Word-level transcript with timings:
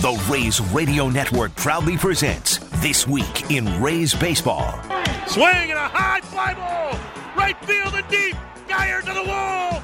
The 0.00 0.12
Rays 0.30 0.60
Radio 0.60 1.08
Network 1.08 1.56
proudly 1.56 1.96
presents 1.96 2.58
This 2.80 3.08
Week 3.08 3.50
in 3.50 3.82
Rays 3.82 4.14
Baseball. 4.14 4.80
Swing 5.26 5.70
and 5.70 5.72
a 5.72 5.88
high 5.88 6.20
fly 6.20 6.54
ball! 6.54 6.96
Right 7.36 7.56
field 7.64 7.94
and 7.94 8.06
deep! 8.06 8.36
Geyer 8.68 9.00
to 9.00 9.12
the 9.12 9.24
wall! 9.24 9.82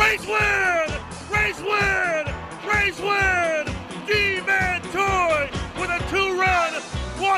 Rays 0.00 0.26
win! 0.26 0.88
Rays 1.30 1.60
win! 1.60 2.24
Rays 2.66 2.98
win! 2.98 3.66
D-Man 4.06 4.80
Toy 4.92 5.50
with 5.78 5.90
a 5.90 5.98
two-run 6.08 6.67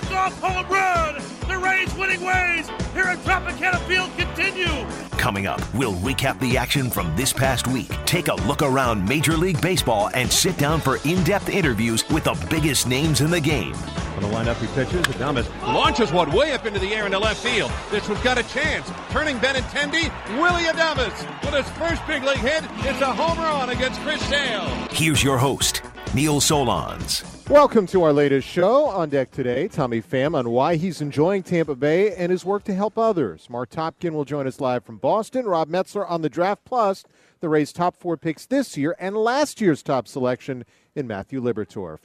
walk-off 0.01 0.41
home 0.41 0.67
run! 0.69 1.15
The 1.49 1.59
Rays 1.59 1.93
winning 1.95 2.23
ways 2.25 2.69
here 2.93 3.05
at 3.05 3.19
Tropicana 3.19 3.79
Field 3.87 4.11
continue! 4.17 4.87
Coming 5.19 5.47
up, 5.47 5.61
we'll 5.75 5.95
recap 5.95 6.41
the 6.41 6.57
action 6.57 6.89
from 6.91 7.15
this 7.17 7.33
past 7.33 7.67
week, 7.67 7.91
take 8.07 8.29
a 8.29 8.35
look 8.47 8.63
around 8.63 9.07
Major 9.07 9.37
League 9.37 9.61
Baseball, 9.61 10.11
and 10.15 10.31
sit 10.31 10.57
down 10.57 10.81
for 10.81 10.99
in 11.05 11.23
depth 11.25 11.49
interviews 11.49 12.09
with 12.09 12.25
the 12.25 12.47
biggest 12.49 12.87
names 12.87 13.21
in 13.21 13.31
the 13.31 13.41
game. 13.41 13.75
On 14.17 14.23
the 14.23 14.29
lineup, 14.29 14.57
he 14.57 14.67
pitches. 14.69 15.03
Adames 15.07 15.49
launches 15.63 16.13
one 16.13 16.33
way 16.33 16.53
up 16.53 16.67
into 16.67 16.79
the 16.79 16.95
air 16.95 17.07
into 17.07 17.19
left 17.19 17.43
field. 17.43 17.71
This 17.91 18.09
one's 18.09 18.23
got 18.23 18.39
a 18.39 18.43
chance. 18.45 18.91
Turning 19.11 19.37
Benintendi, 19.39 20.11
Willy 20.41 20.65
Adames 20.65 21.45
with 21.45 21.55
his 21.55 21.69
first 21.77 22.07
big 22.07 22.23
league 22.23 22.39
hit. 22.39 22.65
It's 22.79 23.01
a 23.01 23.13
home 23.13 23.39
run 23.39 23.71
against 23.71 24.01
Chris 24.01 24.23
Sale. 24.27 24.67
Here's 24.91 25.23
your 25.23 25.39
host, 25.39 25.83
Neil 26.15 26.41
Solondz. 26.41 27.40
Welcome 27.51 27.89
to 27.89 28.05
our 28.05 28.13
latest 28.13 28.47
show 28.47 28.85
on 28.87 29.09
deck 29.09 29.33
today. 29.33 29.67
Tommy 29.67 30.01
Pham 30.01 30.37
on 30.37 30.51
why 30.51 30.77
he's 30.77 31.01
enjoying 31.01 31.43
Tampa 31.43 31.75
Bay 31.75 32.15
and 32.15 32.31
his 32.31 32.45
work 32.45 32.63
to 32.63 32.75
help 32.77 32.97
others. 32.97 33.51
Marc 33.51 33.71
Topkin 33.71 34.13
will 34.13 34.25
join 34.25 34.47
us 34.47 34.61
live 34.61 34.85
from 34.85 34.99
Boston. 34.99 35.47
Rob 35.47 35.69
Metzler 35.69 36.09
on 36.09 36.23
the 36.23 36.29
Draft 36.29 36.65
Plus, 36.65 37.05
the 37.41 37.49
Rays' 37.49 37.73
top 37.73 37.97
four 37.97 38.17
picks 38.17 38.47
this 38.47 38.77
year 38.77 38.95
and 39.01 39.17
last 39.17 39.61
year's 39.61 39.83
top 39.83 40.07
selection 40.07 40.65
in 40.95 41.09
Matthew 41.09 41.43
Liberatore. 41.43 41.99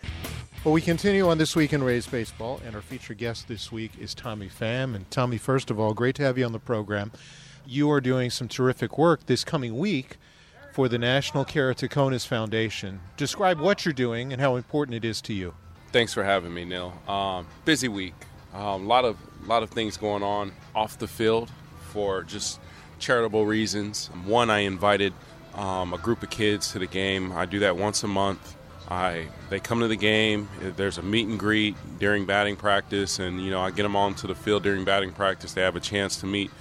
Well, 0.64 0.74
we 0.74 0.82
continue 0.82 1.30
on 1.30 1.38
This 1.38 1.56
Week 1.56 1.74
in 1.74 1.84
Rays 1.84 2.08
Baseball, 2.08 2.60
and 2.66 2.76
our 2.76 2.82
featured 2.82 3.20
guest 3.20 3.48
this 3.48 3.72
week 3.72 3.92
is 4.02 4.16
Tommy 4.16 4.50
Pham. 4.50 4.96
And 4.96 5.12
Tommy, 5.12 5.38
first 5.38 5.70
of 5.70 5.80
all, 5.80 5.94
great 5.94 6.16
to 6.16 6.24
have 6.24 6.40
you 6.40 6.46
on 6.46 6.54
the 6.54 6.60
program. 6.60 7.12
You 7.68 7.92
are 7.92 8.02
doing 8.02 8.32
some 8.32 8.48
terrific 8.48 8.98
work 8.98 9.28
this 9.28 9.44
coming 9.44 9.78
week 9.78 10.18
for 10.76 10.90
the 10.90 10.98
National 10.98 11.46
Keratoconus 11.46 12.28
Foundation. 12.28 13.00
Describe 13.16 13.62
what 13.62 13.86
you're 13.86 13.94
doing 13.94 14.34
and 14.34 14.42
how 14.42 14.58
important 14.58 14.94
it 14.94 15.06
is 15.06 15.22
to 15.22 15.34
you. 15.34 15.54
Thanks 15.94 16.14
for 16.14 16.22
having 16.22 16.54
me, 16.54 16.66
Neil. 16.66 16.94
Um, 17.08 17.48
busy 17.64 17.88
week. 17.88 18.14
A 18.54 18.60
um, 18.60 18.86
lot 18.86 19.06
of 19.06 19.16
lot 19.48 19.64
of 19.64 19.70
things 19.70 19.96
going 19.96 20.22
on 20.22 20.52
off 20.76 20.98
the 20.98 21.08
field 21.08 21.50
for 21.92 22.24
just 22.24 22.60
charitable 23.00 23.46
reasons. 23.46 24.08
One, 24.26 24.50
I 24.50 24.60
invited 24.60 25.14
um, 25.54 25.94
a 25.94 25.98
group 25.98 26.24
of 26.24 26.30
kids 26.30 26.74
to 26.74 26.80
the 26.80 26.88
game. 26.88 27.32
I 27.32 27.46
do 27.46 27.60
that 27.60 27.78
once 27.78 28.04
a 28.04 28.10
month. 28.10 28.58
I 28.90 29.28
they 29.50 29.62
come 29.62 29.80
to 29.80 29.88
the 29.88 29.96
game. 29.96 30.50
There's 30.60 30.98
a 30.98 31.04
meet 31.04 31.26
and 31.26 31.40
greet 31.40 31.78
during 32.00 32.26
batting 32.26 32.58
practice, 32.58 33.18
and 33.18 33.42
you 33.42 33.50
know 33.50 33.62
I 33.62 33.72
get 33.72 33.84
them 33.84 33.96
onto 33.96 34.28
the 34.28 34.36
field 34.36 34.64
during 34.64 34.84
batting 34.84 35.14
practice. 35.14 35.54
They 35.54 35.62
have 35.62 35.78
a 35.78 35.80
chance 35.80 36.18
to 36.18 36.26
meet 36.26 36.52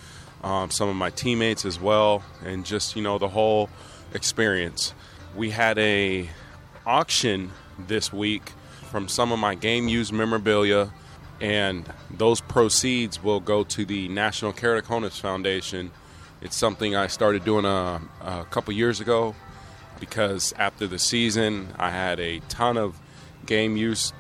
um, 0.44 0.70
some 0.70 0.88
of 0.88 0.94
my 0.94 1.10
teammates 1.10 1.64
as 1.64 1.80
well, 1.80 2.22
and 2.44 2.64
just 2.64 2.94
you 2.94 3.02
know 3.02 3.18
the 3.18 3.26
whole 3.26 3.68
experience. 4.14 4.94
We 5.36 5.50
had 5.50 5.78
a 5.78 6.28
auction 6.86 7.50
this 7.78 8.12
week 8.12 8.52
from 8.90 9.08
some 9.08 9.32
of 9.32 9.38
my 9.38 9.54
game 9.54 9.88
used 9.88 10.12
memorabilia, 10.12 10.92
and 11.40 11.84
those 12.10 12.40
proceeds 12.40 13.22
will 13.22 13.40
go 13.40 13.64
to 13.64 13.84
the 13.84 14.08
National 14.08 14.52
Keratoconus 14.52 15.20
Foundation. 15.20 15.90
It's 16.40 16.56
something 16.56 16.94
I 16.94 17.08
started 17.08 17.44
doing 17.44 17.64
a, 17.64 18.00
a 18.20 18.44
couple 18.50 18.72
years 18.72 19.00
ago 19.00 19.34
because 19.98 20.54
after 20.58 20.86
the 20.86 20.98
season, 20.98 21.68
I 21.78 21.90
had 21.90 22.20
a 22.20 22.40
ton 22.48 22.76
of 22.76 23.00
game 23.46 23.76
used 23.76 24.14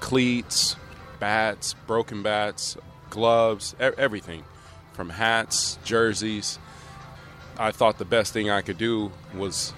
cleats, 0.00 0.76
bats, 1.20 1.74
broken 1.86 2.22
bats, 2.22 2.76
gloves, 3.10 3.74
everything 3.78 4.44
from 4.92 5.10
hats, 5.10 5.78
jerseys. 5.84 6.58
I 7.58 7.70
thought 7.70 7.98
the 7.98 8.04
best 8.04 8.32
thing 8.32 8.50
I 8.50 8.62
could 8.62 8.78
do 8.78 9.12
was 9.34 9.72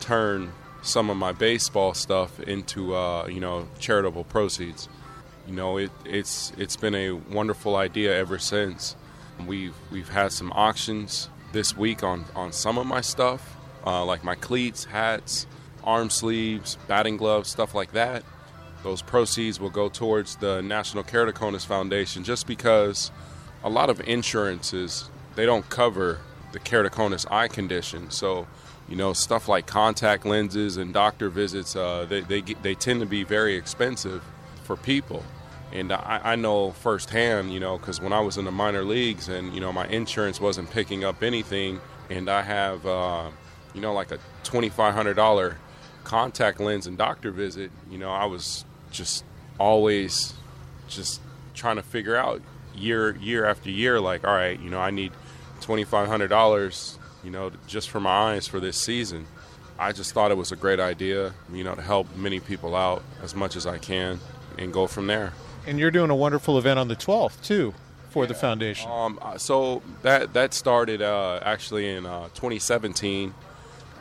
turn 0.00 0.52
some 0.82 1.10
of 1.10 1.16
my 1.16 1.32
baseball 1.32 1.94
stuff 1.94 2.40
into 2.40 2.94
uh, 2.94 3.26
you 3.26 3.40
know 3.40 3.68
charitable 3.78 4.24
proceeds. 4.24 4.88
You 5.46 5.54
know, 5.54 5.76
it, 5.78 5.90
it's 6.04 6.52
it's 6.58 6.76
been 6.76 6.94
a 6.94 7.12
wonderful 7.12 7.76
idea 7.76 8.16
ever 8.16 8.38
since. 8.38 8.96
We've 9.46 9.74
we've 9.90 10.08
had 10.08 10.32
some 10.32 10.52
auctions 10.52 11.28
this 11.52 11.76
week 11.76 12.02
on 12.02 12.24
on 12.34 12.52
some 12.52 12.78
of 12.78 12.86
my 12.86 13.00
stuff, 13.00 13.56
uh, 13.86 14.04
like 14.04 14.24
my 14.24 14.34
cleats, 14.34 14.84
hats, 14.84 15.46
arm 15.84 16.10
sleeves, 16.10 16.76
batting 16.86 17.16
gloves, 17.16 17.48
stuff 17.48 17.74
like 17.74 17.92
that. 17.92 18.24
Those 18.82 19.00
proceeds 19.00 19.60
will 19.60 19.70
go 19.70 19.88
towards 19.88 20.36
the 20.36 20.60
National 20.60 21.04
Keratoconus 21.04 21.64
Foundation, 21.64 22.24
just 22.24 22.48
because 22.48 23.12
a 23.62 23.70
lot 23.70 23.90
of 23.90 24.00
insurances 24.00 25.08
they 25.36 25.46
don't 25.46 25.68
cover 25.68 26.18
the 26.52 26.60
keratoconus 26.60 27.30
eye 27.30 27.48
condition. 27.48 28.10
So, 28.10 28.46
you 28.88 28.96
know, 28.96 29.12
stuff 29.12 29.48
like 29.48 29.66
contact 29.66 30.24
lenses 30.24 30.76
and 30.76 30.92
doctor 30.92 31.28
visits, 31.28 31.74
uh, 31.74 32.06
they, 32.08 32.20
they, 32.20 32.40
they 32.40 32.74
tend 32.74 33.00
to 33.00 33.06
be 33.06 33.24
very 33.24 33.56
expensive 33.56 34.22
for 34.64 34.76
people. 34.76 35.24
And 35.72 35.92
I, 35.92 36.20
I 36.22 36.36
know 36.36 36.72
firsthand, 36.72 37.52
you 37.52 37.60
know, 37.60 37.78
because 37.78 38.00
when 38.00 38.12
I 38.12 38.20
was 38.20 38.36
in 38.36 38.44
the 38.44 38.50
minor 38.50 38.84
leagues 38.84 39.28
and, 39.28 39.54
you 39.54 39.60
know, 39.60 39.72
my 39.72 39.86
insurance 39.86 40.40
wasn't 40.40 40.70
picking 40.70 41.04
up 41.04 41.22
anything, 41.22 41.80
and 42.10 42.28
I 42.28 42.42
have, 42.42 42.84
uh, 42.84 43.30
you 43.74 43.80
know, 43.80 43.94
like 43.94 44.12
a 44.12 44.18
$2,500 44.44 45.56
contact 46.04 46.60
lens 46.60 46.86
and 46.86 46.98
doctor 46.98 47.30
visit, 47.30 47.70
you 47.90 47.96
know, 47.96 48.10
I 48.10 48.26
was 48.26 48.66
just 48.90 49.24
always 49.58 50.34
just 50.88 51.20
trying 51.54 51.76
to 51.76 51.82
figure 51.82 52.16
out 52.16 52.42
year 52.74 53.16
year 53.16 53.44
after 53.44 53.70
year 53.70 54.00
like 54.00 54.24
all 54.24 54.34
right 54.34 54.58
you 54.60 54.70
know 54.70 54.80
i 54.80 54.90
need 54.90 55.12
$2,500, 55.62 56.98
you 57.24 57.30
know, 57.30 57.50
just 57.66 57.90
for 57.90 58.00
my 58.00 58.32
eyes 58.32 58.46
for 58.46 58.60
this 58.60 58.76
season. 58.76 59.26
I 59.78 59.92
just 59.92 60.12
thought 60.12 60.30
it 60.30 60.36
was 60.36 60.52
a 60.52 60.56
great 60.56 60.80
idea, 60.80 61.32
you 61.52 61.64
know, 61.64 61.74
to 61.74 61.82
help 61.82 62.14
many 62.16 62.40
people 62.40 62.76
out 62.76 63.02
as 63.22 63.34
much 63.34 63.56
as 63.56 63.66
I 63.66 63.78
can 63.78 64.20
and 64.58 64.72
go 64.72 64.86
from 64.86 65.06
there. 65.06 65.32
And 65.66 65.78
you're 65.78 65.90
doing 65.90 66.10
a 66.10 66.14
wonderful 66.14 66.58
event 66.58 66.78
on 66.78 66.88
the 66.88 66.96
12th, 66.96 67.42
too, 67.42 67.74
for 68.10 68.26
the 68.26 68.34
foundation. 68.34 68.90
Um, 68.90 69.18
so 69.38 69.82
that, 70.02 70.34
that 70.34 70.54
started 70.54 71.00
uh, 71.02 71.40
actually 71.42 71.88
in 71.88 72.06
uh, 72.06 72.24
2017. 72.34 73.34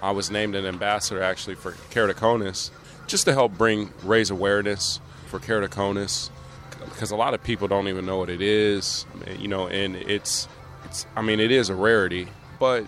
I 0.01 0.11
was 0.11 0.31
named 0.31 0.55
an 0.55 0.65
ambassador 0.65 1.21
actually 1.21 1.55
for 1.55 1.73
keratoconus 1.91 2.71
just 3.07 3.25
to 3.25 3.33
help 3.33 3.57
bring, 3.57 3.91
raise 4.03 4.29
awareness 4.29 4.99
for 5.27 5.39
keratoconus 5.39 6.29
because 6.85 7.11
a 7.11 7.15
lot 7.15 7.33
of 7.33 7.43
people 7.43 7.67
don't 7.67 7.87
even 7.87 8.05
know 8.05 8.17
what 8.17 8.29
it 8.29 8.41
is, 8.41 9.05
you 9.37 9.47
know, 9.47 9.67
and 9.67 9.95
it's 9.95 10.47
it's 10.91 11.05
I 11.15 11.21
mean 11.21 11.39
it 11.39 11.51
is 11.51 11.69
a 11.69 11.75
rarity, 11.75 12.27
but 12.59 12.85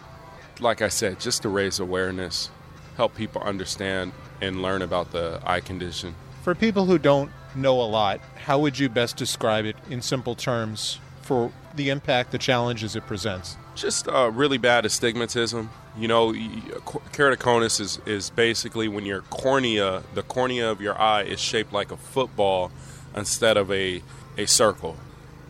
like 0.60 0.82
I 0.82 0.90
said, 0.90 1.20
just 1.20 1.42
to 1.44 1.50
raise 1.50 1.80
awareness, 1.80 2.50
help 2.98 3.16
people 3.16 3.42
understand 3.42 4.12
and 4.42 4.62
learn 4.62 4.82
about 4.82 5.12
the 5.12 5.42
eye 5.46 5.62
condition. 5.62 6.16
For 6.44 6.54
people 6.54 6.86
who 6.86 6.98
don't 6.98 7.32
know 7.56 7.82
a 7.82 7.88
lot, 7.88 8.20
how 8.36 8.60
would 8.60 8.78
you 8.78 8.90
best 8.90 9.16
describe 9.16 9.66
it 9.66 9.78
in 9.90 10.02
simple 10.02 10.36
terms 10.36 11.00
for 11.22 11.52
the 11.76 11.90
impact, 11.90 12.32
the 12.32 12.38
challenges 12.38 12.96
it 12.96 13.08
presents? 13.08 13.56
Just 13.74 14.08
uh, 14.08 14.30
really 14.32 14.58
bad 14.58 14.86
astigmatism. 14.86 15.70
You 15.98 16.08
know, 16.08 16.34
keratoconus 16.34 17.80
is, 17.80 18.00
is 18.06 18.30
basically 18.32 18.88
when 18.88 19.06
your 19.06 19.22
cornea, 19.22 20.04
the 20.14 20.24
cornea 20.24 20.70
of 20.70 20.82
your 20.82 21.00
eye, 21.00 21.24
is 21.24 21.40
shaped 21.40 21.72
like 21.72 21.92
a 21.92 21.98
football 21.98 22.72
instead 23.16 23.56
of 23.58 23.72
a, 23.72 24.02
a 24.38 24.46
circle. 24.46 24.98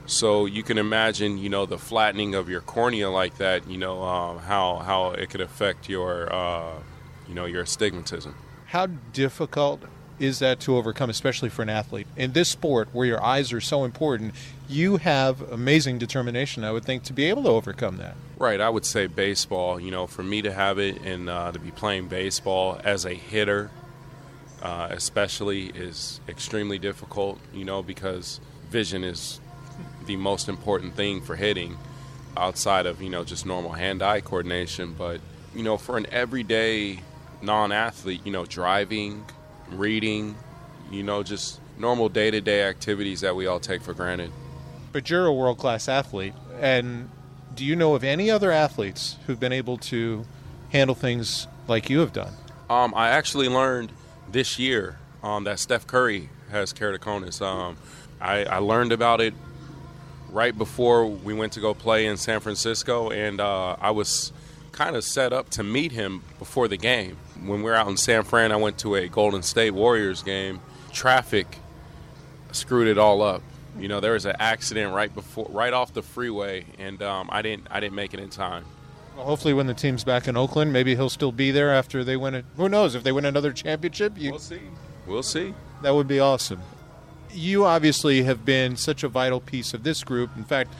So 0.06 0.46
you 0.46 0.64
can 0.64 0.78
imagine, 0.78 1.38
you 1.38 1.50
know, 1.50 1.66
the 1.66 1.78
flattening 1.78 2.36
of 2.36 2.50
your 2.50 2.62
cornea 2.62 3.10
like 3.10 3.38
that. 3.38 3.70
You 3.70 3.78
know, 3.78 4.04
uh, 4.04 4.38
how 4.40 4.78
how 4.80 5.12
it 5.12 5.30
could 5.30 5.42
affect 5.42 5.88
your, 5.88 6.34
uh, 6.34 6.74
you 7.28 7.36
know, 7.36 7.46
your 7.46 7.62
astigmatism. 7.62 8.36
How 8.66 8.88
difficult 8.88 9.84
is 10.20 10.40
that 10.40 10.60
to 10.62 10.78
overcome, 10.78 11.10
especially 11.10 11.50
for 11.50 11.62
an 11.62 11.70
athlete 11.70 12.08
in 12.16 12.34
this 12.34 12.50
sport 12.50 12.90
where 12.92 13.06
your 13.06 13.24
eyes 13.24 13.54
are 13.54 13.62
so 13.62 13.84
important? 13.86 14.34
You 14.68 14.98
have 14.98 15.42
amazing 15.52 16.00
determination, 16.00 16.64
I 16.64 16.72
would 16.72 16.86
think, 16.86 17.04
to 17.04 17.14
be 17.14 17.26
able 17.26 17.44
to 17.44 17.50
overcome 17.50 17.98
that. 17.98 18.16
Right. 18.38 18.60
I 18.60 18.70
would 18.70 18.86
say 18.86 19.08
baseball. 19.08 19.80
You 19.80 19.92
know, 19.92 20.06
for 20.08 20.24
me 20.24 20.42
to 20.42 20.52
have 20.52 20.80
it 20.80 21.02
and 21.04 21.30
uh, 21.30 21.52
to 21.52 21.60
be 21.60 21.72
playing 21.72 22.08
baseball 22.08 22.80
as 22.84 23.06
a 23.06 23.14
hitter, 23.14 23.72
uh, 24.62 24.90
especially, 24.92 25.68
is 25.68 26.20
extremely 26.28 26.78
difficult. 26.78 27.40
You 27.54 27.64
know, 27.64 27.82
because 27.82 28.42
vision 28.70 29.04
is 29.04 29.40
the 30.06 30.16
most 30.16 30.50
important 30.50 30.96
thing 30.96 31.22
for 31.22 31.36
hitting, 31.36 31.78
outside 32.36 32.86
of 32.86 33.02
you 33.02 33.10
know 33.10 33.24
just 33.24 33.46
normal 33.46 33.72
hand-eye 33.72 34.22
coordination. 34.22 34.94
But 34.94 35.22
you 35.56 35.64
know, 35.64 35.78
for 35.78 35.98
an 35.98 36.08
everyday 36.12 37.00
non-athlete, 37.42 38.22
you 38.24 38.32
know, 38.32 38.46
driving, 38.46 39.26
reading, 39.70 40.36
you 40.92 41.04
know, 41.04 41.24
just 41.24 41.60
normal 41.78 42.10
day-to-day 42.10 42.64
activities 42.64 43.22
that 43.22 43.36
we 43.36 43.48
all 43.48 43.60
take 43.60 43.82
for 43.82 43.94
granted. 43.94 44.32
But 44.92 45.10
you're 45.10 45.26
a 45.26 45.34
world-class 45.34 45.88
athlete, 45.88 46.34
and 46.60 47.10
do 47.56 47.66
you 47.66 47.76
know 47.76 47.96
of 47.96 48.04
any 48.04 48.30
other 48.32 48.52
athletes 48.52 49.18
who've 49.26 49.40
been 49.40 49.54
able 49.54 49.78
to 49.78 50.26
handle 50.72 50.96
things 50.96 51.48
like 51.68 51.90
you 51.90 52.00
have 52.00 52.14
done? 52.14 52.34
Um, 52.70 52.94
I 52.96 53.10
actually 53.10 53.50
learned 53.50 53.92
this 54.32 54.58
year 54.58 54.98
um, 55.22 55.44
that 55.44 55.60
Steph 55.60 55.86
Curry 55.88 56.30
has 56.50 56.74
keratoconus. 56.74 57.42
Um, 57.42 57.78
I, 58.22 58.46
I, 58.46 58.58
learned 58.60 58.92
about 58.92 59.22
it 59.22 59.34
right 60.34 60.58
before 60.58 61.06
we 61.06 61.34
went 61.34 61.54
to 61.54 61.60
go 61.60 61.74
play 61.74 62.08
in 62.08 62.18
San 62.18 62.40
Francisco, 62.40 63.12
and 63.12 63.40
uh, 63.40 63.78
I 63.80 63.92
was 63.92 64.34
kind 64.72 64.96
of 64.96 65.04
set 65.04 65.32
up 65.32 65.50
to 65.52 65.64
meet 65.64 65.92
him 65.92 66.24
before 66.40 66.68
the 66.68 66.78
game. 66.78 67.18
When 67.40 67.60
we 67.60 67.64
were 67.64 67.76
out 67.76 67.88
in 67.88 67.98
San 67.98 68.24
Fran, 68.24 68.52
I 68.52 68.56
went 68.56 68.80
to 68.80 68.96
a 68.96 69.08
Golden 69.08 69.44
State 69.44 69.72
Warriors 69.72 70.24
game. 70.24 70.60
Traffic 70.92 71.60
screwed 72.52 72.88
it 72.88 72.98
all 72.98 73.22
up. 73.22 73.44
You 73.78 73.88
know, 73.88 74.00
there 74.00 74.14
was 74.14 74.26
an 74.26 74.36
accident 74.40 74.94
right 74.94 75.14
before, 75.14 75.48
right 75.50 75.74
off 75.74 75.94
the 75.94 76.04
freeway, 76.04 76.66
and 76.80 77.02
um, 77.02 77.30
I 77.32 77.42
didn't, 77.42 77.68
I 77.70 77.80
didn't 77.80 77.96
make 77.96 78.14
it 78.14 78.20
in 78.20 78.30
time. 78.30 78.66
Well, 79.16 79.26
hopefully, 79.26 79.54
when 79.54 79.68
the 79.68 79.74
team's 79.76 80.04
back 80.04 80.28
in 80.28 80.36
Oakland, 80.36 80.74
maybe 80.74 80.96
he'll 80.96 81.10
still 81.10 81.32
be 81.32 81.52
there 81.52 81.72
after 81.72 82.04
they 82.04 82.18
win 82.18 82.34
it. 82.34 82.46
Who 82.58 82.68
knows 82.68 82.96
if 82.96 83.04
they 83.04 83.12
win 83.12 83.26
another 83.26 83.52
championship? 83.52 84.18
You, 84.18 84.32
we'll 84.32 84.40
see. 84.40 84.60
We'll 85.06 85.24
see. 85.24 85.54
That 85.84 85.94
would 85.94 86.08
be 86.08 86.20
awesome. 86.20 86.62
You 87.34 87.66
obviously 87.66 88.24
have 88.24 88.46
been 88.46 88.78
such 88.78 89.04
a 89.04 89.08
vital 89.08 89.40
piece 89.40 89.74
of 89.74 89.84
this 89.84 90.04
group. 90.04 90.30
In 90.38 90.44
fact, 90.44 90.74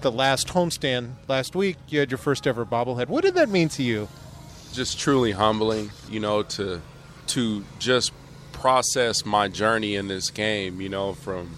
the 0.00 0.12
last 0.12 0.48
homestand 0.48 1.12
last 1.28 1.56
week, 1.56 1.76
you 1.88 1.98
had 1.98 2.10
your 2.10 2.18
first 2.18 2.46
ever 2.46 2.64
bobblehead. 2.64 3.08
What 3.08 3.24
did 3.24 3.34
that 3.34 3.48
mean 3.48 3.68
to 3.70 3.82
you? 3.82 4.08
Just 4.72 4.98
truly 5.00 5.32
humbling, 5.32 5.90
you 6.10 6.20
know, 6.20 6.42
to 6.42 6.82
to 7.28 7.64
just 7.78 8.12
process 8.52 9.24
my 9.24 9.48
journey 9.48 9.94
in 9.96 10.08
this 10.08 10.30
game, 10.30 10.80
you 10.80 10.88
know, 10.88 11.14
from 11.14 11.50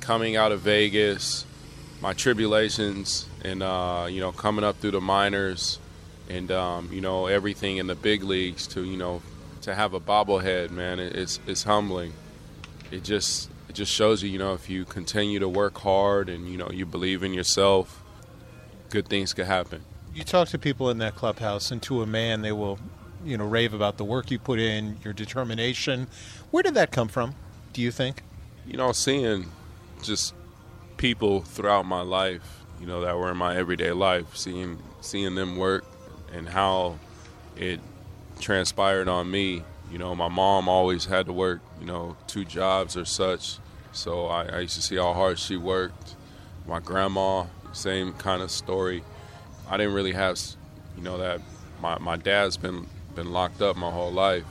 coming 0.00 0.36
out 0.36 0.52
of 0.52 0.60
Vegas, 0.60 1.46
my 2.00 2.12
tribulations, 2.12 3.26
and 3.44 3.62
uh, 3.62 4.06
you 4.10 4.20
know, 4.20 4.32
coming 4.32 4.64
up 4.64 4.76
through 4.78 4.92
the 4.92 5.00
minors, 5.00 5.78
and 6.28 6.50
um, 6.50 6.88
you 6.92 7.00
know, 7.00 7.26
everything 7.26 7.76
in 7.76 7.86
the 7.86 7.94
big 7.94 8.22
leagues 8.24 8.66
to 8.68 8.82
you 8.82 8.96
know, 8.96 9.22
to 9.62 9.74
have 9.74 9.94
a 9.94 10.00
bobblehead, 10.00 10.70
man, 10.70 10.98
it's 10.98 11.38
it's 11.46 11.62
humbling. 11.62 12.12
It 12.90 13.04
just 13.04 13.50
it 13.74 13.78
just 13.78 13.92
shows 13.92 14.22
you, 14.22 14.30
you 14.30 14.38
know, 14.38 14.54
if 14.54 14.70
you 14.70 14.84
continue 14.84 15.40
to 15.40 15.48
work 15.48 15.78
hard 15.78 16.28
and 16.28 16.48
you 16.48 16.56
know 16.56 16.70
you 16.70 16.86
believe 16.86 17.24
in 17.24 17.34
yourself, 17.34 18.04
good 18.88 19.08
things 19.08 19.34
could 19.34 19.46
happen. 19.46 19.82
You 20.14 20.22
talk 20.22 20.46
to 20.50 20.58
people 20.58 20.90
in 20.90 20.98
that 20.98 21.16
clubhouse, 21.16 21.72
and 21.72 21.82
to 21.82 22.00
a 22.00 22.06
man, 22.06 22.42
they 22.42 22.52
will, 22.52 22.78
you 23.24 23.36
know, 23.36 23.44
rave 23.44 23.74
about 23.74 23.96
the 23.96 24.04
work 24.04 24.30
you 24.30 24.38
put 24.38 24.60
in, 24.60 24.98
your 25.02 25.12
determination. 25.12 26.06
Where 26.52 26.62
did 26.62 26.74
that 26.74 26.92
come 26.92 27.08
from? 27.08 27.34
Do 27.72 27.82
you 27.82 27.90
think? 27.90 28.22
You 28.64 28.76
know, 28.76 28.92
seeing 28.92 29.46
just 30.04 30.34
people 30.96 31.40
throughout 31.40 31.84
my 31.84 32.02
life, 32.02 32.60
you 32.80 32.86
know, 32.86 33.00
that 33.00 33.18
were 33.18 33.32
in 33.32 33.36
my 33.36 33.56
everyday 33.56 33.90
life, 33.90 34.36
seeing 34.36 34.78
seeing 35.00 35.34
them 35.34 35.56
work 35.56 35.84
and 36.32 36.48
how 36.48 37.00
it 37.56 37.80
transpired 38.38 39.08
on 39.08 39.28
me. 39.28 39.64
You 39.90 39.98
know, 39.98 40.14
my 40.14 40.28
mom 40.28 40.68
always 40.68 41.06
had 41.06 41.26
to 41.26 41.32
work, 41.32 41.60
you 41.80 41.86
know, 41.86 42.16
two 42.28 42.44
jobs 42.44 42.96
or 42.96 43.04
such. 43.04 43.58
So 43.94 44.26
I, 44.26 44.44
I 44.44 44.60
used 44.60 44.74
to 44.74 44.82
see 44.82 44.96
how 44.96 45.12
hard 45.14 45.38
she 45.38 45.56
worked. 45.56 46.16
My 46.66 46.80
grandma, 46.80 47.46
same 47.72 48.12
kind 48.14 48.42
of 48.42 48.50
story. 48.50 49.02
I 49.68 49.76
didn't 49.76 49.94
really 49.94 50.12
have, 50.12 50.38
you 50.96 51.02
know, 51.02 51.18
that 51.18 51.40
my, 51.80 51.98
my 51.98 52.16
dad's 52.16 52.56
been 52.56 52.86
been 53.14 53.32
locked 53.32 53.62
up 53.62 53.76
my 53.76 53.90
whole 53.90 54.12
life. 54.12 54.44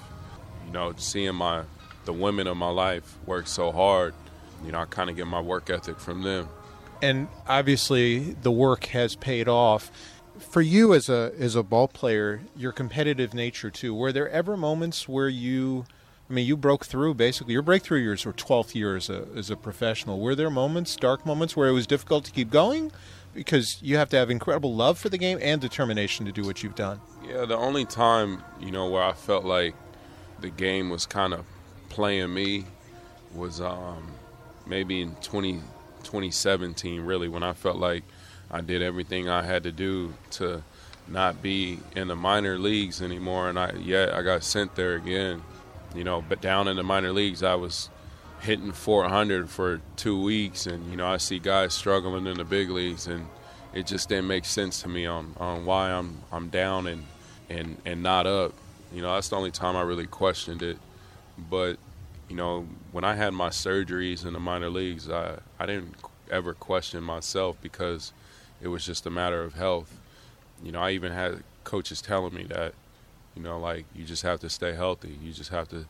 You 0.65 0.71
know, 0.71 0.93
seeing 0.97 1.35
my 1.35 1.63
the 2.05 2.13
women 2.13 2.47
of 2.47 2.57
my 2.57 2.69
life 2.69 3.17
work 3.25 3.47
so 3.47 3.71
hard 3.71 4.13
you 4.65 4.71
know, 4.71 4.79
I 4.79 4.85
kind 4.85 5.09
of 5.09 5.15
get 5.15 5.27
my 5.27 5.41
work 5.41 5.69
ethic 5.69 5.99
from 5.99 6.23
them. 6.23 6.47
And 7.01 7.27
obviously, 7.47 8.19
the 8.19 8.51
work 8.51 8.85
has 8.85 9.15
paid 9.15 9.47
off. 9.47 9.91
For 10.39 10.61
you 10.61 10.93
as 10.93 11.09
a 11.09 11.31
as 11.37 11.55
a 11.55 11.63
ball 11.63 11.87
player, 11.87 12.41
your 12.55 12.71
competitive 12.71 13.33
nature 13.33 13.69
too. 13.69 13.93
Were 13.93 14.11
there 14.11 14.29
ever 14.29 14.57
moments 14.57 15.07
where 15.07 15.29
you, 15.29 15.85
I 16.29 16.33
mean, 16.33 16.47
you 16.47 16.55
broke 16.55 16.85
through 16.85 17.15
basically. 17.15 17.53
Your 17.53 17.61
breakthrough 17.61 17.99
years 17.99 18.25
were 18.25 18.33
12th 18.33 18.75
year 18.75 18.95
as 18.95 19.09
a 19.09 19.27
as 19.35 19.49
a 19.49 19.55
professional. 19.55 20.19
Were 20.19 20.35
there 20.35 20.49
moments, 20.49 20.95
dark 20.95 21.25
moments, 21.25 21.55
where 21.55 21.67
it 21.67 21.73
was 21.73 21.85
difficult 21.85 22.25
to 22.25 22.31
keep 22.31 22.49
going? 22.49 22.91
Because 23.33 23.81
you 23.81 23.97
have 23.97 24.09
to 24.09 24.17
have 24.17 24.29
incredible 24.29 24.75
love 24.75 24.97
for 24.97 25.09
the 25.09 25.17
game 25.17 25.39
and 25.41 25.59
determination 25.59 26.25
to 26.25 26.31
do 26.31 26.43
what 26.43 26.61
you've 26.61 26.75
done. 26.75 27.01
Yeah, 27.27 27.45
the 27.45 27.57
only 27.57 27.85
time 27.85 28.43
you 28.59 28.71
know 28.71 28.87
where 28.89 29.03
I 29.03 29.13
felt 29.13 29.43
like 29.43 29.75
the 30.39 30.49
game 30.49 30.89
was 30.89 31.05
kind 31.05 31.33
of 31.33 31.45
playing 31.89 32.33
me 32.33 32.65
was 33.33 33.59
um, 33.61 34.11
maybe 34.67 35.01
in 35.01 35.15
20, 35.15 35.53
2017, 36.03 37.01
really, 37.01 37.27
when 37.27 37.43
I 37.43 37.53
felt 37.53 37.77
like 37.77 38.03
I 38.51 38.61
did 38.61 38.81
everything 38.81 39.29
I 39.29 39.43
had 39.43 39.63
to 39.63 39.71
do 39.71 40.13
to 40.31 40.63
not 41.07 41.41
be 41.41 41.79
in 41.95 42.07
the 42.07 42.15
minor 42.15 42.57
leagues 42.57 43.01
anymore. 43.01 43.49
And 43.49 43.57
I, 43.57 43.73
yeah, 43.73 44.11
I 44.13 44.21
got 44.21 44.43
sent 44.43 44.75
there 44.75 44.95
again, 44.95 45.41
you 45.95 46.03
know, 46.03 46.23
but 46.27 46.41
down 46.41 46.67
in 46.67 46.77
the 46.77 46.83
minor 46.83 47.11
leagues, 47.11 47.43
I 47.43 47.55
was 47.55 47.89
hitting 48.41 48.71
400 48.71 49.49
for 49.49 49.81
two 49.95 50.21
weeks. 50.21 50.65
And, 50.65 50.89
you 50.89 50.97
know, 50.97 51.07
I 51.07 51.17
see 51.17 51.39
guys 51.39 51.73
struggling 51.73 52.27
in 52.27 52.37
the 52.37 52.43
big 52.43 52.69
leagues 52.69 53.07
and 53.07 53.27
it 53.73 53.87
just 53.87 54.09
didn't 54.09 54.27
make 54.27 54.45
sense 54.45 54.81
to 54.83 54.89
me 54.89 55.05
on, 55.05 55.33
on 55.37 55.65
why 55.65 55.91
I'm, 55.91 56.17
I'm 56.31 56.49
down 56.49 56.87
and, 56.87 57.05
and, 57.49 57.77
and 57.85 58.03
not 58.03 58.27
up. 58.27 58.53
You 58.93 59.01
know, 59.01 59.13
that's 59.15 59.29
the 59.29 59.37
only 59.37 59.51
time 59.51 59.75
I 59.75 59.81
really 59.81 60.05
questioned 60.05 60.61
it. 60.61 60.77
But 61.49 61.77
you 62.29 62.35
know, 62.35 62.67
when 62.91 63.03
I 63.03 63.15
had 63.15 63.33
my 63.33 63.49
surgeries 63.49 64.25
in 64.25 64.33
the 64.33 64.39
minor 64.39 64.69
leagues, 64.69 65.09
I, 65.09 65.37
I 65.59 65.65
didn't 65.65 65.95
ever 66.31 66.53
question 66.53 67.03
myself 67.03 67.57
because 67.61 68.13
it 68.61 68.69
was 68.69 68.85
just 68.85 69.05
a 69.05 69.09
matter 69.09 69.43
of 69.43 69.53
health. 69.53 69.99
You 70.63 70.71
know, 70.71 70.79
I 70.79 70.91
even 70.91 71.11
had 71.11 71.43
coaches 71.63 72.01
telling 72.01 72.33
me 72.33 72.43
that, 72.45 72.73
you 73.35 73.41
know, 73.41 73.59
like 73.59 73.85
you 73.95 74.05
just 74.05 74.23
have 74.23 74.39
to 74.41 74.49
stay 74.49 74.73
healthy. 74.73 75.17
You 75.21 75.31
just 75.31 75.49
have 75.49 75.69
to 75.69 75.85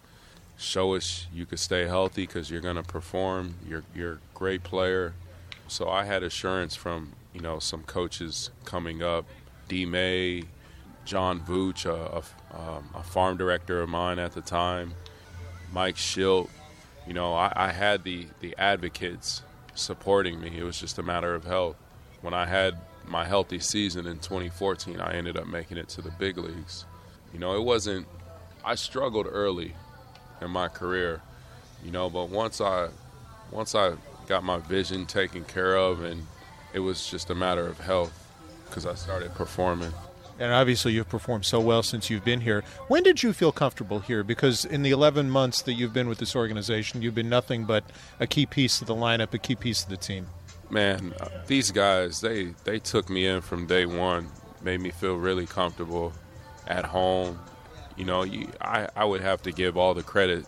show 0.58 0.96
us 0.96 1.28
you 1.34 1.46
could 1.46 1.60
stay 1.60 1.88
healthy 1.88 2.26
because 2.26 2.50
you're 2.50 2.62
going 2.62 2.76
to 2.76 2.84
perform. 2.84 3.56
You're 3.68 3.84
you're 3.94 4.14
a 4.14 4.20
great 4.34 4.64
player. 4.64 5.14
So 5.68 5.90
I 5.90 6.04
had 6.06 6.24
assurance 6.24 6.76
from 6.76 7.14
you 7.34 7.42
know 7.42 7.60
some 7.60 7.84
coaches 7.84 8.50
coming 8.66 9.02
up, 9.02 9.26
D 9.68 9.86
May, 9.86 10.44
John 11.06 11.40
Vuch, 11.40 11.86
a, 11.86 12.22
a, 12.56 12.60
um, 12.60 12.90
a 12.96 13.04
farm 13.04 13.38
director 13.38 13.82
of 13.82 13.90
mine 13.90 14.20
at 14.20 14.34
the 14.34 14.42
time 14.42 14.94
Mike 15.74 15.96
Shildt. 15.96 16.50
You 17.08 17.14
know, 17.14 17.34
I, 17.34 17.52
I 17.56 17.72
had 17.72 18.04
the, 18.04 18.28
the 18.40 18.56
advocates 18.58 19.42
supporting 19.76 20.40
me. 20.40 20.58
It 20.58 20.64
was 20.64 20.80
just 20.80 21.00
a 21.00 21.04
matter 21.04 21.36
of 21.36 21.44
health. 21.44 21.76
When 22.22 22.34
I 22.34 22.46
had 22.46 22.78
my 23.06 23.26
healthy 23.26 23.60
season 23.60 24.08
in 24.08 24.20
2014, 24.20 25.02
I 25.02 25.16
ended 25.16 25.36
up 25.36 25.48
making 25.48 25.78
it 25.78 25.90
to 25.90 26.02
the 26.02 26.12
big 26.12 26.38
leagues. 26.38 26.86
You 27.34 27.40
know, 27.40 27.56
it 27.56 27.64
wasn't, 27.64 28.08
I 28.64 28.76
struggled 28.76 29.28
early 29.30 29.74
in 30.42 30.52
my 30.52 30.68
career, 30.68 31.22
you 31.84 31.92
know, 31.92 32.10
but 32.10 32.30
once 32.30 32.62
I, 32.62 32.90
once 33.52 33.76
I 33.76 33.94
got 34.28 34.44
my 34.44 34.60
vision 34.60 35.06
taken 35.06 35.44
care 35.44 35.76
of 35.76 36.04
and 36.04 36.26
it 36.74 36.80
was 36.80 37.10
just 37.10 37.30
a 37.30 37.36
matter 37.36 37.68
of 37.68 37.80
health 37.80 38.14
because 38.66 38.86
I 38.86 38.96
started 38.96 39.34
performing 39.34 39.92
and 40.40 40.52
obviously 40.52 40.94
you've 40.94 41.10
performed 41.10 41.46
so 41.46 41.60
well 41.60 41.84
since 41.84 42.10
you've 42.10 42.26
been 42.26 42.42
here. 42.42 42.64
When 42.88 43.04
did 43.04 43.24
you 43.24 43.34
feel 43.34 43.52
comfortable 43.52 44.00
here? 44.00 44.24
Because 44.24 44.66
in 44.66 44.84
the 44.84 44.92
11 44.92 45.30
months 45.30 45.62
that 45.64 45.74
you've 45.74 45.94
been 45.94 46.08
with 46.08 46.18
this 46.18 46.36
organization, 46.36 47.02
you've 47.02 47.16
been 47.16 47.30
nothing 47.30 47.66
but 47.66 47.84
a 48.20 48.28
key 48.28 48.46
piece 48.46 48.82
of 48.82 48.88
the 48.88 48.96
lineup, 48.96 49.34
a 49.34 49.38
key 49.38 49.56
piece 49.56 49.84
of 49.84 49.90
the 49.90 49.98
team. 49.98 50.28
Man, 50.70 51.14
these 51.48 51.72
guys, 51.72 52.22
they, 52.22 52.56
they 52.64 52.80
took 52.80 53.10
me 53.10 53.28
in 53.28 53.42
from 53.42 53.68
day 53.68 53.86
one, 53.86 54.28
made 54.62 54.82
me 54.82 54.90
feel 54.92 55.16
really 55.16 55.46
comfortable 55.46 56.14
at 56.68 56.86
home. 56.86 57.40
You 57.96 58.06
know, 58.06 58.24
you, 58.24 58.50
I, 58.60 58.88
I 58.96 59.06
would 59.06 59.22
have 59.22 59.42
to 59.44 59.52
give 59.52 59.78
all 59.78 59.94
the 59.94 60.04
credit 60.04 60.46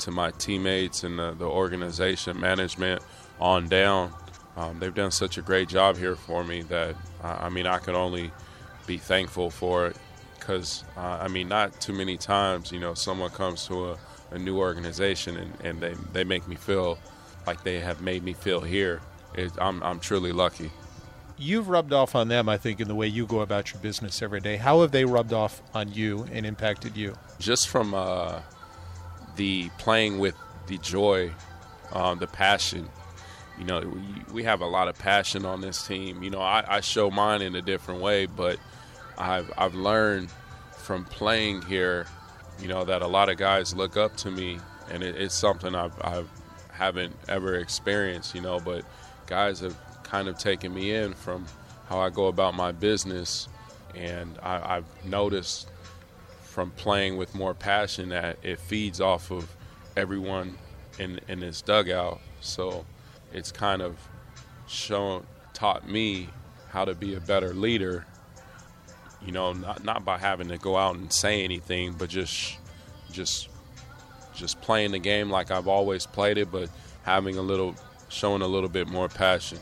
to 0.00 0.10
my 0.10 0.30
teammates 0.32 1.04
and 1.04 1.18
the, 1.18 1.32
the 1.32 1.46
organization, 1.46 2.40
management 2.40 3.02
on 3.40 3.68
down. 3.68 4.12
Um, 4.56 4.78
they've 4.78 4.94
done 4.94 5.10
such 5.10 5.38
a 5.38 5.42
great 5.42 5.68
job 5.68 5.96
here 5.96 6.16
for 6.16 6.44
me 6.44 6.62
that, 6.62 6.94
uh, 7.22 7.38
I 7.40 7.48
mean, 7.48 7.66
I 7.66 7.78
can 7.78 7.94
only– 7.94 8.30
be 8.86 8.98
thankful 8.98 9.50
for 9.50 9.86
it 9.88 9.96
because 10.38 10.84
uh, 10.96 11.18
I 11.20 11.28
mean, 11.28 11.48
not 11.48 11.80
too 11.80 11.92
many 11.92 12.16
times, 12.16 12.70
you 12.70 12.78
know, 12.78 12.94
someone 12.94 13.30
comes 13.30 13.66
to 13.68 13.92
a, 13.92 13.98
a 14.32 14.38
new 14.38 14.58
organization 14.58 15.36
and, 15.36 15.52
and 15.62 15.80
they, 15.80 15.94
they 16.12 16.24
make 16.24 16.46
me 16.46 16.56
feel 16.56 16.98
like 17.46 17.62
they 17.62 17.80
have 17.80 18.02
made 18.02 18.22
me 18.22 18.34
feel 18.34 18.60
here. 18.60 19.00
It, 19.34 19.52
I'm, 19.58 19.82
I'm 19.82 20.00
truly 20.00 20.32
lucky. 20.32 20.70
You've 21.36 21.68
rubbed 21.68 21.92
off 21.92 22.14
on 22.14 22.28
them, 22.28 22.48
I 22.48 22.56
think, 22.56 22.80
in 22.80 22.86
the 22.86 22.94
way 22.94 23.08
you 23.08 23.26
go 23.26 23.40
about 23.40 23.72
your 23.72 23.80
business 23.80 24.22
every 24.22 24.40
day. 24.40 24.56
How 24.56 24.82
have 24.82 24.92
they 24.92 25.04
rubbed 25.04 25.32
off 25.32 25.60
on 25.74 25.92
you 25.92 26.26
and 26.32 26.46
impacted 26.46 26.96
you? 26.96 27.16
Just 27.40 27.68
from 27.68 27.92
uh, 27.92 28.40
the 29.36 29.68
playing 29.78 30.18
with 30.18 30.36
the 30.68 30.78
joy, 30.78 31.32
um, 31.92 32.18
the 32.18 32.26
passion. 32.26 32.88
You 33.58 33.64
know, 33.64 33.96
we, 34.32 34.42
have 34.44 34.60
a 34.60 34.66
lot 34.66 34.88
of 34.88 34.98
passion 34.98 35.44
on 35.44 35.60
this 35.60 35.86
team. 35.86 36.22
You 36.22 36.30
know, 36.30 36.40
I, 36.40 36.64
I 36.66 36.80
show 36.80 37.10
mine 37.10 37.42
in 37.42 37.54
a 37.54 37.62
different 37.62 38.00
way, 38.00 38.26
but 38.26 38.58
I've 39.16 39.52
I've 39.56 39.74
learned 39.74 40.30
from 40.76 41.04
playing 41.04 41.62
here, 41.62 42.06
you 42.60 42.68
know, 42.68 42.84
that 42.84 43.02
a 43.02 43.06
lot 43.06 43.28
of 43.28 43.36
guys 43.36 43.74
look 43.74 43.96
up 43.96 44.16
to 44.18 44.30
me, 44.30 44.58
and 44.90 45.02
it, 45.02 45.16
it's 45.16 45.34
something 45.34 45.74
I've, 45.74 45.94
I've 46.00 46.28
haven't 46.72 47.14
ever 47.28 47.56
experienced. 47.56 48.34
You 48.34 48.40
know, 48.40 48.58
but 48.58 48.84
guys 49.26 49.60
have 49.60 49.76
kind 50.14 50.28
of 50.28 50.38
taken 50.38 50.72
me 50.72 50.92
in 50.92 51.12
from 51.12 51.44
how 51.88 51.98
I 51.98 52.08
go 52.08 52.26
about 52.26 52.54
my 52.54 52.70
business, 52.70 53.48
and 53.96 54.38
I, 54.40 54.76
I've 54.76 55.04
noticed 55.04 55.68
from 56.44 56.70
playing 56.70 57.16
with 57.16 57.34
more 57.34 57.52
passion 57.52 58.10
that 58.10 58.38
it 58.44 58.60
feeds 58.60 59.00
off 59.00 59.32
of 59.32 59.50
everyone 59.96 60.56
in 61.00 61.18
in 61.26 61.40
this 61.40 61.62
dugout. 61.62 62.20
So 62.40 62.86
it's 63.32 63.50
kind 63.50 63.82
of 63.82 63.96
shown 64.68 65.26
taught 65.52 65.90
me 65.90 66.28
how 66.68 66.84
to 66.84 66.94
be 66.94 67.16
a 67.16 67.20
better 67.20 67.52
leader 67.52 68.06
you 69.20 69.32
know, 69.32 69.52
not 69.52 69.82
not 69.82 70.04
by 70.04 70.18
having 70.18 70.46
to 70.48 70.58
go 70.58 70.76
out 70.76 70.94
and 70.94 71.12
say 71.12 71.42
anything, 71.42 71.94
but 71.94 72.08
just 72.08 72.56
just 73.10 73.48
just 74.32 74.60
playing 74.60 74.92
the 74.92 75.00
game 75.00 75.28
like 75.28 75.50
I've 75.50 75.66
always 75.66 76.06
played 76.06 76.38
it, 76.38 76.52
but 76.52 76.70
having 77.02 77.36
a 77.36 77.42
little 77.42 77.74
showing 78.10 78.42
a 78.42 78.46
little 78.46 78.68
bit 78.68 78.86
more 78.86 79.08
passion 79.08 79.58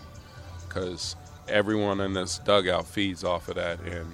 because 0.73 1.17
everyone 1.49 2.00
in 2.00 2.14
this 2.14 2.38
dugout 2.38 2.87
feeds 2.87 3.25
off 3.25 3.49
of 3.49 3.57
that, 3.57 3.81
and 3.81 4.07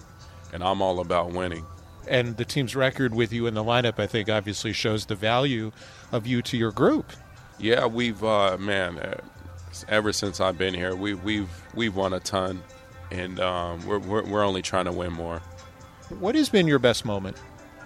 and 0.53 0.63
I'm 0.63 0.81
all 0.81 1.01
about 1.01 1.33
winning. 1.33 1.65
And 2.09 2.37
the 2.37 2.45
team's 2.45 2.75
record 2.75 3.15
with 3.15 3.33
you 3.33 3.47
in 3.47 3.55
the 3.55 3.63
lineup, 3.63 3.99
I 3.99 4.07
think, 4.07 4.31
obviously 4.31 4.73
shows 4.73 5.05
the 5.07 5.15
value 5.15 5.73
of 6.11 6.27
you 6.27 6.41
to 6.43 6.57
your 6.57 6.73
group. 6.73 7.13
Yeah, 7.59 7.87
we've 7.87 8.23
uh, 8.25 8.57
man, 8.59 8.99
uh, 8.99 9.21
ever 9.89 10.13
since 10.13 10.41
I've 10.41 10.57
been 10.57 10.75
here, 10.75 10.95
we, 10.95 11.15
we've 11.15 11.51
we've 11.75 11.95
won 11.95 12.15
a 12.15 12.21
ton 12.21 12.63
and 13.11 13.41
um, 13.41 13.87
we're, 13.87 13.99
we're, 13.99 14.25
we're 14.25 14.45
only 14.45 14.63
trying 14.63 14.85
to 14.85 14.93
win 14.93 15.13
more. 15.13 15.41
What 16.21 16.35
has 16.35 16.49
been 16.49 16.67
your 16.67 16.79
best 16.79 17.05
moment 17.05 17.37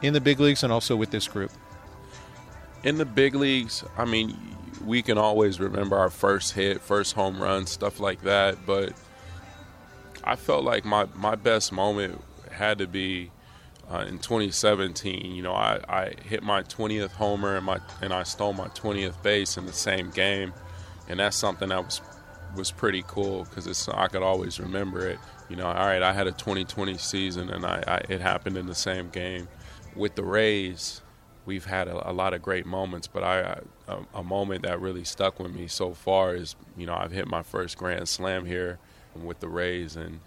in 0.03 0.13
the 0.13 0.21
big 0.21 0.41
leagues 0.41 0.63
and 0.63 0.73
also 0.73 0.97
with 0.97 1.11
this 1.11 1.29
group? 1.29 1.51
In 2.85 2.99
the 2.99 3.05
big 3.05 3.35
leagues, 3.35 3.85
I 3.97 4.05
mean, 4.05 4.37
we 4.85 5.03
can 5.03 5.19
always 5.19 5.61
remember 5.61 5.97
our 5.97 6.11
first 6.11 6.53
hit, 6.53 6.81
first 6.81 7.15
home 7.15 7.43
run, 7.43 7.67
stuff 7.67 8.01
like 8.01 8.23
that. 8.23 8.65
But 8.67 8.93
I 10.25 10.37
felt 10.37 10.65
like 10.65 10.85
my, 10.85 11.07
my 11.15 11.35
best 11.35 11.73
moment 11.73 12.21
had 12.51 12.79
to 12.79 12.87
be 12.87 13.31
uh, 13.91 14.05
in 14.09 14.19
2017. 14.19 15.35
You 15.35 15.43
know, 15.43 15.53
I, 15.53 15.81
I 15.89 16.13
hit 16.25 16.43
my 16.43 16.63
20th 16.63 17.13
homer 17.13 17.57
and 17.57 17.67
my 17.67 17.81
and 18.01 18.13
I 18.13 18.23
stole 18.23 18.53
my 18.53 18.69
20th 18.69 19.23
base 19.23 19.57
in 19.57 19.67
the 19.67 19.73
same 19.73 20.11
game, 20.11 20.53
and 21.09 21.21
that's 21.21 21.37
something 21.37 21.69
that 21.69 21.85
was 21.85 22.01
was 22.57 22.71
pretty 22.71 23.03
cool 23.07 23.45
because 23.45 23.67
it's 23.67 23.89
I 23.89 24.09
could 24.09 24.23
always 24.23 24.61
remember 24.61 25.07
it. 25.09 25.19
You 25.49 25.57
know, 25.57 25.67
all 25.67 25.87
right, 25.87 26.03
I 26.03 26.13
had 26.13 26.27
a 26.27 26.33
2020 26.33 26.97
season 26.99 27.51
and 27.51 27.65
I, 27.65 27.83
I 27.87 27.97
it 28.13 28.21
happened 28.21 28.57
in 28.57 28.67
the 28.67 28.75
same 28.75 29.11
game. 29.11 29.49
With 29.95 30.15
the 30.15 30.25
Rays, 30.25 31.02
we've 31.45 31.65
had 31.65 31.89
a, 31.89 32.11
a 32.11 32.13
lot 32.13 32.35
of 32.35 32.43
great 32.43 32.67
moments, 32.67 33.07
but 33.07 33.23
I 33.23 33.61
a, 33.89 33.99
a, 34.15 34.23
moment 34.23 34.63
that 34.63 34.81
really 34.81 35.05
stuck 35.05 35.39
with 35.41 35.53
me 35.53 35.67
so 35.67 35.93
far 35.93 36.35
is 36.35 36.55
you 36.77 36.87
know 36.87 36.95
I've 36.95 37.13
hit 37.13 37.27
my 37.27 37.43
first 37.43 37.77
grand 37.77 38.09
slam 38.09 38.47
here 38.47 38.79
with 39.15 39.41
the 39.41 39.49
Rays, 39.49 39.97
and 39.97 40.21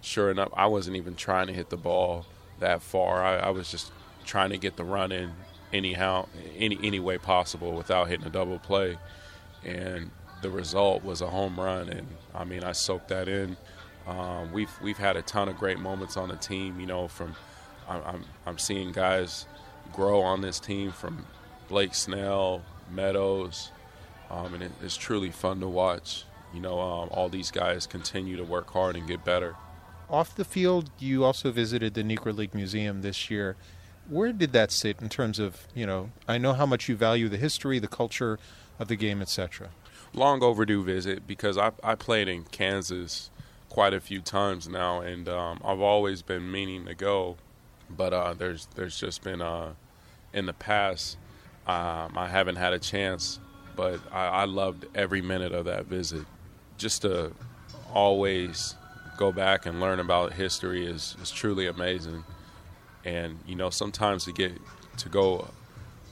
sure 0.00 0.30
enough, 0.30 0.50
I 0.54 0.66
wasn't 0.66 0.96
even 0.96 1.14
trying 1.14 1.46
to 1.48 1.52
hit 1.52 1.70
the 1.70 1.76
ball 1.76 2.26
that 2.60 2.82
far. 2.82 3.22
I, 3.22 3.36
I 3.36 3.50
was 3.50 3.70
just 3.70 3.92
trying 4.24 4.50
to 4.50 4.58
get 4.58 4.76
the 4.76 4.84
run 4.84 5.12
in 5.12 5.32
anyhow, 5.72 6.28
any 6.56 6.78
any 6.82 7.00
way 7.00 7.18
possible 7.18 7.72
without 7.72 8.08
hitting 8.08 8.26
a 8.26 8.30
double 8.30 8.58
play, 8.58 8.98
and 9.64 10.10
the 10.40 10.50
result 10.50 11.04
was 11.04 11.20
a 11.20 11.28
home 11.28 11.58
run, 11.58 11.88
and 11.88 12.06
I 12.34 12.44
mean 12.44 12.64
I 12.64 12.72
soaked 12.72 13.08
that 13.08 13.28
in. 13.28 13.56
Um, 14.06 14.52
we've 14.52 14.72
we've 14.82 14.98
had 14.98 15.16
a 15.16 15.22
ton 15.22 15.48
of 15.48 15.56
great 15.56 15.78
moments 15.78 16.16
on 16.16 16.28
the 16.28 16.36
team. 16.36 16.80
You 16.80 16.86
know, 16.86 17.08
from 17.08 17.36
I'm 17.88 18.24
I'm 18.46 18.58
seeing 18.58 18.92
guys 18.92 19.46
grow 19.92 20.20
on 20.20 20.40
this 20.40 20.58
team 20.58 20.92
from 20.92 21.26
Blake 21.68 21.94
Snell, 21.94 22.62
Meadows, 22.90 23.70
um, 24.30 24.54
and 24.54 24.62
it, 24.62 24.72
it's 24.82 24.96
truly 24.96 25.30
fun 25.30 25.60
to 25.60 25.68
watch. 25.68 26.24
You 26.54 26.60
know, 26.60 26.80
um, 26.80 27.08
all 27.12 27.28
these 27.28 27.50
guys 27.50 27.86
continue 27.86 28.36
to 28.36 28.44
work 28.44 28.70
hard 28.70 28.96
and 28.96 29.06
get 29.06 29.24
better. 29.24 29.56
Off 30.10 30.34
the 30.34 30.44
field, 30.44 30.90
you 30.98 31.24
also 31.24 31.50
visited 31.50 31.94
the 31.94 32.02
Negro 32.02 32.36
League 32.36 32.54
Museum 32.54 33.00
this 33.00 33.30
year. 33.30 33.56
Where 34.08 34.32
did 34.32 34.52
that 34.52 34.70
sit 34.70 35.00
in 35.00 35.08
terms 35.08 35.38
of 35.38 35.66
you 35.74 35.86
know? 35.86 36.10
I 36.28 36.36
know 36.36 36.52
how 36.52 36.66
much 36.66 36.88
you 36.88 36.96
value 36.96 37.28
the 37.28 37.38
history, 37.38 37.78
the 37.78 37.88
culture 37.88 38.38
of 38.78 38.88
the 38.88 38.96
game, 38.96 39.22
etc 39.22 39.70
long 40.14 40.42
overdue 40.42 40.82
visit 40.82 41.26
because 41.26 41.56
I 41.56 41.72
I 41.82 41.94
played 41.94 42.28
in 42.28 42.44
Kansas 42.44 43.30
quite 43.68 43.94
a 43.94 44.00
few 44.00 44.20
times 44.20 44.68
now, 44.68 45.00
and 45.00 45.28
um, 45.28 45.60
I've 45.64 45.80
always 45.80 46.22
been 46.22 46.50
meaning 46.50 46.84
to 46.86 46.94
go, 46.94 47.36
but 47.88 48.12
uh, 48.12 48.34
there's 48.34 48.68
there's 48.74 48.98
just 48.98 49.22
been 49.22 49.40
uh, 49.40 49.72
in 50.32 50.46
the 50.46 50.52
past 50.52 51.16
um, 51.66 52.18
I 52.18 52.26
haven't 52.28 52.56
had 52.56 52.72
a 52.72 52.78
chance, 52.78 53.38
but 53.76 54.00
I, 54.10 54.26
I 54.26 54.44
loved 54.46 54.86
every 54.94 55.22
minute 55.22 55.52
of 55.52 55.66
that 55.66 55.86
visit. 55.86 56.24
Just 56.76 57.02
to 57.02 57.32
always 57.94 58.74
go 59.16 59.30
back 59.30 59.66
and 59.66 59.80
learn 59.80 60.00
about 60.00 60.32
history 60.32 60.84
is, 60.84 61.16
is 61.22 61.30
truly 61.30 61.68
amazing. 61.68 62.24
And 63.04 63.38
you 63.46 63.54
know, 63.54 63.70
sometimes 63.70 64.24
to 64.24 64.32
get 64.32 64.52
to 64.98 65.08
go 65.08 65.48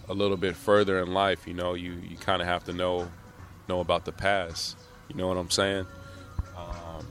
a 0.08 0.14
little 0.14 0.36
bit 0.36 0.54
further 0.54 1.00
in 1.00 1.12
life, 1.12 1.48
you 1.48 1.54
know, 1.54 1.74
you, 1.74 1.94
you 2.08 2.16
kind 2.16 2.40
of 2.40 2.46
have 2.46 2.64
to 2.64 2.72
know 2.72 3.08
know 3.68 3.80
about 3.80 4.04
the 4.04 4.12
past. 4.12 4.76
You 5.08 5.16
know 5.16 5.26
what 5.26 5.36
I'm 5.36 5.50
saying? 5.50 5.86
Um, 6.56 7.06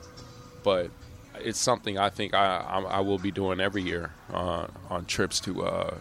but 0.63 0.92
it's 1.36 1.60
something 1.60 1.98
I 1.98 2.10
think 2.10 2.34
I, 2.34 2.58
I, 2.58 2.82
I 2.82 3.00
will 3.01 3.18
be 3.18 3.32
doing 3.32 3.60
every 3.60 3.82
year 3.82 4.12
uh, 4.34 4.68
on 4.89 5.06
trips 5.06 5.42
to 5.42 5.66
uh, 5.66 5.98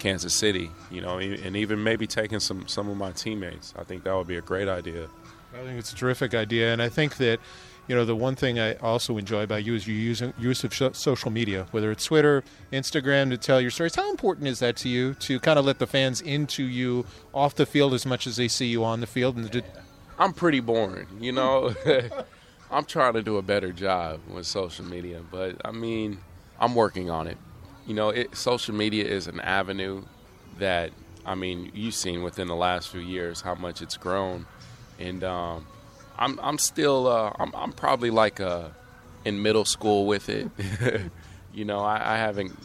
Kansas 0.00 0.34
City. 0.34 0.70
You 0.90 1.00
know, 1.00 1.18
and 1.18 1.56
even 1.56 1.82
maybe 1.84 2.06
taking 2.06 2.40
some 2.40 2.66
some 2.66 2.88
of 2.88 2.96
my 2.96 3.12
teammates. 3.12 3.72
I 3.78 3.84
think 3.84 4.02
that 4.04 4.16
would 4.16 4.26
be 4.26 4.36
a 4.36 4.42
great 4.42 4.68
idea. 4.68 5.08
I 5.54 5.64
think 5.64 5.78
it's 5.78 5.92
a 5.92 5.96
terrific 5.96 6.34
idea, 6.34 6.72
and 6.72 6.80
I 6.80 6.88
think 6.88 7.16
that 7.18 7.40
you 7.88 7.94
know 7.94 8.04
the 8.04 8.14
one 8.14 8.36
thing 8.36 8.58
I 8.58 8.74
also 8.74 9.18
enjoy 9.18 9.42
about 9.42 9.64
you 9.64 9.74
is 9.74 9.86
your 9.86 9.96
use, 9.96 10.22
use 10.38 10.64
of 10.64 10.96
social 10.96 11.30
media, 11.30 11.66
whether 11.72 11.90
it's 11.90 12.04
Twitter, 12.04 12.44
Instagram, 12.72 13.30
to 13.30 13.36
tell 13.36 13.60
your 13.60 13.70
stories. 13.70 13.94
How 13.94 14.10
important 14.10 14.46
is 14.46 14.60
that 14.60 14.76
to 14.78 14.88
you 14.88 15.14
to 15.14 15.40
kind 15.40 15.58
of 15.58 15.64
let 15.64 15.78
the 15.78 15.86
fans 15.86 16.20
into 16.20 16.62
you 16.62 17.04
off 17.34 17.54
the 17.54 17.66
field 17.66 17.94
as 17.94 18.06
much 18.06 18.26
as 18.26 18.36
they 18.36 18.48
see 18.48 18.66
you 18.66 18.84
on 18.84 19.00
the 19.00 19.06
field, 19.06 19.36
and 19.36 19.50
to, 19.52 19.64
I'm 20.18 20.32
pretty 20.32 20.60
boring, 20.60 21.08
you 21.20 21.32
know. 21.32 21.74
I'm 22.72 22.84
trying 22.84 23.14
to 23.14 23.22
do 23.22 23.36
a 23.36 23.42
better 23.42 23.72
job 23.72 24.20
with 24.28 24.46
social 24.46 24.84
media, 24.84 25.22
but 25.28 25.56
I 25.64 25.72
mean, 25.72 26.18
I'm 26.60 26.76
working 26.76 27.10
on 27.10 27.26
it. 27.26 27.36
You 27.90 27.96
know, 27.96 28.10
it, 28.10 28.36
social 28.36 28.72
media 28.72 29.04
is 29.04 29.26
an 29.26 29.40
avenue 29.40 30.04
that 30.60 30.92
I 31.26 31.34
mean, 31.34 31.72
you've 31.74 31.96
seen 31.96 32.22
within 32.22 32.46
the 32.46 32.54
last 32.54 32.88
few 32.90 33.00
years 33.00 33.40
how 33.40 33.56
much 33.56 33.82
it's 33.82 33.96
grown, 33.96 34.46
and 35.00 35.24
um, 35.24 35.66
I'm 36.16 36.38
I'm 36.40 36.56
still 36.56 37.08
uh, 37.08 37.32
I'm 37.36 37.52
I'm 37.52 37.72
probably 37.72 38.10
like 38.10 38.38
uh, 38.38 38.68
in 39.24 39.42
middle 39.42 39.64
school 39.64 40.06
with 40.06 40.28
it. 40.28 40.48
you 41.52 41.64
know, 41.64 41.80
I, 41.80 42.14
I, 42.14 42.16
haven't 42.16 42.56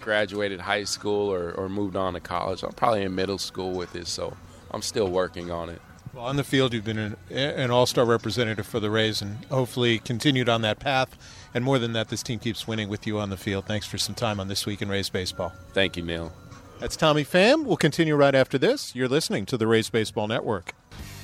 graduated 0.00 0.58
high 0.58 0.82
school 0.82 1.32
or, 1.32 1.52
or 1.52 1.68
moved 1.68 1.94
on 1.94 2.14
to 2.14 2.20
college. 2.20 2.64
I'm 2.64 2.72
probably 2.72 3.04
in 3.04 3.14
middle 3.14 3.38
school 3.38 3.74
with 3.74 3.94
it, 3.94 4.08
so 4.08 4.36
I'm 4.72 4.82
still 4.82 5.08
working 5.08 5.52
on 5.52 5.68
it. 5.68 5.80
Well, 6.14 6.24
on 6.24 6.36
the 6.36 6.44
field, 6.44 6.72
you've 6.72 6.84
been 6.84 6.98
an, 6.98 7.16
an 7.30 7.70
all 7.70 7.86
star 7.86 8.04
representative 8.04 8.66
for 8.66 8.80
the 8.80 8.90
Rays 8.90 9.22
and 9.22 9.44
hopefully 9.46 9.98
continued 9.98 10.48
on 10.48 10.62
that 10.62 10.78
path. 10.78 11.16
And 11.54 11.64
more 11.64 11.78
than 11.78 11.92
that, 11.92 12.08
this 12.08 12.22
team 12.22 12.38
keeps 12.38 12.66
winning 12.66 12.88
with 12.88 13.06
you 13.06 13.18
on 13.18 13.30
the 13.30 13.36
field. 13.36 13.66
Thanks 13.66 13.86
for 13.86 13.98
some 13.98 14.14
time 14.14 14.40
on 14.40 14.48
This 14.48 14.66
Week 14.66 14.82
in 14.82 14.88
Rays 14.88 15.08
Baseball. 15.10 15.52
Thank 15.72 15.96
you, 15.96 16.02
Neil. 16.02 16.32
That's 16.78 16.96
Tommy 16.96 17.24
Pham. 17.24 17.64
We'll 17.64 17.76
continue 17.76 18.14
right 18.14 18.34
after 18.34 18.58
this. 18.58 18.94
You're 18.94 19.08
listening 19.08 19.46
to 19.46 19.56
the 19.56 19.66
Rays 19.66 19.90
Baseball 19.90 20.28
Network. 20.28 20.74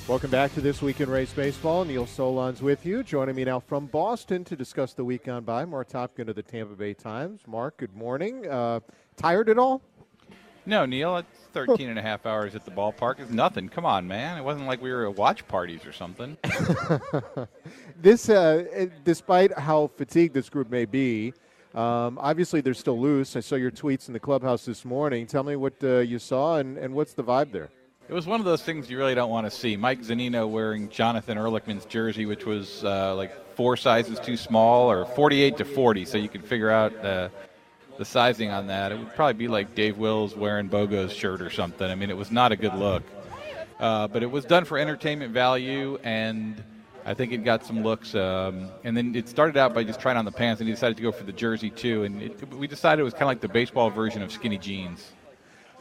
Welcome 0.07 0.29
back 0.29 0.53
to 0.53 0.61
This 0.61 0.81
Week 0.81 1.01
in 1.01 1.09
Rays 1.09 1.33
Baseball. 1.33 1.83
Neil 1.83 2.05
Solondz 2.05 2.61
with 2.61 2.85
you. 2.85 3.01
Joining 3.03 3.35
me 3.35 3.43
now 3.43 3.59
from 3.59 3.87
Boston 3.87 4.43
to 4.43 4.55
discuss 4.55 4.93
the 4.93 5.03
week 5.03 5.25
gone 5.25 5.43
by, 5.43 5.65
Marc 5.65 5.89
Topkin 5.89 6.27
of 6.27 6.35
the 6.35 6.43
Tampa 6.43 6.75
Bay 6.75 6.93
Times. 6.93 7.41
Marc, 7.47 7.77
good 7.77 7.95
morning. 7.95 8.47
Uh, 8.47 8.81
tired 9.17 9.49
at 9.49 9.57
all? 9.57 9.81
No, 10.67 10.85
Neil, 10.85 11.17
it's 11.17 11.44
13 11.55 11.89
and 11.89 11.97
a 11.97 12.01
half 12.01 12.25
hours 12.25 12.53
at 12.53 12.65
the 12.65 12.71
ballpark. 12.71 13.21
is 13.21 13.29
nothing. 13.29 13.69
Come 13.69 13.85
on, 13.85 14.07
man. 14.07 14.37
It 14.37 14.43
wasn't 14.43 14.67
like 14.67 14.81
we 14.81 14.91
were 14.91 15.07
at 15.07 15.15
watch 15.15 15.47
parties 15.47 15.85
or 15.85 15.93
something. 15.93 16.37
this, 18.01 18.27
uh, 18.29 18.87
despite 19.05 19.57
how 19.57 19.89
fatigued 19.95 20.33
this 20.33 20.49
group 20.49 20.69
may 20.69 20.83
be, 20.83 21.33
um, 21.73 22.19
obviously 22.21 22.59
they're 22.59 22.73
still 22.73 22.99
loose. 22.99 23.37
I 23.37 23.39
saw 23.39 23.55
your 23.55 23.71
tweets 23.71 24.07
in 24.07 24.13
the 24.13 24.19
clubhouse 24.19 24.65
this 24.65 24.83
morning. 24.83 25.27
Tell 25.27 25.43
me 25.43 25.55
what 25.55 25.75
uh, 25.81 25.99
you 25.99 26.19
saw 26.19 26.57
and, 26.57 26.77
and 26.77 26.93
what's 26.93 27.13
the 27.13 27.23
vibe 27.23 27.53
there? 27.53 27.69
It 28.09 28.13
was 28.13 28.27
one 28.27 28.41
of 28.41 28.45
those 28.45 28.61
things 28.61 28.89
you 28.89 28.97
really 28.97 29.15
don't 29.15 29.31
want 29.31 29.47
to 29.47 29.51
see. 29.51 29.77
Mike 29.77 30.01
Zunino 30.01 30.47
wearing 30.49 30.89
Jonathan 30.89 31.37
Erlichman's 31.37 31.85
jersey, 31.85 32.25
which 32.25 32.45
was 32.45 32.83
uh, 32.83 33.15
like 33.15 33.55
four 33.55 33.77
sizes 33.77 34.19
too 34.19 34.35
small 34.35 34.91
or 34.91 35.05
48 35.05 35.57
to 35.57 35.65
40, 35.65 36.05
so 36.05 36.17
you 36.17 36.29
can 36.29 36.41
figure 36.41 36.69
out 36.69 36.93
uh, 37.03 37.29
the 37.97 38.05
sizing 38.05 38.51
on 38.51 38.67
that, 38.67 38.91
it 38.91 38.99
would 38.99 39.13
probably 39.15 39.33
be 39.33 39.47
like 39.47 39.75
Dave 39.75 39.97
Wills 39.97 40.35
wearing 40.35 40.67
Bogo's 40.67 41.13
shirt 41.13 41.41
or 41.41 41.49
something. 41.49 41.89
I 41.89 41.95
mean, 41.95 42.09
it 42.09 42.17
was 42.17 42.31
not 42.31 42.51
a 42.51 42.55
good 42.55 42.75
look. 42.75 43.03
Uh, 43.79 44.07
but 44.07 44.23
it 44.23 44.31
was 44.31 44.45
done 44.45 44.63
for 44.63 44.77
entertainment 44.77 45.33
value, 45.33 45.99
and 46.03 46.63
I 47.05 47.13
think 47.13 47.33
it 47.33 47.43
got 47.43 47.65
some 47.65 47.83
looks. 47.83 48.15
Um, 48.15 48.69
and 48.83 48.95
then 48.95 49.13
it 49.15 49.27
started 49.27 49.57
out 49.57 49.73
by 49.73 49.83
just 49.83 49.99
trying 49.99 50.17
on 50.17 50.25
the 50.25 50.31
pants, 50.31 50.61
and 50.61 50.67
he 50.67 50.73
decided 50.73 50.95
to 50.97 51.03
go 51.03 51.11
for 51.11 51.23
the 51.23 51.33
jersey 51.33 51.69
too. 51.69 52.03
And 52.03 52.21
it, 52.21 52.53
we 52.53 52.67
decided 52.67 53.01
it 53.01 53.03
was 53.03 53.13
kind 53.13 53.23
of 53.23 53.27
like 53.27 53.41
the 53.41 53.49
baseball 53.49 53.89
version 53.89 54.21
of 54.21 54.31
skinny 54.31 54.57
jeans. 54.57 55.11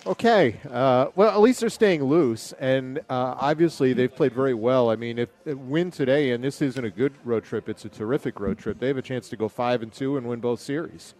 Okay. 0.06 0.60
Uh, 0.68 1.06
well, 1.14 1.30
at 1.30 1.40
least 1.40 1.60
they're 1.60 1.70
staying 1.70 2.02
loose, 2.02 2.52
and 2.58 2.98
uh, 3.08 3.36
obviously 3.38 3.92
they've 3.92 4.14
played 4.14 4.34
very 4.34 4.54
well. 4.54 4.90
I 4.90 4.96
mean, 4.96 5.18
if, 5.18 5.28
if 5.46 5.56
win 5.56 5.90
today, 5.90 6.32
and 6.32 6.42
this 6.42 6.60
isn't 6.60 6.84
a 6.84 6.90
good 6.90 7.14
road 7.24 7.44
trip, 7.44 7.68
it's 7.68 7.84
a 7.84 7.88
terrific 7.88 8.40
road 8.40 8.58
trip. 8.58 8.80
They 8.80 8.88
have 8.88 8.98
a 8.98 9.02
chance 9.02 9.28
to 9.30 9.36
go 9.36 9.48
five 9.48 9.82
and 9.82 9.92
two 9.92 10.16
and 10.16 10.26
win 10.26 10.40
both 10.40 10.60
series. 10.60 11.14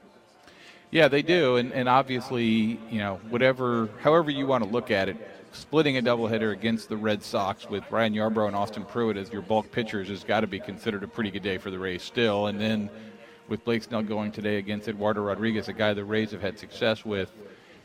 Yeah, 0.94 1.08
they 1.08 1.22
do, 1.22 1.56
and, 1.56 1.72
and 1.72 1.88
obviously, 1.88 2.78
you 2.88 2.98
know, 2.98 3.16
whatever, 3.28 3.88
however 3.98 4.30
you 4.30 4.46
want 4.46 4.62
to 4.62 4.70
look 4.70 4.92
at 4.92 5.08
it, 5.08 5.16
splitting 5.50 5.98
a 5.98 6.00
doubleheader 6.00 6.52
against 6.52 6.88
the 6.88 6.96
Red 6.96 7.20
Sox 7.20 7.68
with 7.68 7.82
Ryan 7.90 8.14
Yarbrough 8.14 8.46
and 8.46 8.54
Austin 8.54 8.84
Pruitt 8.84 9.16
as 9.16 9.32
your 9.32 9.42
bulk 9.42 9.72
pitchers 9.72 10.06
has 10.06 10.22
got 10.22 10.42
to 10.42 10.46
be 10.46 10.60
considered 10.60 11.02
a 11.02 11.08
pretty 11.08 11.32
good 11.32 11.42
day 11.42 11.58
for 11.58 11.72
the 11.72 11.80
Rays 11.80 12.04
still. 12.04 12.46
And 12.46 12.60
then 12.60 12.88
with 13.48 13.64
Blake 13.64 13.82
Snell 13.82 14.04
going 14.04 14.30
today 14.30 14.58
against 14.58 14.86
Eduardo 14.86 15.22
Rodriguez, 15.22 15.66
a 15.66 15.72
guy 15.72 15.94
the 15.94 16.04
Rays 16.04 16.30
have 16.30 16.40
had 16.40 16.60
success 16.60 17.04
with, 17.04 17.32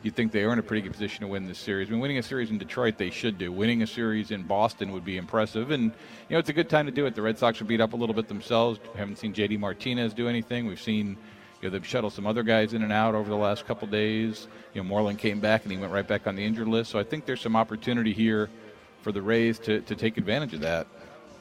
you'd 0.03 0.15
think 0.15 0.31
they 0.31 0.43
are 0.43 0.53
in 0.53 0.59
a 0.59 0.63
pretty 0.63 0.83
good 0.83 0.91
position 0.91 1.21
to 1.21 1.27
win 1.27 1.47
this 1.47 1.57
series. 1.57 1.87
I 1.87 1.93
mean, 1.93 2.01
winning 2.01 2.19
a 2.19 2.23
series 2.23 2.51
in 2.51 2.59
Detroit, 2.59 2.99
they 2.99 3.09
should 3.09 3.39
do. 3.39 3.51
Winning 3.51 3.81
a 3.81 3.87
series 3.87 4.29
in 4.29 4.43
Boston 4.43 4.91
would 4.91 5.03
be 5.03 5.17
impressive. 5.17 5.71
And, 5.71 5.85
you 5.85 6.35
know, 6.35 6.37
it's 6.37 6.49
a 6.49 6.53
good 6.53 6.69
time 6.69 6.85
to 6.85 6.91
do 6.91 7.07
it. 7.07 7.15
The 7.15 7.23
Red 7.23 7.39
Sox 7.39 7.59
are 7.59 7.65
beat 7.65 7.81
up 7.81 7.93
a 7.93 7.97
little 7.97 8.13
bit 8.13 8.27
themselves. 8.27 8.79
We 8.93 8.99
haven't 8.99 9.17
seen 9.17 9.33
J.D. 9.33 9.57
Martinez 9.57 10.13
do 10.13 10.27
anything. 10.27 10.67
We've 10.67 10.79
seen 10.79 11.17
you 11.61 11.69
know, 11.69 11.73
they've 11.73 11.85
shuttled 11.85 12.13
some 12.13 12.25
other 12.25 12.43
guys 12.43 12.73
in 12.73 12.83
and 12.83 12.91
out 12.91 13.15
over 13.15 13.29
the 13.29 13.35
last 13.35 13.65
couple 13.65 13.87
days. 13.87 14.47
You 14.73 14.81
know, 14.81 14.87
Moreland 14.87 15.19
came 15.19 15.39
back 15.39 15.63
and 15.63 15.71
he 15.71 15.77
went 15.77 15.91
right 15.91 16.07
back 16.07 16.27
on 16.27 16.35
the 16.35 16.45
injured 16.45 16.67
list. 16.67 16.91
So 16.91 16.99
I 16.99 17.03
think 17.03 17.25
there's 17.25 17.41
some 17.41 17.55
opportunity 17.55 18.13
here 18.13 18.49
for 19.01 19.11
the 19.11 19.21
Rays 19.21 19.59
to, 19.59 19.81
to 19.81 19.95
take 19.95 20.17
advantage 20.17 20.53
of 20.53 20.61
that. 20.61 20.87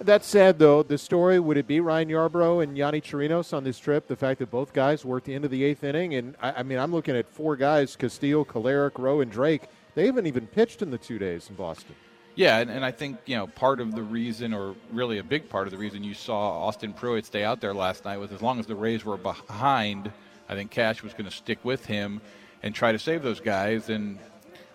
That 0.00 0.25
said, 0.25 0.60
though, 0.60 0.84
the 0.84 0.96
story 0.96 1.40
would 1.40 1.56
it 1.56 1.66
be 1.66 1.80
Ryan 1.80 2.08
Yarbrough 2.08 2.62
and 2.62 2.76
Yonny 2.76 3.02
Chirinos 3.02 3.52
on 3.52 3.64
this 3.64 3.80
trip? 3.80 4.06
The 4.06 4.14
fact 4.14 4.38
that 4.38 4.50
both 4.50 4.72
guys 4.72 5.04
worked 5.04 5.28
of 5.28 5.50
the 5.50 5.64
eighth 5.64 5.82
inning, 5.82 6.14
and 6.14 6.37
I, 6.40 6.52
I 6.52 6.62
mean, 6.62 6.78
I'm 6.78 6.92
looking 6.92 7.16
at 7.16 7.28
four 7.28 7.56
guys: 7.56 7.96
Castillo, 7.96 8.44
Kolarek, 8.44 8.92
Roe, 8.96 9.20
and 9.20 9.30
Drake. 9.30 9.62
They 9.96 10.06
haven't 10.06 10.28
even 10.28 10.46
pitched 10.46 10.82
in 10.82 10.92
the 10.92 10.98
two 10.98 11.18
days 11.18 11.48
in 11.50 11.56
Boston. 11.56 11.96
Yeah, 12.38 12.59
and, 12.59 12.71
and, 12.71 12.85
I 12.85 12.92
think 12.92 13.18
you 13.26 13.35
know 13.35 13.49
part 13.49 13.80
of 13.80 13.97
the 13.97 14.02
reason, 14.04 14.54
or 14.54 14.76
really 14.92 15.18
a 15.18 15.25
big 15.25 15.49
part 15.49 15.66
of 15.66 15.73
the 15.73 15.76
reason, 15.76 16.04
you 16.04 16.14
saw 16.14 16.66
Austin 16.66 16.92
Pruitt 16.92 17.26
stay 17.26 17.42
out 17.42 17.61
there 17.61 17.75
last 17.75 18.04
night 18.04 18.18
was 18.18 18.30
as 18.30 18.40
long 18.40 18.61
as 18.61 18.66
the 18.66 18.76
Rays 18.76 19.04
were 19.04 19.16
behind, 19.16 20.12
I 20.49 20.54
think 20.54 20.71
Cash 20.71 21.02
was 21.02 21.14
going 21.14 21.25
to 21.25 21.33
stick 21.33 21.59
with 21.64 21.87
him 21.87 22.21
and 22.62 22.73
try 22.73 22.92
to 22.92 22.99
save 23.00 23.25
those 23.25 23.40
guys. 23.40 23.88
And 23.88 24.21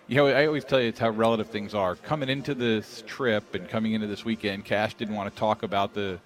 you 0.08 0.16
know, 0.16 0.26
I 0.26 0.46
always 0.46 0.66
tell 0.66 0.78
you 0.78 0.88
it's 0.88 0.98
how 0.98 1.08
relative 1.08 1.48
things 1.48 1.72
are. 1.72 1.96
Coming 1.96 2.28
into 2.28 2.54
this 2.54 3.02
trip 3.06 3.54
and 3.54 3.66
coming 3.66 3.94
into 3.94 4.08
this 4.08 4.26
weekend, 4.26 4.66
Cash 4.66 4.92
didn't 4.92 5.14
want 5.14 5.32
to 5.32 5.40
talk 5.40 5.62
about 5.62 5.94
the 5.94 6.20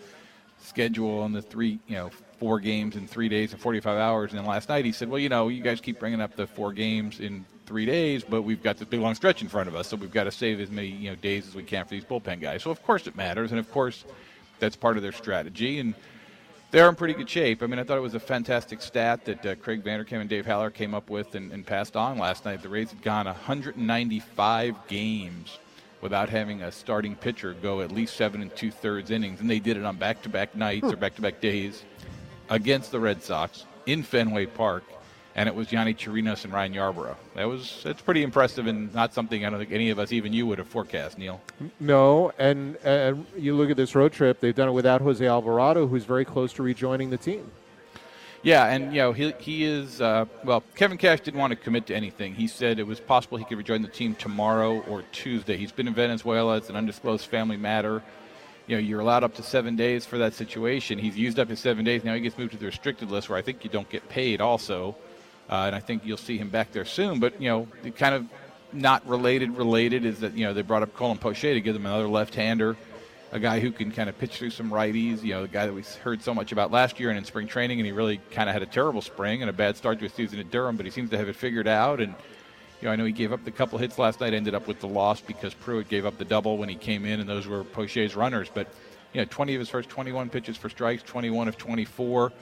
schedule 0.60 1.24
and 1.24 1.32
the 1.32 1.42
three, 1.42 1.78
you 1.86 1.94
know, 1.94 2.10
four 2.40 2.58
games 2.58 2.96
in 2.96 3.06
three 3.06 3.28
days 3.28 3.52
and 3.52 3.62
45 3.62 3.96
hours. 3.96 4.32
And 4.32 4.40
then 4.40 4.44
last 4.46 4.68
night 4.68 4.84
he 4.84 4.90
said, 4.90 5.08
well, 5.08 5.20
you 5.20 5.28
know, 5.28 5.46
you 5.46 5.62
guys 5.62 5.80
keep 5.80 6.00
bringing 6.00 6.20
up 6.20 6.34
the 6.34 6.48
four 6.48 6.72
games 6.72 7.20
in 7.20 7.44
three 7.68 7.84
days, 7.84 8.24
but 8.24 8.42
we've 8.42 8.62
got 8.62 8.78
this 8.78 8.88
big 8.88 9.00
long 9.00 9.14
stretch 9.14 9.42
in 9.42 9.48
front 9.48 9.68
of 9.68 9.76
us, 9.76 9.88
so 9.88 9.96
we've 9.96 10.10
got 10.10 10.24
to 10.24 10.32
save 10.32 10.58
as 10.58 10.70
many 10.70 10.88
you 10.88 11.10
know 11.10 11.16
days 11.16 11.46
as 11.46 11.54
we 11.54 11.62
can 11.62 11.84
for 11.84 11.90
these 11.90 12.04
bullpen 12.04 12.40
guys. 12.40 12.62
So 12.62 12.70
of 12.70 12.82
course 12.82 13.06
it 13.06 13.14
matters, 13.14 13.52
and 13.52 13.60
of 13.60 13.70
course 13.70 14.04
that's 14.58 14.74
part 14.74 14.96
of 14.96 15.02
their 15.02 15.12
strategy. 15.12 15.78
And 15.78 15.94
they're 16.70 16.88
in 16.88 16.94
pretty 16.94 17.14
good 17.14 17.28
shape. 17.28 17.62
I 17.62 17.66
mean, 17.66 17.78
I 17.78 17.84
thought 17.84 17.98
it 17.98 18.02
was 18.02 18.14
a 18.14 18.20
fantastic 18.20 18.80
stat 18.80 19.26
that 19.26 19.46
uh, 19.46 19.54
Craig 19.56 19.84
Vanderkam 19.84 20.20
and 20.20 20.28
Dave 20.28 20.46
Haller 20.46 20.70
came 20.70 20.94
up 20.94 21.10
with 21.10 21.34
and, 21.34 21.52
and 21.52 21.64
passed 21.64 21.94
on 21.94 22.18
last 22.18 22.44
night. 22.46 22.62
The 22.62 22.68
Rays 22.68 22.90
had 22.90 23.02
gone 23.02 23.26
195 23.26 24.86
games 24.88 25.58
without 26.00 26.28
having 26.28 26.62
a 26.62 26.72
starting 26.72 27.14
pitcher 27.14 27.54
go 27.54 27.80
at 27.80 27.92
least 27.92 28.16
seven 28.16 28.40
and 28.40 28.54
two 28.56 28.70
thirds 28.70 29.10
innings, 29.10 29.40
and 29.40 29.50
they 29.50 29.58
did 29.58 29.76
it 29.76 29.84
on 29.84 29.96
back-to-back 29.96 30.54
nights 30.56 30.90
or 30.90 30.96
back-to-back 30.96 31.40
days 31.40 31.84
against 32.50 32.92
the 32.92 33.00
Red 33.00 33.22
Sox 33.22 33.66
in 33.86 34.02
Fenway 34.02 34.46
Park 34.46 34.84
and 35.38 35.48
it 35.48 35.54
was 35.54 35.68
Yonny 35.68 35.96
Chirinos 35.96 36.42
and 36.42 36.52
Ryan 36.52 36.74
Yarbrough. 36.74 37.14
That 37.36 37.44
was 37.44 37.80
that's 37.84 38.02
pretty 38.02 38.24
impressive 38.24 38.66
and 38.66 38.92
not 38.92 39.14
something 39.14 39.44
I 39.44 39.50
don't 39.50 39.60
think 39.60 39.70
any 39.70 39.90
of 39.90 40.00
us, 40.00 40.10
even 40.10 40.32
you, 40.32 40.46
would 40.48 40.58
have 40.58 40.66
forecast, 40.66 41.16
Neil. 41.16 41.40
No, 41.78 42.32
and, 42.38 42.74
and 42.78 43.24
you 43.36 43.54
look 43.54 43.70
at 43.70 43.76
this 43.76 43.94
road 43.94 44.12
trip; 44.12 44.40
they've 44.40 44.54
done 44.54 44.68
it 44.68 44.72
without 44.72 45.00
Jose 45.00 45.24
Alvarado, 45.24 45.86
who's 45.86 46.04
very 46.04 46.24
close 46.24 46.52
to 46.54 46.64
rejoining 46.64 47.10
the 47.10 47.16
team. 47.16 47.52
Yeah, 48.42 48.66
and 48.66 48.92
you 48.92 48.98
know 48.98 49.12
he 49.12 49.32
he 49.38 49.62
is 49.62 50.00
uh, 50.00 50.24
well. 50.42 50.64
Kevin 50.74 50.98
Cash 50.98 51.20
didn't 51.20 51.38
want 51.38 51.52
to 51.52 51.56
commit 51.56 51.86
to 51.86 51.94
anything. 51.94 52.34
He 52.34 52.48
said 52.48 52.80
it 52.80 52.86
was 52.88 52.98
possible 52.98 53.38
he 53.38 53.44
could 53.44 53.58
rejoin 53.58 53.82
the 53.82 53.88
team 53.88 54.16
tomorrow 54.16 54.80
or 54.88 55.02
Tuesday. 55.12 55.56
He's 55.56 55.70
been 55.70 55.86
in 55.86 55.94
Venezuela. 55.94 56.56
It's 56.56 56.68
an 56.68 56.74
undisclosed 56.74 57.26
family 57.26 57.56
matter. 57.56 58.02
You 58.66 58.74
know, 58.74 58.80
you're 58.80 59.00
allowed 59.00 59.22
up 59.22 59.36
to 59.36 59.44
seven 59.44 59.76
days 59.76 60.04
for 60.04 60.18
that 60.18 60.34
situation. 60.34 60.98
He's 60.98 61.16
used 61.16 61.38
up 61.38 61.48
his 61.48 61.60
seven 61.60 61.84
days. 61.84 62.02
Now 62.02 62.14
he 62.14 62.20
gets 62.20 62.36
moved 62.36 62.52
to 62.52 62.58
the 62.58 62.66
restricted 62.66 63.08
list, 63.08 63.28
where 63.28 63.38
I 63.38 63.42
think 63.42 63.62
you 63.62 63.70
don't 63.70 63.88
get 63.88 64.08
paid. 64.08 64.40
Also, 64.40 64.96
uh, 65.48 65.64
and 65.66 65.74
I 65.74 65.80
think 65.80 66.04
you'll 66.04 66.16
see 66.16 66.38
him 66.38 66.48
back 66.48 66.72
there 66.72 66.84
soon. 66.84 67.20
But 67.20 67.40
you 67.40 67.48
know, 67.48 67.68
kind 67.96 68.14
of 68.14 68.26
not 68.72 69.06
related. 69.06 69.56
Related 69.56 70.04
is 70.04 70.20
that 70.20 70.34
you 70.34 70.44
know 70.44 70.54
they 70.54 70.62
brought 70.62 70.82
up 70.82 70.94
Colin 70.94 71.18
Poche 71.18 71.40
to 71.40 71.60
give 71.60 71.74
them 71.74 71.86
another 71.86 72.08
left-hander, 72.08 72.76
a 73.32 73.40
guy 73.40 73.60
who 73.60 73.70
can 73.70 73.90
kind 73.90 74.08
of 74.08 74.18
pitch 74.18 74.36
through 74.36 74.50
some 74.50 74.70
righties. 74.70 75.22
You 75.22 75.34
know, 75.34 75.42
the 75.42 75.48
guy 75.48 75.66
that 75.66 75.72
we 75.72 75.82
heard 76.02 76.22
so 76.22 76.34
much 76.34 76.52
about 76.52 76.70
last 76.70 77.00
year 77.00 77.08
and 77.08 77.18
in 77.18 77.24
spring 77.24 77.46
training, 77.46 77.78
and 77.78 77.86
he 77.86 77.92
really 77.92 78.20
kind 78.30 78.48
of 78.48 78.52
had 78.52 78.62
a 78.62 78.66
terrible 78.66 79.02
spring 79.02 79.42
and 79.42 79.50
a 79.50 79.54
bad 79.54 79.76
start 79.76 79.98
to 79.98 80.04
his 80.04 80.12
season 80.12 80.38
at 80.38 80.50
Durham, 80.50 80.76
but 80.76 80.84
he 80.86 80.90
seems 80.90 81.10
to 81.10 81.18
have 81.18 81.28
it 81.28 81.36
figured 81.36 81.68
out. 81.68 82.00
And 82.00 82.14
you 82.80 82.86
know, 82.86 82.92
I 82.92 82.96
know 82.96 83.04
he 83.04 83.12
gave 83.12 83.32
up 83.32 83.44
the 83.44 83.50
couple 83.50 83.78
hits 83.78 83.98
last 83.98 84.20
night, 84.20 84.34
ended 84.34 84.54
up 84.54 84.68
with 84.68 84.80
the 84.80 84.88
loss 84.88 85.20
because 85.20 85.54
Pruitt 85.54 85.88
gave 85.88 86.06
up 86.06 86.18
the 86.18 86.24
double 86.24 86.58
when 86.58 86.68
he 86.68 86.76
came 86.76 87.04
in, 87.04 87.20
and 87.20 87.28
those 87.28 87.46
were 87.46 87.64
Poche's 87.64 88.14
runners. 88.14 88.48
But 88.52 88.68
you 89.14 89.20
know, 89.22 89.26
20 89.30 89.54
of 89.54 89.60
his 89.60 89.68
first 89.70 89.88
21 89.88 90.28
pitches 90.28 90.56
for 90.56 90.68
strikes, 90.68 91.02
21 91.02 91.48
of 91.48 91.56
24 91.56 92.32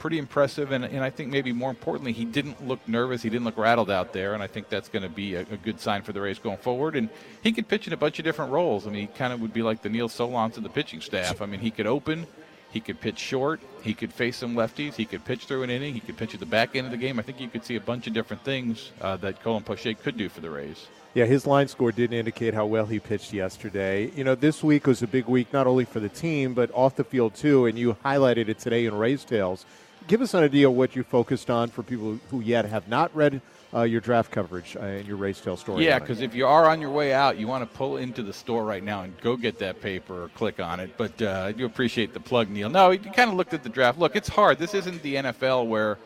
pretty 0.00 0.18
impressive. 0.18 0.72
And, 0.72 0.84
and 0.84 1.04
I 1.04 1.10
think 1.10 1.30
maybe 1.30 1.52
more 1.52 1.70
importantly, 1.70 2.12
he 2.12 2.24
didn't 2.24 2.66
look 2.66 2.80
nervous. 2.88 3.22
He 3.22 3.30
didn't 3.30 3.44
look 3.44 3.56
rattled 3.56 3.90
out 3.90 4.12
there. 4.12 4.34
And 4.34 4.42
I 4.42 4.48
think 4.48 4.68
that's 4.68 4.88
going 4.88 5.04
to 5.04 5.08
be 5.08 5.36
a, 5.36 5.42
a, 5.42 5.56
good 5.56 5.78
sign 5.78 6.02
for 6.02 6.12
the 6.12 6.20
Rays 6.20 6.40
going 6.40 6.56
forward. 6.56 6.96
And 6.96 7.08
he 7.42 7.52
could 7.52 7.68
pitch 7.68 7.86
in 7.86 7.92
a 7.92 7.96
bunch 7.96 8.18
of 8.18 8.24
different 8.24 8.50
roles. 8.50 8.88
I 8.88 8.90
mean, 8.90 9.02
he 9.02 9.06
kind 9.06 9.32
of 9.32 9.40
would 9.40 9.52
be 9.52 9.62
like 9.62 9.82
the 9.82 9.88
Neil 9.88 10.08
Solondz 10.08 10.56
of 10.56 10.64
the 10.64 10.68
pitching 10.68 11.00
staff. 11.00 11.40
I 11.40 11.46
mean, 11.46 11.60
he 11.60 11.70
could 11.70 11.86
open. 11.86 12.26
He 12.72 12.80
could 12.80 13.00
pitch 13.00 13.18
short. 13.18 13.60
He 13.82 13.94
could 13.94 14.12
face 14.12 14.36
some 14.36 14.54
lefties. 14.54 14.94
He 14.94 15.04
could 15.04 15.24
pitch 15.24 15.46
through 15.46 15.62
an 15.62 15.70
inning. 15.70 15.94
He 15.94 16.00
could 16.00 16.16
pitch 16.16 16.34
at 16.34 16.40
the 16.40 16.46
back 16.46 16.74
end 16.74 16.86
of 16.86 16.92
the 16.92 16.96
game. 16.96 17.18
I 17.18 17.22
think 17.22 17.40
you 17.40 17.48
could 17.48 17.64
see 17.64 17.76
a 17.76 17.80
bunch 17.80 18.06
of 18.06 18.12
different 18.12 18.44
things 18.44 18.90
uh, 19.00 19.16
that 19.18 19.42
Colin 19.42 19.62
Poche 19.62 19.94
could 20.02 20.16
do 20.16 20.28
for 20.28 20.40
the 20.40 20.50
Rays. 20.50 20.86
Yeah, 21.12 21.24
his 21.24 21.44
line 21.44 21.66
score 21.66 21.90
didn't 21.90 22.16
indicate 22.16 22.54
how 22.54 22.66
well 22.66 22.86
he 22.86 23.00
pitched 23.00 23.32
yesterday. 23.32 24.12
You 24.14 24.22
know, 24.22 24.36
this 24.36 24.62
week 24.62 24.86
was 24.86 25.02
a 25.02 25.08
big 25.08 25.26
week 25.26 25.52
not 25.52 25.66
only 25.66 25.84
for 25.84 25.98
the 25.98 26.08
team 26.08 26.54
but 26.54 26.70
off 26.72 26.94
the 26.94 27.02
field 27.02 27.34
too, 27.34 27.66
and 27.66 27.76
you 27.76 27.96
highlighted 28.04 28.48
it 28.48 28.60
today 28.60 28.86
in 28.86 28.94
Rays 28.94 29.24
Tales 29.24 29.66
give 30.10 30.20
us 30.20 30.34
an 30.34 30.42
idea 30.42 30.68
of 30.68 30.74
what 30.74 30.96
you 30.96 31.04
focused 31.04 31.48
on 31.50 31.68
for 31.68 31.84
people 31.84 32.18
who 32.30 32.40
yet 32.40 32.64
have 32.64 32.88
not 32.88 33.14
read 33.14 33.40
uh, 33.72 33.82
your 33.82 34.00
draft 34.00 34.32
coverage 34.32 34.76
uh, 34.76 34.80
and 34.80 35.06
your 35.06 35.16
Rays 35.16 35.40
Tale 35.40 35.56
story. 35.56 35.84
Yeah, 35.86 36.00
because 36.00 36.20
if 36.20 36.34
you 36.34 36.48
are 36.48 36.68
on 36.68 36.80
your 36.80 36.90
way 36.90 37.14
out, 37.14 37.38
you 37.38 37.46
want 37.46 37.62
to 37.62 37.78
pull 37.78 37.96
into 37.96 38.24
the 38.24 38.32
store 38.32 38.64
right 38.64 38.82
now 38.82 39.02
and 39.02 39.16
go 39.20 39.36
get 39.36 39.60
that 39.60 39.80
paper 39.80 40.24
or 40.24 40.28
click 40.30 40.58
on 40.58 40.80
it. 40.80 40.96
But 40.96 41.22
uh, 41.22 41.44
I 41.46 41.52
do 41.52 41.64
appreciate 41.64 42.12
the 42.12 42.18
plug, 42.18 42.50
Neil. 42.50 42.68
No, 42.68 42.90
you 42.90 42.98
kind 42.98 43.30
of 43.30 43.36
looked 43.36 43.54
at 43.54 43.62
the 43.62 43.68
draft. 43.68 44.00
Look, 44.00 44.16
it's 44.16 44.28
hard. 44.28 44.58
This 44.58 44.74
isn't 44.74 45.00
the 45.02 45.14
NFL 45.14 45.68
where 45.68 45.96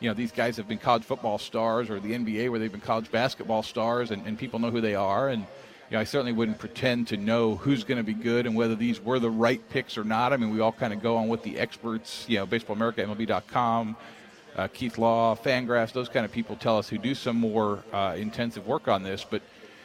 you 0.00 0.08
know 0.08 0.14
these 0.14 0.32
guys 0.32 0.56
have 0.56 0.66
been 0.66 0.78
college 0.78 1.04
football 1.04 1.38
stars 1.38 1.88
or 1.88 2.00
the 2.00 2.10
NBA 2.10 2.50
where 2.50 2.58
they've 2.58 2.72
been 2.72 2.80
college 2.80 3.12
basketball 3.12 3.62
stars 3.62 4.10
and, 4.10 4.26
and 4.26 4.36
people 4.36 4.58
know 4.58 4.72
who 4.72 4.80
they 4.80 4.96
are 4.96 5.28
and 5.28 5.46
you 5.92 5.96
know, 5.96 6.00
I 6.00 6.04
certainly 6.04 6.32
wouldn't 6.32 6.58
pretend 6.58 7.08
to 7.08 7.18
know 7.18 7.56
who's 7.56 7.84
going 7.84 7.98
to 7.98 8.02
be 8.02 8.14
good 8.14 8.46
and 8.46 8.56
whether 8.56 8.74
these 8.74 8.98
were 8.98 9.18
the 9.18 9.28
right 9.28 9.60
picks 9.68 9.98
or 9.98 10.04
not. 10.04 10.32
I 10.32 10.38
mean, 10.38 10.48
we 10.48 10.58
all 10.58 10.72
kind 10.72 10.90
of 10.90 11.02
go 11.02 11.18
on 11.18 11.28
what 11.28 11.42
the 11.42 11.58
experts, 11.58 12.24
you 12.26 12.38
know, 12.38 12.46
Baseball 12.46 12.76
America, 12.76 13.04
MLB.com, 13.04 13.94
uh, 14.56 14.68
Keith 14.68 14.96
Law, 14.96 15.36
Fangraphs, 15.36 15.92
those 15.92 16.08
kind 16.08 16.24
of 16.24 16.32
people 16.32 16.56
tell 16.56 16.78
us 16.78 16.88
who 16.88 16.96
do 16.96 17.14
some 17.14 17.36
more 17.36 17.84
uh, 17.92 18.14
intensive 18.16 18.66
work 18.66 18.88
on 18.88 19.02
this. 19.02 19.22
But 19.28 19.42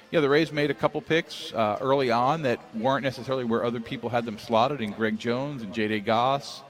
you 0.10 0.18
know, 0.18 0.22
the 0.22 0.30
Rays 0.30 0.54
made 0.54 0.72
a 0.72 0.74
couple 0.74 1.02
picks 1.02 1.52
uh, 1.52 1.78
early 1.82 2.10
on 2.10 2.44
that 2.44 2.62
weren't 2.74 3.04
necessarily 3.04 3.44
where 3.44 3.66
other 3.66 3.82
people 3.82 4.10
had 4.10 4.24
them 4.24 4.40
slotted 4.40 4.80
in 4.80 4.92
Greg 4.92 5.20
Jones 5.20 5.62
and 5.62 5.74
J.D. 5.74 6.00
Goss. 6.00 6.62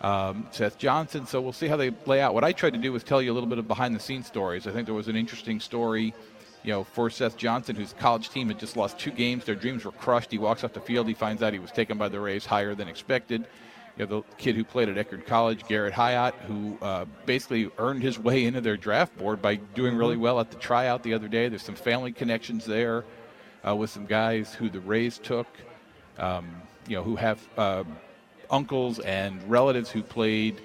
Um, 0.00 0.46
Seth 0.52 0.78
Johnson. 0.78 1.26
So 1.26 1.40
we'll 1.40 1.52
see 1.52 1.66
how 1.66 1.76
they 1.76 1.90
play 1.90 2.20
out. 2.20 2.32
What 2.32 2.44
I 2.44 2.52
tried 2.52 2.74
to 2.74 2.78
do 2.78 2.92
was 2.92 3.02
tell 3.02 3.20
you 3.20 3.32
a 3.32 3.34
little 3.34 3.48
bit 3.48 3.58
of 3.58 3.66
behind 3.66 3.96
the 3.96 3.98
scenes 3.98 4.28
stories. 4.28 4.68
I 4.68 4.70
think 4.70 4.86
there 4.86 4.94
was 4.94 5.08
an 5.08 5.16
interesting 5.16 5.58
story 5.58 6.14
you 6.62 6.72
know, 6.72 6.84
for 6.84 7.08
Seth 7.10 7.36
Johnson, 7.36 7.76
whose 7.76 7.94
college 7.94 8.30
team 8.30 8.48
had 8.48 8.58
just 8.58 8.76
lost 8.76 8.98
two 8.98 9.10
games, 9.10 9.44
their 9.44 9.54
dreams 9.54 9.84
were 9.84 9.92
crushed. 9.92 10.30
He 10.30 10.38
walks 10.38 10.64
off 10.64 10.72
the 10.72 10.80
field, 10.80 11.06
he 11.06 11.14
finds 11.14 11.42
out 11.42 11.52
he 11.52 11.58
was 11.58 11.70
taken 11.70 11.98
by 11.98 12.08
the 12.08 12.20
Rays 12.20 12.44
higher 12.44 12.74
than 12.74 12.88
expected. 12.88 13.46
You 13.96 14.06
know, 14.06 14.20
the 14.20 14.36
kid 14.36 14.54
who 14.54 14.64
played 14.64 14.88
at 14.88 14.96
Eckerd 14.96 15.26
College, 15.26 15.66
Garrett 15.66 15.92
Hyatt, 15.92 16.34
who 16.46 16.78
uh, 16.80 17.04
basically 17.26 17.68
earned 17.78 18.02
his 18.02 18.18
way 18.18 18.44
into 18.44 18.60
their 18.60 18.76
draft 18.76 19.16
board 19.18 19.42
by 19.42 19.56
doing 19.56 19.96
really 19.96 20.14
mm-hmm. 20.14 20.22
well 20.22 20.40
at 20.40 20.50
the 20.50 20.56
tryout 20.56 21.02
the 21.02 21.14
other 21.14 21.26
day. 21.26 21.48
There's 21.48 21.62
some 21.62 21.74
family 21.74 22.12
connections 22.12 22.64
there 22.64 23.04
uh, 23.66 23.74
with 23.74 23.90
some 23.90 24.06
guys 24.06 24.54
who 24.54 24.68
the 24.68 24.80
Rays 24.80 25.18
took, 25.18 25.48
um, 26.18 26.48
you 26.86 26.96
know, 26.96 27.02
who 27.02 27.16
have 27.16 27.40
uh, 27.56 27.82
uncles 28.50 28.98
and 29.00 29.42
relatives 29.50 29.90
who 29.90 30.02
played 30.02 30.60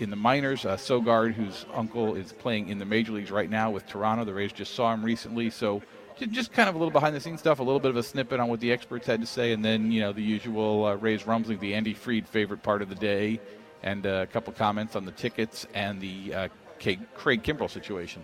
in 0.00 0.10
the 0.10 0.16
minors. 0.16 0.64
Uh, 0.64 0.76
Sogard, 0.76 1.34
whose 1.34 1.66
uncle 1.72 2.14
is 2.14 2.32
playing 2.32 2.68
in 2.68 2.78
the 2.78 2.84
major 2.84 3.12
leagues 3.12 3.30
right 3.30 3.50
now 3.50 3.70
with 3.70 3.86
Toronto. 3.86 4.24
The 4.24 4.34
Rays 4.34 4.52
just 4.52 4.74
saw 4.74 4.92
him 4.92 5.04
recently, 5.04 5.50
so 5.50 5.82
just 6.26 6.52
kind 6.52 6.68
of 6.68 6.74
a 6.74 6.78
little 6.78 6.92
behind 6.92 7.14
the 7.14 7.20
scenes 7.20 7.40
stuff, 7.40 7.60
a 7.60 7.62
little 7.62 7.80
bit 7.80 7.90
of 7.90 7.96
a 7.96 8.02
snippet 8.02 8.40
on 8.40 8.48
what 8.48 8.60
the 8.60 8.72
experts 8.72 9.06
had 9.06 9.20
to 9.20 9.26
say, 9.26 9.52
and 9.52 9.64
then 9.64 9.92
you 9.92 10.00
know 10.00 10.12
the 10.12 10.22
usual 10.22 10.84
uh, 10.86 10.94
Rays 10.96 11.26
rumbling, 11.26 11.58
the 11.58 11.74
Andy 11.74 11.94
Freed 11.94 12.26
favorite 12.26 12.62
part 12.62 12.82
of 12.82 12.88
the 12.88 12.94
day, 12.94 13.40
and 13.82 14.06
uh, 14.06 14.20
a 14.22 14.26
couple 14.26 14.52
comments 14.52 14.96
on 14.96 15.04
the 15.04 15.12
tickets 15.12 15.66
and 15.74 16.00
the 16.00 16.34
uh, 16.34 16.48
Craig 16.80 17.42
Kimbrel 17.42 17.70
situation. 17.70 18.22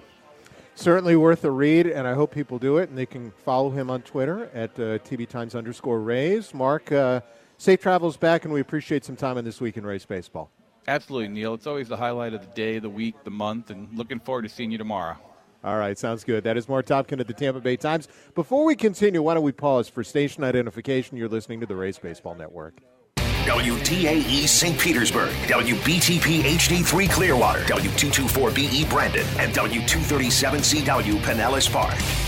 Certainly 0.76 1.14
worth 1.14 1.44
a 1.44 1.50
read, 1.50 1.86
and 1.86 2.06
I 2.06 2.14
hope 2.14 2.34
people 2.34 2.58
do 2.58 2.78
it, 2.78 2.88
and 2.88 2.98
they 2.98 3.06
can 3.06 3.30
follow 3.44 3.70
him 3.70 3.90
on 3.90 4.02
Twitter 4.02 4.50
at 4.52 4.70
uh, 4.72 4.98
TB 4.98 5.28
Times 5.28 5.54
underscore 5.54 6.00
Rays. 6.00 6.52
Marc, 6.52 6.90
uh, 6.90 7.20
safe 7.58 7.80
travels 7.80 8.16
back, 8.16 8.44
and 8.44 8.52
we 8.52 8.60
appreciate 8.60 9.04
some 9.04 9.14
time 9.14 9.38
in 9.38 9.44
this 9.44 9.60
week 9.60 9.76
in 9.76 9.86
Rays 9.86 10.04
baseball. 10.04 10.50
Absolutely, 10.86 11.28
Neil. 11.28 11.54
It's 11.54 11.66
always 11.66 11.88
the 11.88 11.96
highlight 11.96 12.34
of 12.34 12.40
the 12.40 12.54
day, 12.54 12.78
the 12.78 12.90
week, 12.90 13.14
the 13.24 13.30
month, 13.30 13.70
and 13.70 13.88
looking 13.96 14.20
forward 14.20 14.42
to 14.42 14.48
seeing 14.48 14.70
you 14.70 14.78
tomorrow. 14.78 15.16
All 15.64 15.78
right, 15.78 15.98
sounds 15.98 16.24
good. 16.24 16.44
That 16.44 16.58
is 16.58 16.68
Marc 16.68 16.86
Topkin 16.86 17.20
at 17.20 17.26
the 17.26 17.32
Tampa 17.32 17.60
Bay 17.60 17.76
Times. 17.76 18.06
Before 18.34 18.66
we 18.66 18.76
continue, 18.76 19.22
why 19.22 19.32
don't 19.32 19.42
we 19.42 19.52
pause 19.52 19.88
for 19.88 20.04
station 20.04 20.44
identification? 20.44 21.16
You're 21.16 21.28
listening 21.28 21.60
to 21.60 21.66
the 21.66 21.74
Rays 21.74 21.98
Baseball 21.98 22.34
Network. 22.34 22.74
WDAE 23.16 24.46
St. 24.46 24.78
Petersburg, 24.78 25.30
WBTP 25.46 26.42
HD3 26.42 27.10
Clearwater, 27.10 27.60
W224BE 27.60 28.88
Brandon, 28.88 29.26
and 29.38 29.52
W237CW 29.54 31.18
Pinellas 31.18 31.70
Park. 31.70 32.23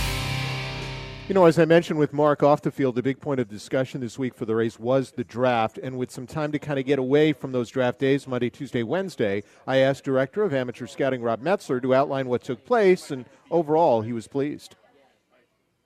You 1.28 1.34
know, 1.34 1.46
as 1.46 1.58
I 1.58 1.64
mentioned 1.64 1.98
with 1.98 2.12
Marc 2.12 2.44
off 2.44 2.62
the 2.62 2.70
field, 2.70 2.94
the 2.94 3.02
big 3.02 3.20
point 3.20 3.40
of 3.40 3.48
discussion 3.48 4.00
this 4.00 4.16
week 4.16 4.32
for 4.32 4.44
the 4.44 4.54
Rays 4.54 4.78
was 4.78 5.10
the 5.10 5.24
draft. 5.24 5.76
And 5.76 5.98
with 5.98 6.12
some 6.12 6.24
time 6.24 6.52
to 6.52 6.58
kind 6.60 6.78
of 6.78 6.86
get 6.86 7.00
away 7.00 7.32
from 7.32 7.50
those 7.50 7.68
draft 7.68 7.98
days, 7.98 8.28
Monday, 8.28 8.48
Tuesday, 8.48 8.84
Wednesday, 8.84 9.42
I 9.66 9.78
asked 9.78 10.04
Director 10.04 10.44
of 10.44 10.54
Amateur 10.54 10.86
Scouting 10.86 11.22
Rob 11.22 11.42
Metzler 11.42 11.82
to 11.82 11.94
outline 11.96 12.28
what 12.28 12.44
took 12.44 12.64
place. 12.64 13.10
And 13.10 13.24
overall, 13.50 14.02
he 14.02 14.12
was 14.12 14.28
pleased. 14.28 14.76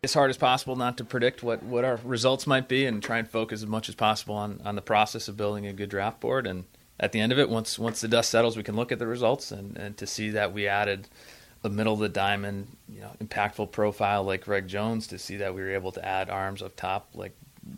As 0.02 0.12
hard 0.12 0.28
as 0.28 0.36
possible 0.36 0.76
not 0.76 0.98
to 0.98 1.04
predict 1.06 1.42
what, 1.42 1.62
what 1.62 1.86
our 1.86 1.98
results 2.04 2.46
might 2.46 2.68
be 2.68 2.84
and 2.84 3.02
try 3.02 3.16
and 3.16 3.26
focus 3.26 3.62
as 3.62 3.66
much 3.66 3.88
as 3.88 3.94
possible 3.94 4.34
on, 4.34 4.60
on 4.62 4.74
the 4.74 4.82
process 4.82 5.26
of 5.26 5.38
building 5.38 5.66
a 5.66 5.72
good 5.72 5.88
draft 5.88 6.20
board. 6.20 6.46
And 6.46 6.64
at 6.98 7.12
the 7.12 7.20
end 7.20 7.32
of 7.32 7.38
it, 7.38 7.48
once 7.48 7.78
once 7.78 8.02
the 8.02 8.08
dust 8.08 8.28
settles, 8.28 8.58
we 8.58 8.62
can 8.62 8.76
look 8.76 8.92
at 8.92 8.98
the 8.98 9.06
results 9.06 9.52
and, 9.52 9.74
and 9.78 9.96
to 9.96 10.06
see 10.06 10.28
that 10.28 10.52
we 10.52 10.68
added– 10.68 11.08
the 11.62 11.70
middle 11.70 11.92
of 11.92 12.00
the 12.00 12.08
diamond, 12.08 12.76
you 12.88 13.00
know, 13.00 13.10
impactful 13.22 13.70
profile 13.72 14.24
like 14.24 14.44
Greg 14.44 14.66
Jones 14.66 15.06
to 15.08 15.18
see 15.18 15.36
that 15.36 15.54
we 15.54 15.60
were 15.60 15.74
able 15.74 15.92
to 15.92 16.04
add 16.04 16.30
arms 16.30 16.62
up 16.62 16.76
top 16.76 17.08
like 17.14 17.32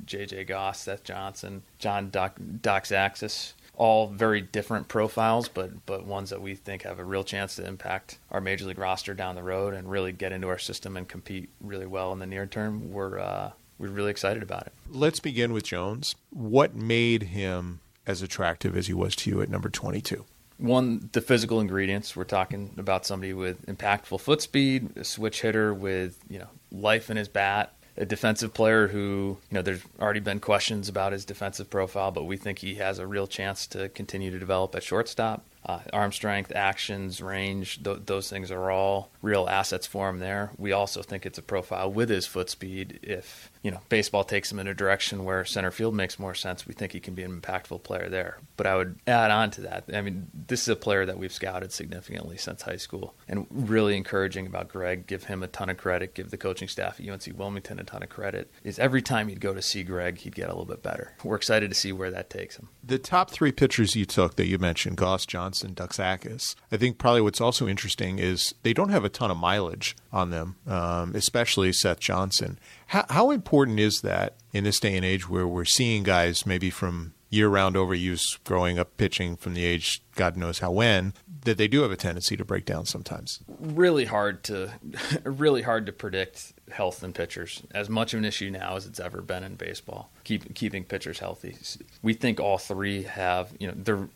J.J. 0.07 0.45
Goss, 0.45 0.81
Seth 0.81 1.05
Johnson, 1.05 1.63
John 1.79 2.11
Doc, 2.11 2.39
Doxakis, 2.39 3.53
all 3.75 4.09
very 4.09 4.41
different 4.41 4.89
profiles, 4.89 5.49
but 5.49 5.85
but 5.87 6.07
ones 6.07 6.31
that 6.31 6.41
we 6.41 6.55
think 6.55 6.83
have 6.83 6.99
a 6.99 7.05
real 7.05 7.25
chance 7.25 7.57
to 7.57 7.67
impact 7.67 8.19
our 8.31 8.41
major 8.41 8.65
league 8.67 8.79
roster 8.79 9.15
down 9.15 9.35
the 9.35 9.43
road 9.43 9.75
and 9.75 9.91
really 9.91 10.13
get 10.13 10.33
into 10.33 10.49
our 10.49 10.59
system 10.59 10.97
and 10.97 11.09
compete 11.09 11.49
really 11.61 11.87
well 11.87 12.13
in 12.13 12.19
the 12.19 12.27
near 12.27 12.47
term. 12.47 12.93
We're 12.93 13.19
uh, 13.19 13.51
we're 13.79 13.89
really 13.89 14.11
excited 14.11 14.43
about 14.43 14.67
it. 14.67 14.73
Let's 14.89 15.21
begin 15.21 15.53
with 15.53 15.65
Jones. 15.65 16.15
What 16.31 16.75
made 16.75 17.25
him 17.25 17.81
as 18.07 18.23
attractive 18.23 18.77
as 18.77 18.87
he 18.87 18.95
was 18.95 19.17
to 19.17 19.31
you 19.31 19.41
at 19.41 19.49
number 19.49 19.69
22? 19.69 20.25
One, 20.59 21.09
the 21.13 21.21
physical 21.21 21.61
ingredients. 21.61 22.17
We're 22.17 22.25
talking 22.25 22.75
about 22.79 23.07
somebody 23.07 23.33
with 23.33 23.67
impactful 23.67 24.21
foot 24.21 24.43
speed, 24.43 24.97
a 24.97 25.05
switch 25.05 25.43
hitter 25.43 25.73
with 25.75 26.19
you 26.29 26.39
know 26.39 26.49
life 26.71 27.11
in 27.11 27.17
his 27.17 27.29
bat, 27.29 27.75
a 27.97 28.05
defensive 28.07 28.55
player 28.55 28.89
who 28.89 29.39
you 29.51 29.55
know 29.55 29.63
there's 29.63 29.83
already 30.01 30.21
been 30.21 30.41
questions 30.41 30.89
about 30.89 31.13
his 31.13 31.25
defensive 31.25 31.71
profile, 31.71 32.11
but 32.11 32.25
we 32.25 32.37
think 32.37 32.59
he 32.59 32.77
has 32.77 32.99
a 32.99 33.07
real 33.07 33.27
chance 33.27 33.67
to 33.69 33.89
continue 33.91 34.31
to 34.31 34.39
develop 34.39 34.75
at 34.75 34.83
shortstop. 34.83 35.45
Uh, 35.65 35.79
arm 35.93 36.11
strength, 36.11 36.51
actions, 36.55 37.23
range, 37.23 37.83
th- 37.85 38.01
those 38.07 38.29
things 38.29 38.51
are 38.51 38.71
all 38.71 39.11
real 39.23 39.49
assets 39.49 39.87
for 39.87 40.09
him 40.09 40.19
there. 40.19 40.51
We 40.59 40.73
also 40.73 41.03
think 41.03 41.25
it's 41.25 41.39
a 41.39 41.43
profile 41.43 41.91
with 41.93 42.09
his 42.09 42.27
foot 42.27 42.51
speed. 42.51 42.99
If 43.03 43.51
you 43.63 43.71
know 43.71 43.81
baseball 43.89 44.25
takes 44.25 44.51
him 44.51 44.59
in 44.59 44.67
a 44.67 44.75
direction 44.75 45.25
where 45.25 45.45
center 45.45 45.71
field 45.71 45.95
makes 45.95 46.19
more 46.19 46.35
sense, 46.35 46.67
we 46.67 46.75
think 46.75 46.91
he 46.91 46.99
can 46.99 47.15
be 47.15 47.23
an 47.23 47.41
impactful 47.41 47.85
player 47.85 48.09
there. 48.09 48.39
But 48.57 48.67
I 48.67 48.77
would 48.77 48.99
add 49.07 49.31
on 49.31 49.53
to 49.53 49.61
that. 49.63 49.85
I 49.95 50.01
mean, 50.01 50.27
this 50.35 50.63
is 50.63 50.69
a 50.69 50.77
player 50.77 51.07
that 51.07 51.17
we've 51.17 51.33
scouted 51.33 51.73
significantly 51.73 52.39
since 52.39 52.63
high 52.63 52.77
school, 52.77 53.15
and 53.29 53.47
really 53.51 53.97
encouraging 53.97 54.47
about 54.47 54.69
Greg. 54.69 55.07
Give 55.07 55.25
him 55.25 55.45
a 55.45 55.49
ton 55.49 55.71
of 55.71 55.77
credit. 55.77 56.15
Give 56.15 56.31
the 56.31 56.37
coaching 56.37 56.67
staff 56.67 56.99
at 56.99 57.09
UNC 57.09 57.39
Wilmington 57.39 57.79
a 57.79 57.85
ton 57.85 58.03
of 58.03 58.09
credit. 58.09 58.51
Is 58.65 58.81
every 58.81 59.03
time 59.03 59.29
he'd 59.29 59.41
go 59.41 59.55
to 59.55 59.63
see 59.63 59.85
Greg, 59.85 60.19
he'd 60.19 60.35
get 60.35 60.47
a 60.47 60.53
little 60.53 60.65
bit 60.65 60.83
better. 60.83 61.15
We're 61.23 61.37
excited 61.37 61.71
to 61.71 61.77
see 61.77 61.93
where 61.93 62.11
that 62.11 62.31
takes 62.31 62.57
him. 62.57 62.69
The 62.83 62.99
top 62.99 63.31
three 63.31 63.53
pitchers 63.53 63.95
you 63.95 64.07
took 64.07 64.35
that 64.37 64.49
you 64.49 64.59
mentioned, 64.59 64.97
Goss, 64.97 65.25
Johnson, 65.25 65.52
Doxakis. 65.61 66.55
I 66.71 66.77
think 66.77 66.99
probably 66.99 67.21
what's 67.21 67.41
also 67.41 67.69
interesting 67.69 68.19
is 68.19 68.55
they 68.63 68.73
don't 68.73 68.91
have 68.91 69.05
a 69.05 69.09
ton 69.09 69.31
of 69.31 69.37
mileage 69.37 69.97
on 70.13 70.31
them, 70.31 70.57
um, 70.67 71.15
especially 71.15 71.73
Seth 71.73 72.01
Johnson. 72.01 72.59
How, 72.89 73.05
how 73.11 73.31
important 73.31 73.81
is 73.81 74.01
that 74.01 74.37
in 74.53 74.65
this 74.65 74.81
day 74.81 74.97
and 74.97 75.05
age 75.05 75.29
where 75.29 75.47
we're 75.47 75.65
seeing 75.65 76.03
guys 76.03 76.47
maybe 76.47 76.71
from 76.71 77.15
year 77.31 77.49
round 77.49 77.75
overuse 77.75 78.23
growing 78.45 78.79
up 78.79 78.97
pitching 78.99 79.37
from 79.37 79.55
the 79.55 79.65
age 79.65 80.03
God 80.15 80.37
knows 80.37 80.59
how 80.59 80.71
when 80.71 81.15
that 81.45 81.57
they 81.57 81.67
do 81.67 81.83
have 81.83 81.91
a 81.91 81.97
tendency 81.97 82.37
to 82.37 82.45
break 82.45 82.67
down 82.67 82.85
sometimes. 82.85 83.41
Really 83.59 84.05
hard 84.05 84.45
to 84.45 84.71
really 85.25 85.63
hard 85.63 85.87
to 85.87 85.93
predict 85.93 86.53
health 86.71 87.03
in 87.03 87.13
pitchers. 87.13 87.63
As 87.75 87.89
much 87.89 88.15
of 88.15 88.19
an 88.19 88.25
issue 88.25 88.51
now 88.51 88.77
as 88.77 88.87
it's 88.87 89.01
ever 89.01 89.23
been 89.23 89.43
in 89.43 89.55
baseball. 89.57 90.11
Keep, 90.25 90.55
keeping 90.55 90.85
pitchers 90.85 91.19
healthy. 91.19 91.57
We 92.03 92.15
think 92.15 92.39
all 92.39 92.59
three 92.59 93.03
have, 93.05 93.53
you 93.59 93.67
know, 93.67 93.75
they're 93.77 94.09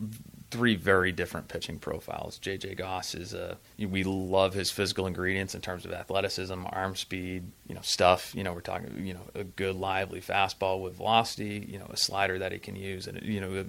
three 0.56 0.74
very 0.74 1.12
different 1.12 1.48
pitching 1.48 1.78
profiles. 1.78 2.38
JJ 2.38 2.76
Goss 2.76 3.14
is 3.14 3.34
a 3.34 3.58
we 3.78 4.04
love 4.04 4.54
his 4.54 4.70
physical 4.70 5.06
ingredients 5.06 5.54
in 5.54 5.60
terms 5.60 5.84
of 5.84 5.92
athleticism, 5.92 6.64
arm 6.70 6.96
speed, 6.96 7.44
you 7.68 7.74
know, 7.74 7.82
stuff. 7.82 8.34
You 8.34 8.42
know, 8.42 8.54
we're 8.54 8.60
talking 8.60 9.06
you 9.06 9.14
know 9.14 9.20
a 9.34 9.44
good 9.44 9.76
lively 9.76 10.20
fastball 10.20 10.82
with 10.82 10.96
velocity, 10.96 11.66
you 11.68 11.78
know, 11.78 11.86
a 11.90 11.96
slider 11.96 12.38
that 12.38 12.52
he 12.52 12.58
can 12.58 12.74
use, 12.74 13.06
and 13.06 13.20
you 13.22 13.40
know, 13.40 13.64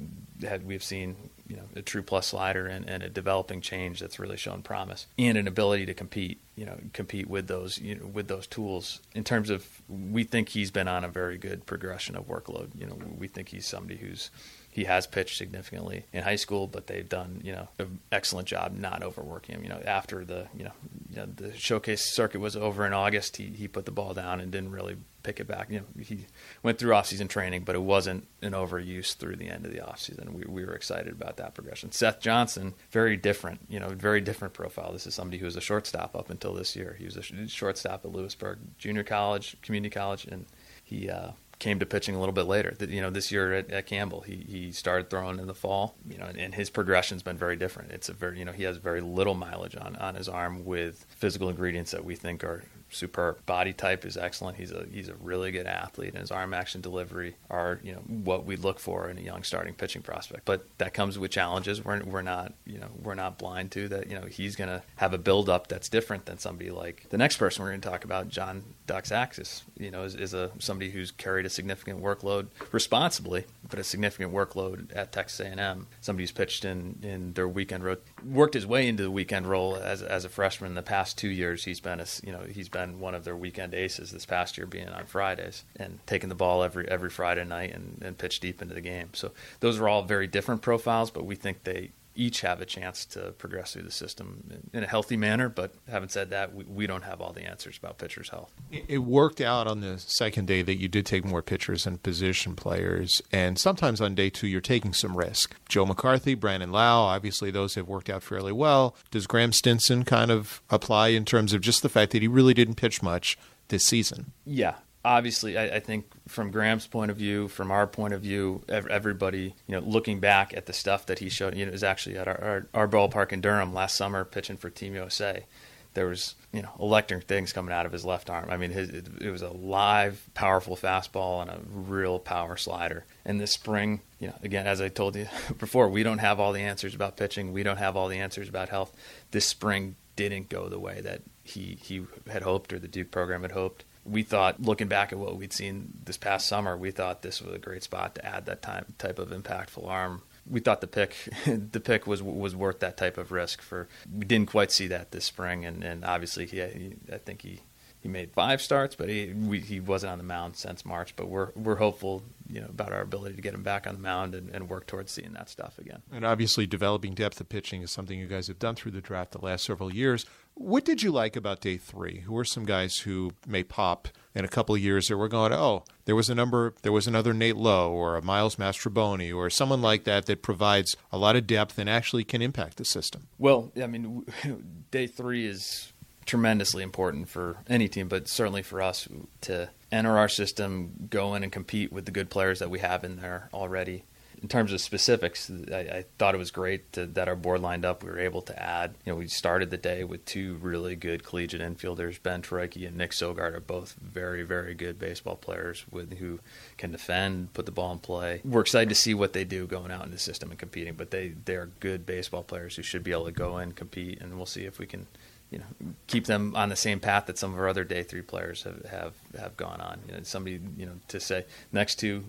we've 0.64 0.84
seen 0.84 1.30
you 1.48 1.56
know 1.56 1.64
a 1.76 1.82
true 1.82 2.04
plus 2.04 2.28
slider 2.28 2.68
and, 2.68 2.90
and 2.90 3.04
a 3.04 3.10
developing 3.10 3.62
change 3.62 4.00
that's 4.00 4.20
really 4.20 4.38
shown 4.38 4.62
promise 4.62 5.08
and 5.18 5.38
an 5.38 5.48
ability 5.48 5.86
to 5.86 5.94
compete 5.94 6.42
you 6.56 6.66
know 6.66 6.78
compete 6.94 7.30
with 7.30 7.48
those 7.48 7.78
you 7.80 7.96
know 7.96 8.06
with 8.06 8.28
those 8.28 8.48
tools 8.48 9.02
in 9.16 9.24
terms 9.24 9.50
of 9.50 9.66
we 9.88 10.24
think 10.24 10.50
he's 10.50 10.72
been 10.72 10.88
on 10.88 11.04
a 11.04 11.08
very 11.08 11.38
good 11.38 11.66
progression 11.66 12.16
of 12.16 12.28
workload 12.28 12.70
you 12.78 12.86
know 12.86 12.98
we 13.18 13.28
think 13.28 13.50
he's 13.50 13.66
somebody 13.66 13.98
who's 13.98 14.30
he 14.78 14.84
has 14.84 15.08
pitched 15.08 15.40
significantly 15.40 16.06
in 16.14 16.22
high 16.22 16.36
school, 16.36 16.68
but 16.68 16.86
they've 16.86 17.10
done 17.10 17.42
you 17.44 17.52
know 17.52 17.68
an 17.80 17.98
excellent 18.12 18.48
job 18.48 18.74
not 18.78 19.02
overworking 19.02 19.56
him. 19.56 19.64
You 19.64 19.70
know, 19.70 19.82
after 19.84 20.24
the 20.24 20.46
you 20.56 20.66
know, 20.66 20.72
you 21.10 21.16
know 21.16 21.26
the 21.36 21.58
showcase 21.58 22.14
circuit 22.14 22.40
was 22.40 22.56
over 22.56 22.86
in 22.86 22.94
August, 22.94 23.38
he 23.38 23.46
he 23.46 23.68
put 23.68 23.86
the 23.86 23.92
ball 23.92 24.14
down 24.14 24.40
and 24.40 24.52
didn't 24.52 24.70
really 24.70 24.98
pick 25.24 25.40
it 25.40 25.48
back. 25.48 25.72
You 25.72 25.80
know, 25.80 26.04
he 26.04 26.28
went 26.62 26.78
through 26.78 26.92
offseason 26.92 27.28
training, 27.28 27.64
but 27.64 27.74
it 27.74 27.82
wasn't 27.82 28.28
an 28.44 28.52
overuse 28.52 29.16
through 29.16 29.38
the 29.38 29.50
end 29.50 29.66
of 29.66 29.72
the 29.72 29.80
offseason. 29.80 30.32
We 30.32 30.44
we 30.48 30.64
were 30.64 30.76
excited 30.76 31.12
about 31.12 31.38
that 31.38 31.56
progression. 31.56 31.92
Seth 31.92 32.20
Johnson, 32.20 32.76
very 32.92 33.18
different. 33.18 33.62
You 33.70 33.80
know, 33.80 33.88
very 33.88 34.22
different 34.22 34.54
profile. 34.54 34.94
This 34.94 35.08
is 35.08 35.16
somebody 35.16 35.40
who 35.40 35.46
was 35.46 35.56
a 35.56 35.62
shortstop 35.62 36.16
up 36.16 36.30
until 36.30 36.54
this 36.54 36.76
year. 36.76 36.96
He 37.00 37.06
was 37.06 37.18
a 37.18 37.48
shortstop 37.48 38.06
at 38.06 38.12
Louisburg 38.12 38.60
Junior 38.78 39.04
College, 39.04 39.58
Community 39.64 39.92
College, 39.92 40.26
and 40.26 40.46
he. 40.84 41.10
Uh, 41.10 41.32
came 41.60 41.80
to 41.80 41.86
pitching 41.86 42.16
a 42.16 42.20
little 42.20 42.34
bit 42.34 42.46
later. 42.46 42.76
You 42.80 43.02
know, 43.02 43.10
this 43.10 43.32
year 43.32 43.54
at, 43.54 43.72
at, 43.72 43.88
Campbell, 43.88 44.22
he 44.22 44.46
he 44.48 44.72
started 44.72 45.10
throwing 45.10 45.40
in 45.40 45.48
the 45.48 45.56
fall. 45.56 45.96
You 46.08 46.18
know, 46.18 46.26
and 46.38 46.54
his 46.54 46.70
progression's 46.70 47.24
been 47.24 47.38
very 47.38 47.56
different. 47.56 47.92
It's 47.92 48.10
a 48.10 48.14
very 48.14 48.40
you 48.40 48.46
know 48.46 48.52
he 48.52 48.64
has 48.64 48.78
very 48.78 49.02
little 49.02 49.34
mileage 49.34 49.76
on 49.76 49.96
on 49.98 50.16
his 50.16 50.30
arm 50.30 50.66
with 50.66 51.06
physical 51.10 51.50
ingredients 51.50 51.92
that 51.92 52.06
we 52.06 52.16
think 52.16 52.44
are 52.44 52.64
superb. 52.90 53.46
Body 53.46 53.74
type 53.74 54.06
is 54.06 54.18
excellent. 54.18 54.58
He's 54.58 54.72
a 54.72 54.86
he's 54.92 55.10
a 55.10 55.16
really 55.16 55.52
good 55.52 55.68
athlete, 55.68 56.10
and 56.10 56.20
his 56.20 56.32
arm 56.32 56.54
action 56.54 56.82
delivery 56.82 57.36
are 57.50 57.80
you 57.84 57.94
know 57.94 58.00
what 58.08 58.46
we 58.46 58.56
look 58.56 58.80
for 58.80 59.10
in 59.10 59.18
a 59.18 59.22
young 59.22 59.44
starting 59.44 59.74
pitching 59.74 60.02
prospect. 60.02 60.46
But 60.46 60.68
that 60.78 60.94
comes 60.94 61.20
with 61.20 61.32
challenges. 61.32 61.84
We're 61.84 62.04
we're 62.04 62.22
not 62.22 62.54
you 62.66 62.80
know 62.80 62.88
we're 63.04 63.16
not 63.16 63.38
blind 63.38 63.72
to 63.72 63.88
that. 63.90 64.10
You 64.10 64.20
know 64.20 64.26
he's 64.26 64.56
going 64.56 64.70
to 64.70 64.82
have 64.98 65.14
a 65.14 65.18
build 65.18 65.50
up 65.50 65.68
that's 65.68 65.90
different 65.90 66.26
than 66.26 66.38
somebody 66.38 66.70
like 66.70 67.08
the 67.10 67.18
next 67.18 67.38
person 67.38 67.64
we're 67.64 67.72
going 67.72 67.82
to 67.82 67.90
talk 67.90 68.04
about, 68.04 68.30
John 68.30 68.64
Doxakis. 68.88 69.64
You 69.78 69.92
know 69.92 70.04
is, 70.04 70.16
is 70.16 70.34
a 70.34 70.52
somebody 70.60 70.92
who's 70.92 71.12
carried 71.12 71.46
a 71.46 71.50
significant 71.50 72.02
workload 72.02 72.48
responsibly, 72.72 73.46
but 73.70 73.80
a 73.80 73.84
significant 73.84 74.34
workload 74.34 74.96
at 74.96 75.12
Texas 75.12 75.40
A&M. 75.40 75.88
Somebody 76.02 76.24
who's 76.24 76.32
pitched 76.32 76.66
in 76.66 77.00
in 77.04 77.34
their 77.34 77.48
weekend 77.48 77.84
road, 77.84 78.00
worked 78.26 78.54
his 78.54 78.66
way 78.66 78.88
into 78.88 79.04
the 79.04 79.12
weekend 79.12 79.48
role 79.48 79.76
as 79.76 80.02
as 80.02 80.26
a 80.26 80.30
freshman. 80.30 80.72
In 80.72 80.76
the 80.76 80.82
past 80.82 81.18
two 81.18 81.30
years, 81.30 81.64
he's 81.66 81.80
been 81.80 82.00
a 82.00 82.06
you 82.24 82.32
know 82.32 82.42
he's 82.42 82.70
been 82.70 82.77
been 82.78 83.00
one 83.00 83.16
of 83.16 83.24
their 83.24 83.36
weekend 83.36 83.74
aces 83.74 84.12
this 84.12 84.26
past 84.26 84.56
year, 84.56 84.68
being 84.68 84.88
on 84.90 85.06
Fridays 85.06 85.64
and 85.78 85.98
taking 86.06 86.30
the 86.30 86.36
ball 86.36 86.62
every 86.62 86.88
every 86.88 87.10
Friday 87.10 87.44
night 87.44 87.74
and, 87.74 88.00
and 88.04 88.18
pitch 88.18 88.40
deep 88.40 88.62
into 88.62 88.76
the 88.76 88.82
game. 88.82 89.10
So 89.14 89.32
those 89.62 89.80
are 89.80 89.90
all 89.90 90.04
very 90.04 90.28
different 90.28 90.62
profiles, 90.62 91.10
but 91.10 91.26
we 91.26 91.36
think 91.36 91.64
they 91.64 91.90
each 92.18 92.42
have 92.42 92.60
a 92.60 92.66
chance 92.66 93.06
to 93.06 93.32
progress 93.38 93.74
through 93.74 93.84
the 93.84 93.92
system 93.92 94.62
in 94.74 94.84
a 94.84 94.88
healthy 94.88 95.16
manner. 95.16 95.48
But 95.48 95.74
having 95.88 96.10
said 96.10 96.32
that, 96.32 96.54
we, 96.54 96.66
we 96.66 96.88
don't 96.88 97.04
have 97.04 97.22
all 97.22 97.32
the 97.32 97.44
answers 97.44 97.78
about 97.78 97.98
pitchers' 97.98 98.30
health. 98.30 98.52
It 98.72 99.00
worked 99.00 99.40
out 99.40 99.68
on 99.68 99.82
the 99.82 100.00
second 100.00 100.48
day 100.48 100.64
that 100.64 100.78
you 100.78 100.88
did 100.88 101.06
take 101.06 101.24
more 101.24 101.42
pitchers 101.42 101.86
and 101.86 102.02
position 102.02 102.56
players, 102.56 103.22
and 103.32 103.58
sometimes 103.58 104.02
on 104.02 104.16
day 104.16 104.30
two 104.30 104.48
you're 104.48 104.60
taking 104.60 104.94
some 104.94 105.16
risk. 105.16 105.56
Joe 105.70 105.86
McCarthy, 105.86 106.34
Brandon 106.34 106.72
Lowe, 106.72 107.04
obviously 107.04 107.52
those 107.52 107.76
have 107.76 107.88
worked 107.88 108.10
out 108.10 108.24
fairly 108.24 108.52
well. 108.52 108.96
Does 109.12 109.28
Graeme 109.28 109.54
Stinson 109.54 110.04
kind 110.04 110.32
of 110.32 110.62
apply 110.70 111.10
in 111.10 111.24
terms 111.24 111.54
of 111.54 111.62
just 111.62 111.84
the 111.84 111.90
fact 111.90 112.12
that 112.12 112.22
he 112.22 112.28
really 112.28 112.54
didn't 112.54 112.76
pitch 112.76 113.04
much 113.04 113.38
this 113.68 113.86
season? 113.86 114.32
Yeah, 114.46 114.76
obviously, 115.04 115.58
I, 115.58 115.76
I, 115.76 115.80
think 115.80 116.06
from 116.28 116.52
Graeme's 116.52 116.88
point 116.88 117.12
of 117.12 117.18
view, 117.18 117.48
from 117.48 117.72
our 117.72 117.88
point 117.88 118.14
of 118.14 118.22
view, 118.22 118.64
everybody, 118.68 119.56
you 119.68 119.72
know, 119.74 119.80
looking 119.80 120.20
back 120.20 120.54
at 120.56 120.66
the 120.66 120.74
stuff 120.74 121.06
that 121.06 121.20
he 121.20 121.30
showed, 121.30 121.56
you 121.56 121.66
know, 121.66 121.72
was 121.72 121.84
actually 121.84 122.18
at 122.18 122.28
our, 122.28 122.42
our, 122.42 122.68
our 122.74 122.88
ballpark 122.88 123.32
in 123.32 123.42
Durham 123.42 123.74
last 123.74 123.96
summer 123.96 124.26
pitching 124.26 124.58
for 124.58 124.70
Team 124.70 124.96
USA. 124.96 125.46
There 125.94 126.08
was, 126.08 126.36
you 126.54 126.62
know, 126.62 126.70
electric 126.80 127.24
things 127.24 127.54
coming 127.54 127.74
out 127.74 127.88
of 127.88 127.92
his 127.92 128.06
left 128.06 128.30
arm. 128.30 128.50
I 128.52 128.58
mean, 128.58 128.70
his, 128.70 128.90
it, 128.90 129.08
it 129.20 129.32
was 129.32 129.42
a 129.42 129.50
live, 129.50 130.30
powerful 130.36 130.76
fastball 130.76 131.42
and 131.42 131.50
a 131.50 131.60
real 131.72 132.20
power 132.20 132.56
slider. 132.56 133.06
And 133.26 133.42
this 133.42 133.52
spring, 133.52 134.02
you 134.20 134.28
know, 134.28 134.36
again, 134.44 134.68
as 134.68 134.80
I 134.80 134.90
told 134.90 135.16
you 135.16 135.28
before, 135.58 135.90
we 135.90 136.04
don't 136.04 136.20
have 136.20 136.40
all 136.40 136.54
the 136.54 136.62
answers 136.62 136.94
about 136.94 137.18
pitching. 137.18 137.52
We 137.52 137.64
don't 137.64 137.78
have 137.78 137.96
all 137.96 138.10
the 138.10 138.20
answers 138.20 138.50
about 138.50 138.70
health. 138.70 138.96
This 139.32 139.46
spring 139.46 139.96
didn't 140.16 140.50
go 140.50 140.68
the 140.68 140.80
way 140.80 141.00
that 141.02 141.22
he 141.44 141.78
he 141.82 142.06
had 142.30 142.42
hoped 142.42 142.74
or 142.74 142.80
the 142.80 142.88
Duke 142.88 143.12
program 143.12 143.44
had 143.44 143.54
hoped 143.54 143.86
we 144.08 144.24
thought, 144.24 144.62
looking 144.62 144.88
back 144.88 145.12
at 145.12 145.20
what 145.20 145.38
we'd 145.38 145.54
seen 145.54 145.94
this 146.04 146.18
past 146.18 146.48
summer, 146.48 146.78
we 146.78 146.92
thought 146.92 147.22
this 147.22 147.42
was 147.42 147.54
a 147.54 147.60
great 147.60 147.84
spot 147.84 148.16
to 148.16 148.26
add 148.26 148.46
that 148.46 148.62
time, 148.62 148.94
type 148.98 149.20
of 149.20 149.30
impactful 149.30 149.86
arm. 149.88 150.24
We 150.50 150.60
thought 150.62 150.82
the 150.82 150.88
pick, 150.88 151.16
the 151.46 151.80
pick 151.80 152.08
was 152.08 152.24
was 152.24 152.56
worth 152.56 152.80
that 152.80 152.98
type 152.98 153.18
of 153.18 153.32
risk. 153.32 153.62
For 153.62 153.88
we 154.12 154.26
didn't 154.26 154.50
quite 154.50 154.72
see 154.72 154.88
that 154.88 155.12
this 155.12 155.26
spring, 155.26 155.66
and, 155.66 155.84
and 155.84 156.06
obviously, 156.06 156.46
he, 156.46 156.58
he 156.58 156.96
I 157.12 157.18
think 157.18 157.42
he 157.42 157.62
he 158.00 158.08
made 158.08 158.32
five 158.32 158.62
starts, 158.62 158.96
but 158.96 159.10
he 159.10 159.34
we, 159.34 159.60
he 159.60 159.80
wasn't 159.80 160.12
on 160.14 160.18
the 160.18 160.24
mound 160.24 160.56
since 160.56 160.86
March. 160.86 161.16
But 161.16 161.28
we're 161.28 161.52
we're 161.56 161.76
hopeful, 161.76 162.24
you 162.48 162.62
know, 162.62 162.68
about 162.68 162.94
our 162.94 163.02
ability 163.02 163.36
to 163.36 163.42
get 163.42 163.54
him 163.54 163.64
back 163.64 163.86
on 163.86 163.96
the 163.96 164.02
mound 164.02 164.36
and, 164.36 164.50
and, 164.50 164.70
work 164.70 164.88
towards 164.88 165.12
seeing 165.12 165.34
that 165.34 165.50
stuff 165.50 165.78
again. 165.78 166.02
And 166.12 166.26
obviously, 166.26 166.66
developing 166.66 167.14
depth 167.14 167.42
of 167.42 167.50
pitching 167.50 167.82
is 167.82 167.92
something 167.92 168.18
you 168.18 168.28
guys 168.28 168.48
have 168.48 168.60
done 168.60 168.76
through 168.76 168.92
the 168.92 169.02
draft 169.02 169.32
the 169.32 169.40
last 169.40 169.66
several 169.66 169.94
years. 169.94 170.26
What 170.60 170.86
did 170.86 171.04
you 171.04 171.12
like 171.12 171.36
about 171.36 171.62
day 171.62 171.78
three? 171.78 172.22
Who 172.22 172.36
are 172.36 172.44
some 172.44 172.66
guys 172.66 172.98
who 172.98 173.34
may 173.46 173.64
pop 173.64 174.08
in 174.34 174.44
a 174.44 174.48
couple 174.48 174.74
of 174.74 174.82
years 174.82 175.08
that 175.08 175.18
we're 175.18 175.28
going, 175.28 175.54
oh, 175.54 175.84
there 176.06 176.16
was 176.16 176.32
a 176.32 176.36
number, 176.36 176.74
there 176.82 176.92
was 176.92 177.06
another 177.06 177.32
Nate 177.32 177.56
Lowe 177.56 177.92
or 177.92 178.16
a 178.18 178.24
Miles 178.24 178.56
Mastrobuoni 178.56 179.36
or 179.36 179.52
someone 179.52 179.84
like 179.84 180.04
that 180.06 180.26
that 180.26 180.42
provides 180.42 180.98
a 181.12 181.18
lot 181.18 181.36
of 181.36 181.46
depth 181.46 181.78
and 181.78 181.88
actually 181.88 182.24
can 182.24 182.42
impact 182.42 182.78
the 182.78 182.86
system? 182.86 183.28
Well, 183.38 183.72
I 183.82 183.86
mean, 183.86 184.26
day 184.92 185.06
three 185.06 185.46
is 185.46 185.94
tremendously 186.26 186.82
important 186.82 187.30
for 187.30 187.58
any 187.68 187.88
team, 187.88 188.08
but 188.08 188.28
certainly 188.28 188.64
for 188.64 188.82
us 188.82 189.08
to 189.42 189.70
enter 189.92 190.18
our 190.18 190.28
system, 190.28 191.08
go 191.10 191.36
in 191.36 191.44
and 191.44 191.52
compete 191.52 191.92
with 191.92 192.06
the 192.06 192.12
good 192.12 192.32
players 192.32 192.60
that 192.60 192.72
we 192.72 192.80
have 192.80 193.04
in 193.04 193.18
there 193.18 193.50
already. 193.54 194.06
In 194.42 194.48
terms 194.48 194.72
of 194.72 194.80
specifics, 194.82 195.52
I, 195.72 195.80
I 195.80 196.06
thought 196.18 196.36
it 196.36 196.38
was 196.38 196.52
great 196.52 196.94
to, 196.94 197.06
that 197.08 197.28
our 197.28 197.36
board 197.36 197.62
lined 197.62 197.86
up. 197.86 198.04
We 198.04 198.12
were 198.12 198.20
able 198.20 198.44
to 198.44 198.62
add, 198.62 198.94
you 199.04 199.12
know, 199.12 199.18
we 199.18 199.28
started 199.28 199.72
the 199.72 199.78
day 199.78 200.04
with 200.04 200.26
two 200.26 200.56
really 200.62 200.96
good 200.96 201.24
collegiate 201.24 201.62
infielders. 201.62 202.22
Ben 202.22 202.42
Troike 202.42 202.76
and 202.76 202.98
Nick 202.98 203.12
Sogard 203.12 203.56
are 203.56 203.60
both 203.60 203.96
very, 204.02 204.44
very 204.44 204.76
good 204.76 205.00
baseball 205.00 205.36
players 205.36 205.86
with 205.90 206.20
who 206.20 206.40
can 206.78 206.92
defend, 206.92 207.54
put 207.54 207.66
the 207.66 207.72
ball 207.72 207.92
in 207.92 208.00
play. 208.00 208.42
We're 208.46 208.62
excited 208.62 208.90
to 208.90 208.96
see 208.96 209.14
what 209.14 209.34
they 209.34 209.44
do 209.44 209.66
going 209.66 209.92
out 209.92 210.06
in 210.06 210.12
the 210.12 210.20
system 210.20 210.52
and 210.52 210.60
competing, 210.60 210.94
but 210.94 211.10
they, 211.10 211.34
they 211.46 211.56
are 211.56 211.72
good 211.80 212.06
baseball 212.06 212.44
players 212.44 212.76
who 212.76 212.84
should 212.84 213.04
be 213.04 213.12
able 213.12 213.26
to 213.26 213.32
go 213.32 213.58
in, 213.58 213.72
compete, 213.72 214.22
and 214.22 214.38
we'll 214.38 214.46
see 214.46 214.66
if 214.66 214.78
we 214.78 214.86
can– 214.86 215.08
you 215.52 215.60
know 215.60 215.94
keep 216.08 216.26
them 216.26 216.56
on 216.56 216.70
the 216.70 216.76
same 216.76 217.00
path 217.00 217.26
that 217.28 217.38
some 217.38 217.54
of 217.54 217.60
our 217.60 217.68
other 217.68 217.84
day 217.84 218.04
three 218.04 218.22
players 218.22 218.64
have 218.64 218.86
have, 218.86 219.14
have 219.40 219.58
gone 219.58 219.82
on. 219.82 220.00
You 220.08 220.14
know, 220.14 220.24
somebody 220.24 220.60
you 220.78 220.86
know 220.86 220.94
to 221.10 221.20
say 221.20 221.46
next 221.72 221.96
two 221.96 222.26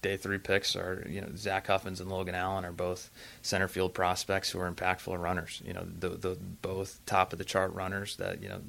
day 0.00 0.16
three 0.16 0.38
picks 0.38 0.74
are 0.74 1.06
you 1.08 1.20
know 1.20 1.28
Zach 1.36 1.66
Huffins 1.66 2.00
and 2.00 2.10
Logan 2.10 2.34
Allen 2.34 2.64
are 2.64 2.72
both 2.72 3.10
center 3.42 3.68
field 3.68 3.94
prospects 3.94 4.50
who 4.50 4.60
are 4.60 4.70
impactful 4.70 5.18
runners. 5.20 5.62
You 5.64 5.72
know, 5.74 5.86
the, 5.98 6.10
the 6.10 6.38
both 6.62 7.00
top 7.06 7.32
of 7.32 7.38
the 7.38 7.44
chart 7.44 7.72
runners 7.74 8.16
that 8.16 8.42
you 8.42 8.48
know 8.48 8.60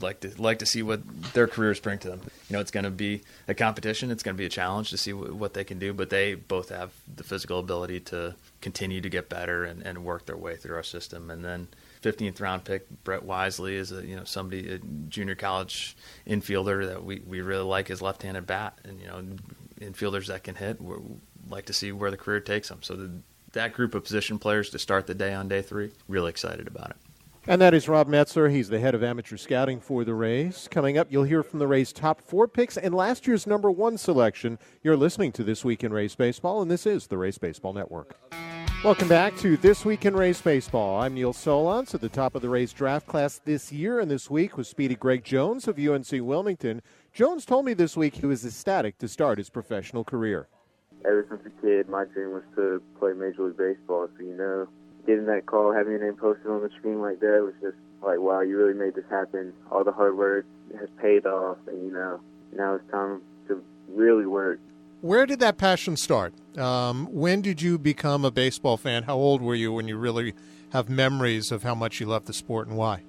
like 0.00 0.20
to 0.20 0.30
like 0.40 0.58
to 0.60 0.66
see 0.66 0.82
what 0.82 1.00
their 1.34 1.46
careers 1.46 1.80
bring 1.80 1.98
to 1.98 2.08
them. 2.08 2.20
You 2.48 2.54
know, 2.54 2.60
it's 2.60 2.70
going 2.70 2.84
to 2.84 2.90
be 2.90 3.22
a 3.48 3.54
competition. 3.54 4.10
It's 4.10 4.22
going 4.22 4.34
to 4.34 4.38
be 4.38 4.46
a 4.46 4.50
challenge 4.50 4.90
to 4.90 4.96
see 4.96 5.12
what, 5.12 5.32
what, 5.32 5.54
they 5.54 5.64
can 5.64 5.78
do. 5.78 5.92
But 5.92 6.10
they 6.10 6.34
both 6.34 6.70
have 6.70 6.92
the 7.14 7.24
physical 7.24 7.58
ability 7.58 8.00
to 8.00 8.34
continue 8.60 9.00
to 9.00 9.08
get 9.10 9.28
better 9.28 9.64
and, 9.64 9.82
and 9.82 10.04
work 10.04 10.26
their 10.26 10.36
way 10.36 10.56
through 10.56 10.76
our 10.76 10.82
system. 10.82 11.30
And 11.30 11.44
then 11.44 11.68
15th 12.02 12.40
round 12.40 12.64
pick 12.64 12.88
Brett 13.04 13.22
Wisely 13.22 13.76
is 13.76 13.92
a 13.92 14.04
you 14.04 14.16
know 14.16 14.24
somebody 14.24 14.70
a 14.72 14.78
junior 15.08 15.34
college 15.34 15.96
infielder 16.26 16.86
that 16.88 17.04
we, 17.04 17.20
we 17.20 17.40
really 17.40 17.64
like 17.64 17.88
his 17.88 18.02
left-handed 18.02 18.46
bat 18.46 18.78
and 18.84 19.00
you 19.00 19.06
know 19.06 19.22
infielders 19.80 20.26
that 20.26 20.42
can 20.42 20.54
hit 20.54 20.80
we 20.80 20.96
like 21.48 21.66
to 21.66 21.72
see 21.72 21.92
where 21.92 22.10
the 22.10 22.16
career 22.16 22.40
takes 22.40 22.68
them 22.68 22.82
so 22.82 22.94
the, 22.94 23.10
that 23.52 23.72
group 23.72 23.94
of 23.94 24.02
position 24.02 24.38
players 24.38 24.70
to 24.70 24.78
start 24.78 25.06
the 25.06 25.14
day 25.14 25.32
on 25.32 25.48
day 25.48 25.62
three 25.62 25.90
really 26.08 26.30
excited 26.30 26.66
about 26.66 26.90
it 26.90 26.96
and 27.44 27.60
that 27.60 27.74
is 27.74 27.88
Rob 27.88 28.06
Metzler. 28.06 28.52
He's 28.52 28.68
the 28.68 28.78
head 28.78 28.94
of 28.94 29.02
amateur 29.02 29.36
scouting 29.36 29.80
for 29.80 30.04
the 30.04 30.14
Rays. 30.14 30.68
Coming 30.70 30.96
up, 30.96 31.08
you'll 31.10 31.24
hear 31.24 31.42
from 31.42 31.58
the 31.58 31.66
Rays' 31.66 31.92
top 31.92 32.20
four 32.20 32.46
picks 32.46 32.76
and 32.76 32.94
last 32.94 33.26
year's 33.26 33.48
number 33.48 33.68
one 33.68 33.98
selection. 33.98 34.60
You're 34.84 34.96
listening 34.96 35.32
to 35.32 35.42
This 35.42 35.64
Week 35.64 35.82
in 35.82 35.92
Rays 35.92 36.14
Baseball, 36.14 36.62
and 36.62 36.70
this 36.70 36.86
is 36.86 37.08
the 37.08 37.18
Rays 37.18 37.38
Baseball 37.38 37.72
Network. 37.72 38.16
Welcome 38.84 39.06
back 39.06 39.36
to 39.36 39.56
This 39.56 39.84
Week 39.84 40.06
in 40.06 40.16
Rays 40.16 40.40
Baseball. 40.40 41.00
I'm 41.00 41.14
Neil 41.14 41.32
Solondz 41.32 41.94
at 41.94 42.00
the 42.00 42.08
top 42.08 42.34
of 42.34 42.42
the 42.42 42.48
Rays 42.48 42.72
draft 42.72 43.06
class 43.06 43.40
this 43.44 43.70
year, 43.70 44.00
and 44.00 44.10
this 44.10 44.28
week 44.28 44.56
was 44.56 44.66
speedy 44.66 44.96
Greg 44.96 45.22
Jones 45.22 45.68
of 45.68 45.78
UNC 45.78 46.10
Wilmington. 46.10 46.82
Jones 47.12 47.44
told 47.44 47.64
me 47.64 47.74
this 47.74 47.96
week 47.96 48.16
he 48.16 48.26
was 48.26 48.44
ecstatic 48.44 48.98
to 48.98 49.06
start 49.06 49.38
his 49.38 49.50
professional 49.50 50.02
career. 50.02 50.48
Ever 51.04 51.24
since 51.30 51.42
a 51.46 51.62
kid, 51.62 51.88
my 51.88 52.06
dream 52.06 52.32
was 52.32 52.42
to 52.56 52.82
play 52.98 53.12
Major 53.12 53.46
League 53.46 53.56
Baseball. 53.56 54.08
So, 54.18 54.24
you 54.24 54.36
know, 54.36 54.66
getting 55.06 55.26
that 55.26 55.46
call, 55.46 55.72
having 55.72 55.92
your 55.92 56.04
name 56.04 56.16
posted 56.16 56.48
on 56.48 56.62
the 56.62 56.70
screen 56.76 57.00
like 57.00 57.20
that 57.20 57.40
was 57.40 57.54
just 57.62 57.76
like, 58.02 58.18
wow, 58.18 58.40
you 58.40 58.58
really 58.58 58.74
made 58.74 58.96
this 58.96 59.08
happen. 59.08 59.52
All 59.70 59.84
the 59.84 59.92
hard 59.92 60.18
work 60.18 60.44
has 60.76 60.88
paid 61.00 61.24
off, 61.24 61.58
and, 61.68 61.86
you 61.86 61.92
know, 61.92 62.18
now 62.52 62.74
it's 62.74 62.90
time 62.90 63.22
to 63.46 63.62
really 63.88 64.26
work 64.26 64.58
where 65.02 65.26
did 65.26 65.40
that 65.40 65.58
passion 65.58 65.96
start? 65.96 66.32
Um, 66.56 67.06
when 67.10 67.42
did 67.42 67.60
you 67.60 67.76
become 67.76 68.24
a 68.24 68.30
baseball 68.30 68.76
fan? 68.76 69.02
How 69.02 69.16
old 69.16 69.42
were 69.42 69.54
you 69.54 69.72
when 69.72 69.88
you 69.88 69.98
really 69.98 70.32
have 70.70 70.88
memories 70.88 71.52
of 71.52 71.64
how 71.64 71.74
much 71.74 72.00
you 72.00 72.06
loved 72.06 72.26
the 72.26 72.32
sport 72.32 72.68
and 72.68 72.76
why? 72.76 73.02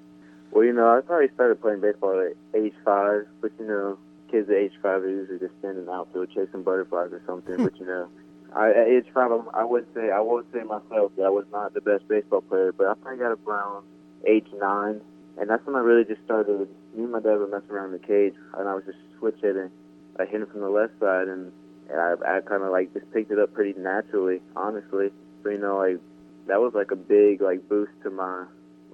Well, 0.52 0.66
you 0.66 0.74
know, 0.74 0.98
I 0.98 1.02
probably 1.02 1.30
started 1.36 1.62
playing 1.62 1.82
baseball 1.82 2.20
at 2.20 2.60
age 2.60 2.74
five, 2.84 3.28
but 3.42 3.52
you 3.60 3.68
know, 3.68 3.98
kids 4.30 4.50
at 4.50 4.56
age 4.56 4.74
five 4.82 5.04
are 5.04 5.10
usually 5.10 5.40
just 5.40 5.54
standing 5.60 5.88
outfield 5.88 6.30
chasing 6.30 6.64
butterflies 6.64 7.14
or 7.14 7.22
something. 7.26 7.64
but 7.64 7.80
you 7.80 7.86
know, 7.86 8.10
I, 8.56 8.70
at 8.72 8.88
age 8.88 9.06
five, 9.14 9.32
I 9.54 9.64
would 9.64 9.86
say 9.94 10.12
I 10.12 10.20
would 10.20 10.46
say 10.52 10.64
myself 10.64 11.12
that 11.18 11.26
I 11.26 11.30
was 11.30 11.46
not 11.52 11.74
the 11.74 11.82
best 11.82 12.08
baseball 12.08 12.42
player, 12.42 12.72
but 12.72 12.88
I 12.88 12.96
probably 12.96 13.20
got 13.20 13.38
around 13.46 13.86
age 14.28 14.48
nine, 14.60 15.02
and 15.38 15.50
that's 15.50 15.66
when 15.66 15.76
I 15.76 15.80
really 15.80 16.06
just 16.06 16.24
started. 16.26 16.68
Me 16.96 17.04
and 17.04 17.12
my 17.12 17.20
dad 17.20 17.38
were 17.38 17.48
messing 17.48 17.72
around 17.72 17.94
in 17.94 18.02
the 18.02 18.08
cage, 18.08 18.36
and 18.58 18.68
I 18.68 18.74
was 18.74 18.84
just 18.86 18.98
switch 19.18 19.38
hitting, 19.42 19.72
I 20.20 20.26
hit 20.26 20.42
him 20.42 20.48
from 20.48 20.62
the 20.62 20.70
left 20.70 20.94
side, 21.00 21.28
and 21.28 21.52
I, 22.00 22.38
I 22.38 22.42
kind 22.42 22.64
of 22.64 22.72
like 22.72 22.94
just 22.94 23.12
picked 23.12 23.32
it 23.32 23.40
up 23.40 23.54
pretty 23.54 23.80
naturally, 23.80 24.42
honestly. 24.56 25.12
So 25.44 25.50
you 25.50 25.60
know, 25.60 25.78
like 25.78 26.00
that 26.48 26.60
was 26.60 26.74
like 26.74 26.92
a 26.92 26.96
big 26.96 27.42
like 27.42 27.68
boost 27.68 27.92
to 28.04 28.10
my 28.10 28.46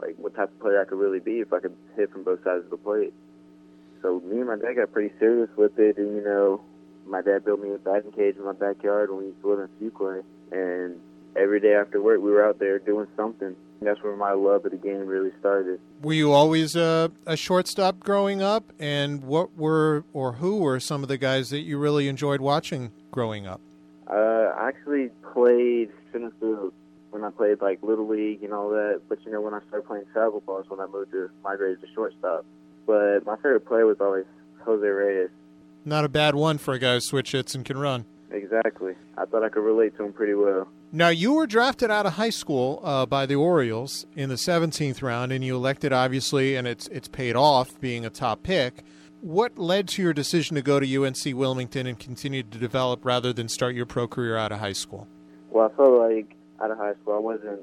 like 0.01 0.15
what 0.17 0.35
type 0.35 0.49
of 0.49 0.59
player 0.59 0.81
I 0.81 0.85
could 0.85 0.97
really 0.97 1.19
be 1.19 1.39
if 1.39 1.51
I 1.53 1.59
could 1.59 1.75
hit 1.95 2.12
from 2.12 2.23
both 2.23 2.43
sides 2.43 2.65
of 2.65 2.69
the 2.69 2.77
plate. 2.77 3.13
So 4.01 4.21
me 4.21 4.38
and 4.38 4.47
my 4.47 4.55
dad 4.55 4.75
got 4.75 4.93
pretty 4.93 5.13
serious 5.19 5.49
with 5.57 5.77
it, 5.77 5.97
and 5.97 6.15
you 6.15 6.23
know, 6.23 6.62
my 7.05 7.21
dad 7.21 7.43
built 7.43 7.62
me 7.62 7.73
a 7.73 7.77
batting 7.77 8.12
cage 8.12 8.35
in 8.38 8.45
my 8.45 8.53
backyard 8.53 9.09
when 9.09 9.19
we 9.19 9.25
used 9.27 9.41
to 9.41 9.53
in 9.53 9.67
Fuquay, 9.79 10.23
and 10.51 10.99
every 11.35 11.59
day 11.59 11.73
after 11.73 12.01
work 12.01 12.21
we 12.21 12.31
were 12.31 12.45
out 12.45 12.59
there 12.59 12.79
doing 12.79 13.07
something. 13.17 13.55
That's 13.81 14.01
where 14.03 14.15
my 14.15 14.33
love 14.33 14.65
of 14.65 14.71
the 14.71 14.77
game 14.77 15.05
really 15.05 15.31
started. 15.39 15.79
Were 16.01 16.13
you 16.13 16.33
always 16.33 16.75
a, 16.75 17.11
a 17.25 17.37
shortstop 17.37 17.99
growing 17.99 18.41
up? 18.41 18.73
And 18.77 19.23
what 19.23 19.55
were 19.57 20.03
or 20.13 20.33
who 20.33 20.57
were 20.57 20.79
some 20.79 21.01
of 21.01 21.07
the 21.09 21.17
guys 21.17 21.49
that 21.51 21.61
you 21.61 21.77
really 21.77 22.07
enjoyed 22.07 22.41
watching 22.41 22.91
growing 23.11 23.47
up? 23.47 23.61
Uh, 24.07 24.53
I 24.57 24.67
actually 24.67 25.09
played 25.33 25.91
center 26.11 26.31
field 26.39 26.73
when 27.11 27.23
I 27.23 27.29
played 27.29 27.61
like 27.61 27.81
little 27.81 28.07
league 28.07 28.43
and 28.43 28.53
all 28.53 28.69
that. 28.69 29.01
But 29.07 29.23
you 29.25 29.31
know, 29.31 29.41
when 29.41 29.53
I 29.53 29.59
started 29.67 29.87
playing 29.87 30.05
travel 30.11 30.41
ball, 30.41 30.59
is 30.59 30.69
when 30.69 30.79
I 30.79 30.87
moved 30.87 31.11
to 31.11 31.29
migrated 31.43 31.81
to 31.81 31.87
shortstop. 31.93 32.45
But 32.85 33.25
my 33.25 33.35
favorite 33.37 33.65
player 33.65 33.85
was 33.85 33.97
always 34.01 34.25
Jose 34.65 34.85
Reyes. 34.85 35.29
Not 35.85 36.03
a 36.05 36.09
bad 36.09 36.35
one 36.35 36.57
for 36.57 36.73
a 36.73 36.79
guy 36.79 36.95
who 36.95 36.99
switch 36.99 37.31
hits 37.31 37.55
and 37.55 37.63
can 37.63 37.77
run. 37.77 38.05
Exactly. 38.31 38.93
I 39.17 39.25
thought 39.25 39.43
I 39.43 39.49
could 39.49 39.63
relate 39.63 39.95
to 39.97 40.03
him 40.03 40.13
pretty 40.13 40.33
well. 40.33 40.67
Now, 40.91 41.10
you 41.10 41.34
were 41.34 41.45
drafted 41.45 41.91
out 41.91 42.08
of 42.08 42.13
high 42.13 42.32
school 42.32 42.82
uh, 42.84 43.06
by 43.06 43.28
the 43.28 43.36
Orioles 43.36 44.08
in 44.15 44.30
the 44.30 44.36
17th 44.36 45.04
round, 45.04 45.32
and 45.32 45.43
you 45.43 45.56
elected, 45.56 45.93
obviously, 45.93 46.56
and 46.56 46.67
it's 46.67 46.88
it's 46.88 47.08
paid 47.08 47.36
off 47.36 47.80
being 47.80 48.08
a 48.08 48.10
top 48.10 48.41
pick. 48.41 48.84
What 49.21 49.60
led 49.60 49.88
to 49.89 50.02
your 50.02 50.13
decision 50.13 50.56
to 50.56 50.63
go 50.63 50.80
to 50.80 51.06
UNC 51.06 51.36
Wilmington 51.36 51.86
and 51.86 51.99
continue 51.99 52.41
to 52.41 52.58
develop 52.58 53.06
rather 53.06 53.32
than 53.32 53.49
start 53.49 53.75
your 53.75 53.86
pro 53.86 54.08
career 54.08 54.36
out 54.36 54.52
of 54.52 54.60
high 54.60 54.73
school? 54.73 55.08
Well, 55.52 55.69
I 55.71 55.78
felt 55.78 55.91
like 55.91 56.36
out 56.60 56.71
of 56.71 56.80
high 56.80 56.93
school 57.02 57.13
I 57.13 57.19
wasn't 57.19 57.62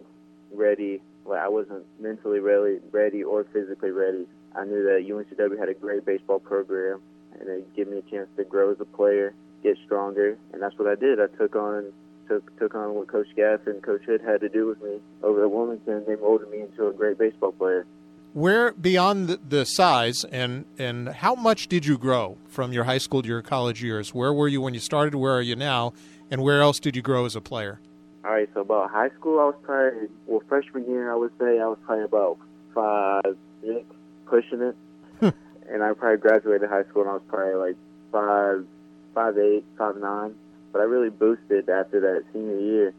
ready. 0.53 1.03
Like 1.25 1.41
I 1.41 1.49
wasn't 1.49 1.85
mentally 1.99 2.39
ready, 2.39 2.79
ready 2.93 3.25
or 3.25 3.43
physically 3.53 3.91
ready. 3.91 4.29
I 4.55 4.65
knew 4.65 4.85
that 4.85 5.05
UNCW 5.05 5.59
had 5.59 5.69
a 5.69 5.75
great 5.75 6.05
baseball 6.05 6.39
program, 6.39 7.03
and 7.41 7.49
it 7.49 7.75
gave 7.75 7.89
me 7.89 7.99
a 7.99 8.03
chance 8.03 8.29
to 8.37 8.45
grow 8.45 8.71
as 8.71 8.81
a 8.81 8.85
player, 8.85 9.35
get 9.65 9.77
stronger, 9.85 10.39
and 10.53 10.62
that's 10.62 10.79
what 10.79 10.87
I 10.87 10.95
did. 10.95 11.21
I 11.21 11.27
took 11.37 11.57
on 11.57 11.93
took 12.29 12.59
took 12.59 12.75
on 12.75 12.95
what 12.95 13.09
Coach 13.09 13.29
Gaff 13.37 13.67
and 13.67 13.83
Coach 13.83 14.03
Hood 14.05 14.21
had 14.21 14.41
to 14.41 14.49
do 14.49 14.67
with 14.67 14.83
me 14.83 15.01
over 15.23 15.45
at 15.45 15.51
Wilmington. 15.51 16.05
They 16.07 16.17
molded 16.17 16.51
me 16.51 16.61
into 16.61 16.89
a 16.89 16.93
great 16.93 17.19
baseball 17.19 17.53
player. 17.53 17.87
Where 18.33 18.73
beyond 18.73 19.29
the, 19.29 19.41
the 19.49 19.65
size 19.65 20.25
and 20.25 20.65
and 20.79 21.09
how 21.09 21.35
much 21.35 21.69
did 21.69 21.87
you 21.87 21.97
grow 21.99 22.37
from 22.49 22.73
your 22.73 22.85
high 22.85 22.99
school 22.99 23.23
to 23.23 23.29
your 23.29 23.43
college 23.43 23.83
years? 23.83 24.12
Where 24.15 24.33
were 24.33 24.49
you 24.49 24.61
when 24.61 24.75
you 24.75 24.81
started? 24.81 25.15
Where 25.15 25.35
are 25.35 25.43
you 25.43 25.57
now? 25.57 25.93
And 26.31 26.43
where 26.43 26.61
else 26.61 26.81
did 26.81 26.97
you 26.97 27.03
grow 27.03 27.25
as 27.25 27.37
a 27.37 27.41
player? 27.41 27.81
All 28.25 28.33
right, 28.33 28.49
so 28.55 28.62
about 28.62 28.91
high 28.91 29.11
school, 29.11 29.39
I 29.39 29.45
was 29.45 29.55
probably 29.62 30.09
well 30.27 30.43
freshman 30.49 30.85
year. 30.91 31.12
I 31.12 31.17
would 31.17 31.31
say 31.39 31.61
I 31.61 31.67
was 31.67 31.79
probably 31.87 32.05
about 32.05 32.39
five 32.75 33.37
six, 33.62 33.85
pushing 34.27 34.61
it, 34.61 34.77
and 35.71 35.83
I 35.83 35.93
probably 35.93 36.19
graduated 36.19 36.69
high 36.69 36.85
school 36.85 37.03
and 37.03 37.11
I 37.11 37.15
was 37.15 37.23
probably 37.29 37.55
like 37.55 37.77
five 38.12 38.67
five 39.15 39.39
eight, 39.39 39.65
five 39.79 39.97
nine. 39.97 40.35
But 40.77 40.83
I 40.83 40.85
really 40.85 41.09
boosted 41.09 41.71
after 41.71 42.01
that 42.01 42.25
senior 42.35 42.61
year, 42.61 42.95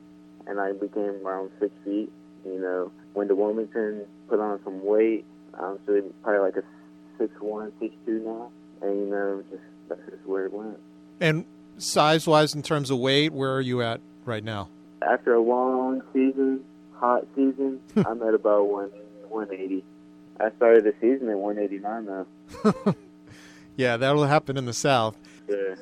and 0.47 0.59
I 0.59 0.71
became 0.71 1.23
around 1.23 1.51
six 1.59 1.71
feet. 1.85 2.11
You 2.43 2.59
know, 2.59 2.91
went 3.13 3.29
to 3.29 3.35
Wilmington, 3.35 4.03
put 4.27 4.39
on 4.39 4.59
some 4.63 4.83
weight. 4.83 5.25
I'm 5.53 5.77
so 5.85 6.01
probably 6.23 6.39
like 6.41 6.55
a 6.55 6.63
six 7.19 7.39
one, 7.39 7.71
six 7.79 7.93
two 8.03 8.19
now, 8.25 8.49
and 8.81 8.99
you 8.99 9.05
know, 9.05 9.43
just 9.51 9.61
that's 9.89 10.01
just 10.09 10.25
where 10.25 10.45
it 10.45 10.53
went. 10.53 10.79
And 11.21 11.45
size 11.77 12.25
wise, 12.25 12.55
in 12.55 12.63
terms 12.63 12.89
of 12.89 12.97
weight, 12.97 13.31
where 13.31 13.53
are 13.53 13.61
you 13.61 13.83
at 13.83 14.01
right 14.25 14.43
now? 14.43 14.69
After 15.03 15.35
a 15.35 15.39
long 15.39 16.01
season, 16.13 16.63
hot 16.95 17.27
season, 17.35 17.79
I'm 17.95 18.23
at 18.23 18.33
about 18.33 18.69
one 18.69 18.89
180. 19.29 19.85
I 20.39 20.49
started 20.55 20.83
the 20.83 20.95
season 20.99 21.29
at 21.29 21.37
189 21.37 22.25
though. 22.73 22.95
yeah, 23.75 23.97
that'll 23.97 24.25
happen 24.25 24.57
in 24.57 24.65
the 24.65 24.73
South. 24.73 25.15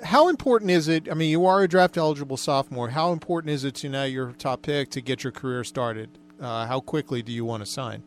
How 0.04 0.28
important 0.28 0.72
is 0.72 0.88
it? 0.88 1.10
I 1.10 1.14
mean, 1.14 1.30
you 1.30 1.46
are 1.46 1.64
a 1.64 1.68
draft 1.68 1.98
eligible 1.98 2.38
sophomore. 2.38 2.90
How 2.90 3.12
important 3.12 3.52
is 3.52 3.64
it 3.64 3.76
to 3.76 3.90
now 3.90 4.04
your 4.04 4.32
top 4.34 4.62
pick 4.62 4.90
to 4.92 5.02
get 5.02 5.24
your 5.24 5.32
career 5.32 5.64
started? 5.64 6.20
Uh, 6.40 6.66
how 6.66 6.80
quickly 6.80 7.22
do 7.22 7.32
you 7.32 7.46
want 7.46 7.64
to 7.64 7.66
sign? 7.66 8.04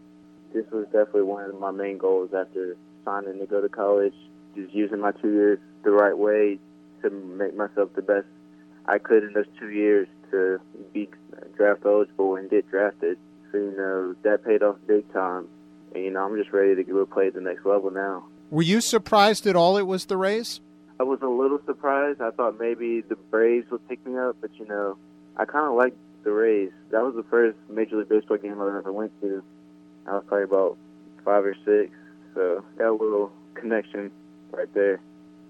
This 0.52 0.66
was 0.70 0.84
definitely 0.86 1.22
one 1.22 1.44
of 1.50 1.58
my 1.58 1.70
main 1.70 1.98
goals 1.98 2.30
after 2.34 2.76
signing 3.04 3.38
to 3.38 3.46
go 3.46 3.60
to 3.60 3.68
college. 3.68 4.14
Just 4.54 4.72
using 4.72 5.00
my 5.00 5.12
two 5.12 5.32
years 5.32 5.58
the 5.82 5.90
right 5.90 6.16
way 6.16 6.58
to 7.02 7.10
make 7.10 7.56
myself 7.56 7.90
the 7.94 8.02
best 8.02 8.26
I 8.86 8.98
could 8.98 9.22
in 9.22 9.32
those 9.32 9.46
two 9.58 9.70
years 9.70 10.08
to 10.30 10.60
be 10.92 11.08
draft 11.56 11.82
eligible 11.84 12.36
and 12.36 12.50
get 12.50 12.68
drafted. 12.70 13.18
So, 13.52 13.58
you 13.58 13.76
know, 13.76 14.14
that 14.22 14.44
paid 14.44 14.62
off 14.62 14.76
big 14.86 15.10
time. 15.12 15.48
And, 15.94 16.04
you 16.04 16.10
know, 16.10 16.24
I'm 16.24 16.36
just 16.36 16.52
ready 16.52 16.74
to 16.74 16.84
go 16.84 17.04
play 17.06 17.28
at 17.28 17.34
the 17.34 17.40
next 17.40 17.64
level 17.64 17.90
now. 17.90 18.24
Were 18.50 18.62
you 18.62 18.80
surprised 18.80 19.46
at 19.46 19.56
all 19.56 19.76
it 19.76 19.86
was 19.86 20.06
the 20.06 20.16
Rays? 20.16 20.60
I 21.00 21.04
was 21.04 21.20
a 21.22 21.28
little 21.28 21.60
surprised. 21.66 22.20
I 22.20 22.30
thought 22.30 22.58
maybe 22.58 23.02
the 23.02 23.16
Braves 23.16 23.70
would 23.70 23.86
pick 23.88 24.04
me 24.06 24.18
up, 24.18 24.36
but, 24.40 24.50
you 24.58 24.66
know, 24.66 24.96
I 25.36 25.44
kind 25.44 25.66
of 25.66 25.74
like 25.74 25.94
the 26.24 26.32
Rays. 26.32 26.70
That 26.90 27.02
was 27.02 27.14
the 27.14 27.22
first 27.24 27.56
Major 27.68 27.96
League 27.96 28.08
Baseball 28.08 28.36
game 28.38 28.60
I 28.60 28.78
ever 28.78 28.92
went 28.92 29.12
to. 29.20 29.42
I 30.06 30.14
was 30.14 30.24
probably 30.26 30.44
about 30.44 30.76
five 31.24 31.44
or 31.44 31.54
six, 31.64 31.92
so 32.34 32.64
got 32.76 32.88
a 32.88 32.92
little 32.92 33.30
connection 33.54 34.10
right 34.50 34.72
there. 34.74 35.00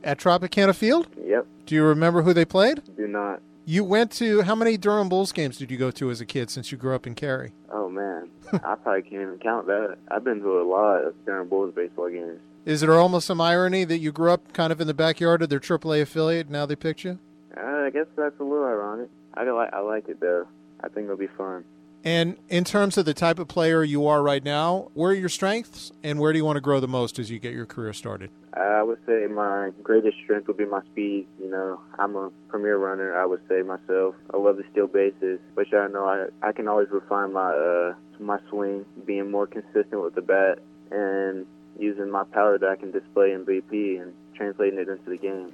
At 0.04 0.18
Tropicana 0.18 0.74
Field? 0.74 1.08
Yep. 1.24 1.46
Do 1.66 1.74
you 1.74 1.84
remember 1.84 2.22
who 2.22 2.32
they 2.32 2.44
played? 2.44 2.82
Do 2.96 3.06
not. 3.08 3.40
You 3.64 3.84
went 3.84 4.10
to 4.12 4.42
how 4.42 4.54
many 4.54 4.76
Durham 4.78 5.08
Bulls 5.08 5.30
games 5.32 5.58
did 5.58 5.70
you 5.70 5.76
go 5.76 5.90
to 5.90 6.10
as 6.10 6.20
a 6.20 6.26
kid 6.26 6.50
since 6.50 6.72
you 6.72 6.78
grew 6.78 6.94
up 6.94 7.06
in 7.06 7.14
Cary? 7.14 7.52
Oh 7.70 7.90
man, 7.90 8.30
I 8.52 8.76
probably 8.76 9.02
can't 9.02 9.22
even 9.22 9.38
count 9.42 9.66
that. 9.66 9.98
I've 10.10 10.24
been 10.24 10.40
to 10.40 10.60
a 10.60 10.64
lot 10.64 11.04
of 11.04 11.14
Durham 11.26 11.48
Bulls 11.48 11.74
baseball 11.74 12.08
games. 12.08 12.40
Is 12.68 12.82
it 12.82 12.90
almost 12.90 13.26
some 13.26 13.40
irony 13.40 13.84
that 13.84 13.96
you 13.96 14.12
grew 14.12 14.30
up 14.30 14.52
kind 14.52 14.70
of 14.70 14.78
in 14.78 14.86
the 14.86 14.92
backyard 14.92 15.40
of 15.40 15.48
their 15.48 15.58
AAA 15.58 16.02
affiliate? 16.02 16.48
And 16.48 16.52
now 16.52 16.66
they 16.66 16.76
picked 16.76 17.02
you. 17.02 17.18
Uh, 17.56 17.62
I 17.62 17.88
guess 17.88 18.04
that's 18.14 18.38
a 18.38 18.42
little 18.42 18.66
ironic. 18.66 19.08
I 19.32 19.44
like 19.44 19.72
I 19.72 19.80
like 19.80 20.06
it 20.10 20.20
though. 20.20 20.46
I 20.84 20.88
think 20.88 21.04
it'll 21.04 21.16
be 21.16 21.28
fun. 21.28 21.64
And 22.04 22.36
in 22.50 22.64
terms 22.64 22.98
of 22.98 23.06
the 23.06 23.14
type 23.14 23.38
of 23.38 23.48
player 23.48 23.82
you 23.82 24.06
are 24.06 24.22
right 24.22 24.44
now, 24.44 24.90
where 24.92 25.12
are 25.12 25.14
your 25.14 25.30
strengths 25.30 25.92
and 26.04 26.20
where 26.20 26.30
do 26.30 26.38
you 26.38 26.44
want 26.44 26.56
to 26.56 26.60
grow 26.60 26.78
the 26.78 26.86
most 26.86 27.18
as 27.18 27.30
you 27.30 27.38
get 27.38 27.54
your 27.54 27.64
career 27.64 27.94
started? 27.94 28.28
I 28.52 28.82
would 28.82 28.98
say 29.06 29.26
my 29.28 29.70
greatest 29.82 30.18
strength 30.22 30.46
would 30.48 30.58
be 30.58 30.66
my 30.66 30.82
speed. 30.92 31.26
You 31.40 31.50
know, 31.50 31.80
I'm 31.98 32.16
a 32.16 32.30
premier 32.48 32.76
runner. 32.76 33.18
I 33.18 33.24
would 33.24 33.40
say 33.48 33.62
myself. 33.62 34.14
I 34.34 34.36
love 34.36 34.58
to 34.58 34.64
steal 34.72 34.88
bases, 34.88 35.40
which 35.54 35.72
I 35.72 35.86
know 35.86 36.04
I 36.04 36.26
I 36.46 36.52
can 36.52 36.68
always 36.68 36.88
refine 36.90 37.32
my 37.32 37.50
uh 37.50 37.94
my 38.20 38.38
swing, 38.50 38.84
being 39.06 39.30
more 39.30 39.46
consistent 39.46 40.02
with 40.02 40.14
the 40.14 40.20
bat, 40.20 40.58
and 40.90 41.46
using 41.78 42.10
my 42.10 42.24
power 42.24 42.58
that 42.58 42.68
I 42.68 42.76
can 42.76 42.90
display 42.90 43.32
in 43.32 43.44
BP 43.44 44.00
and 44.02 44.12
translating 44.34 44.78
it 44.78 44.88
into 44.88 45.08
the 45.08 45.16
game. 45.16 45.52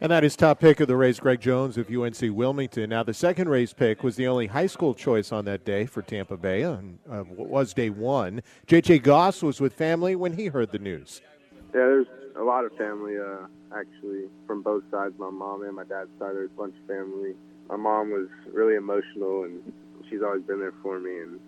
And 0.00 0.10
that 0.12 0.24
is 0.24 0.36
top 0.36 0.60
pick 0.60 0.80
of 0.80 0.88
the 0.88 0.96
Rays, 0.96 1.18
Greg 1.20 1.40
Jones 1.40 1.78
of 1.78 1.90
UNC 1.90 2.20
Wilmington. 2.20 2.90
Now, 2.90 3.02
the 3.02 3.14
second 3.14 3.48
Rays 3.48 3.72
pick 3.72 4.02
was 4.02 4.16
the 4.16 4.26
only 4.26 4.48
high 4.48 4.66
school 4.66 4.94
choice 4.94 5.32
on 5.32 5.44
that 5.46 5.64
day 5.64 5.86
for 5.86 6.02
Tampa 6.02 6.36
Bay, 6.36 6.62
and 6.62 6.98
uh, 7.10 7.24
was 7.28 7.74
day 7.74 7.90
one. 7.90 8.42
J.J. 8.66 9.00
Goss 9.00 9.42
was 9.42 9.60
with 9.60 9.72
family 9.72 10.14
when 10.16 10.34
he 10.34 10.46
heard 10.46 10.72
the 10.72 10.78
news. 10.78 11.20
Yeah, 11.52 11.80
there's 11.80 12.06
a 12.36 12.42
lot 12.42 12.64
of 12.64 12.76
family, 12.76 13.18
uh, 13.18 13.46
actually, 13.76 14.24
from 14.46 14.62
both 14.62 14.84
sides. 14.90 15.14
My 15.18 15.30
mom 15.30 15.62
and 15.62 15.74
my 15.74 15.84
dad's 15.84 16.10
side, 16.18 16.34
there's 16.34 16.50
a 16.50 16.58
bunch 16.58 16.74
of 16.80 16.86
family. 16.86 17.34
My 17.68 17.76
mom 17.76 18.10
was 18.10 18.28
really 18.52 18.74
emotional, 18.74 19.44
and 19.44 19.72
she's 20.10 20.22
always 20.22 20.42
been 20.42 20.60
there 20.60 20.74
for 20.82 21.00
me, 21.00 21.18
and 21.18 21.40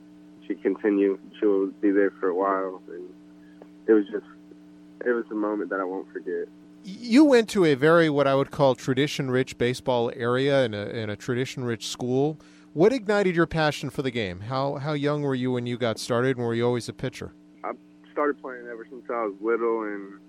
she 0.46 0.54
continued. 0.54 1.20
She'll 1.38 1.66
be 1.80 1.90
there 1.90 2.12
for 2.12 2.28
a 2.28 2.34
while, 2.34 2.80
and 2.88 3.08
it 3.86 3.92
was 3.92 4.04
just, 4.10 4.26
it 5.04 5.10
was 5.10 5.24
a 5.30 5.34
moment 5.34 5.70
that 5.70 5.80
I 5.80 5.84
won't 5.84 6.10
forget 6.12 6.48
you 6.86 7.24
went 7.24 7.48
to 7.48 7.64
a 7.64 7.74
very 7.74 8.08
what 8.08 8.28
I 8.28 8.34
would 8.36 8.52
call 8.52 8.76
tradition 8.76 9.30
rich 9.30 9.58
baseball 9.58 10.12
area 10.14 10.64
in 10.64 10.72
a, 10.72 10.86
in 10.86 11.10
a 11.10 11.16
tradition 11.16 11.64
rich 11.64 11.88
school. 11.88 12.38
What 12.74 12.92
ignited 12.92 13.34
your 13.34 13.46
passion 13.46 13.90
for 13.90 14.02
the 14.02 14.10
game? 14.10 14.40
How 14.42 14.76
how 14.76 14.92
young 14.92 15.22
were 15.22 15.34
you 15.34 15.50
when 15.52 15.66
you 15.66 15.78
got 15.78 15.98
started, 15.98 16.36
and 16.36 16.46
were 16.46 16.54
you 16.54 16.64
always 16.64 16.88
a 16.88 16.92
pitcher? 16.92 17.32
I 17.64 17.72
started 18.12 18.40
playing 18.40 18.66
ever 18.70 18.86
since 18.88 19.02
I 19.10 19.24
was 19.24 19.34
little, 19.40 19.82
and 19.82 20.20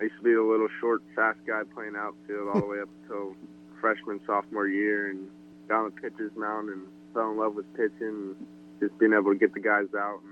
I 0.00 0.04
used 0.04 0.16
to 0.16 0.22
be 0.22 0.32
a 0.32 0.42
little 0.42 0.68
short, 0.80 1.02
fast 1.14 1.40
guy 1.46 1.62
playing 1.74 1.94
outfield 1.96 2.48
all 2.54 2.60
the 2.60 2.66
way 2.66 2.80
up 2.80 2.88
until 3.02 3.36
freshman, 3.80 4.20
sophomore 4.26 4.68
year, 4.68 5.10
and 5.10 5.28
got 5.68 5.84
on 5.84 5.92
the 5.94 6.00
pitcher's 6.00 6.32
mound 6.36 6.70
and 6.70 6.86
fell 7.12 7.30
in 7.32 7.36
love 7.36 7.54
with 7.54 7.70
pitching, 7.74 7.92
and 8.00 8.46
just 8.80 8.96
being 8.98 9.12
able 9.12 9.32
to 9.32 9.38
get 9.38 9.52
the 9.52 9.60
guys 9.60 9.88
out 9.98 10.20
and 10.24 10.31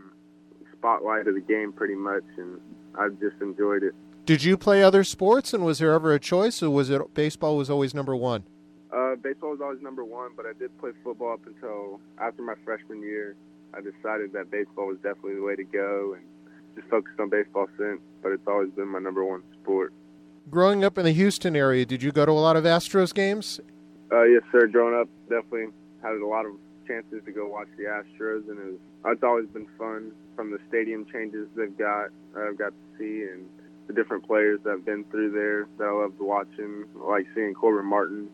spotlight 0.80 1.28
of 1.28 1.34
the 1.34 1.40
game 1.40 1.72
pretty 1.72 1.94
much, 1.94 2.24
and 2.36 2.60
I've 2.98 3.20
just 3.20 3.36
enjoyed 3.40 3.82
it. 3.82 3.94
Did 4.26 4.42
you 4.42 4.56
play 4.56 4.82
other 4.82 5.04
sports, 5.04 5.52
and 5.52 5.64
was 5.64 5.78
there 5.78 5.92
ever 5.92 6.12
a 6.12 6.20
choice, 6.20 6.62
or 6.62 6.70
was 6.70 6.90
it 6.90 7.14
baseball 7.14 7.56
was 7.56 7.70
always 7.70 7.94
number 7.94 8.16
one? 8.16 8.44
Uh, 8.92 9.16
baseball 9.16 9.50
was 9.50 9.60
always 9.60 9.80
number 9.82 10.04
one, 10.04 10.30
but 10.36 10.46
I 10.46 10.52
did 10.58 10.76
play 10.78 10.90
football 11.04 11.34
up 11.34 11.46
until 11.46 12.00
after 12.18 12.42
my 12.42 12.54
freshman 12.64 13.02
year. 13.02 13.36
I 13.72 13.80
decided 13.80 14.32
that 14.32 14.50
baseball 14.50 14.88
was 14.88 14.96
definitely 14.96 15.36
the 15.36 15.42
way 15.42 15.56
to 15.56 15.64
go, 15.64 16.14
and 16.14 16.24
just 16.76 16.88
focused 16.88 17.20
on 17.20 17.28
baseball 17.28 17.66
since. 17.78 18.00
But 18.22 18.32
it's 18.32 18.46
always 18.46 18.70
been 18.70 18.88
my 18.88 18.98
number 18.98 19.24
one 19.24 19.42
sport. 19.62 19.92
Growing 20.48 20.84
up 20.84 20.98
in 20.98 21.04
the 21.04 21.12
Houston 21.12 21.54
area, 21.54 21.86
did 21.86 22.02
you 22.02 22.10
go 22.10 22.26
to 22.26 22.32
a 22.32 22.32
lot 22.32 22.56
of 22.56 22.64
Astros 22.64 23.14
games? 23.14 23.60
Uh, 24.10 24.22
yes, 24.22 24.42
sir. 24.50 24.66
Growing 24.66 25.00
up, 25.00 25.08
definitely 25.28 25.66
had 26.02 26.14
a 26.14 26.26
lot 26.26 26.46
of 26.46 26.52
chances 26.90 27.22
to 27.24 27.33
go 27.33 27.46
watch 27.46 27.68
the 27.76 27.85
Astros, 27.85 28.48
and 28.48 28.59
it 28.59 28.64
was, 28.72 28.81
it's 29.07 29.22
always 29.22 29.46
been 29.48 29.68
fun. 29.79 30.12
From 30.35 30.50
the 30.50 30.59
stadium 30.68 31.07
changes 31.07 31.46
they've 31.55 31.76
got, 31.76 32.09
I've 32.37 32.59
got 32.59 32.70
to 32.70 32.98
see, 32.98 33.31
and 33.31 33.48
the 33.87 33.92
different 33.92 34.26
players 34.26 34.61
that 34.64 34.70
have 34.70 34.85
been 34.85 35.05
through 35.05 35.33
there 35.33 35.68
that 35.79 35.85
I 35.85 36.03
loved 36.03 36.18
watching, 36.18 36.85
like 36.96 37.26
seeing 37.35 37.55
Corbin 37.55 37.87
Martin 37.87 38.29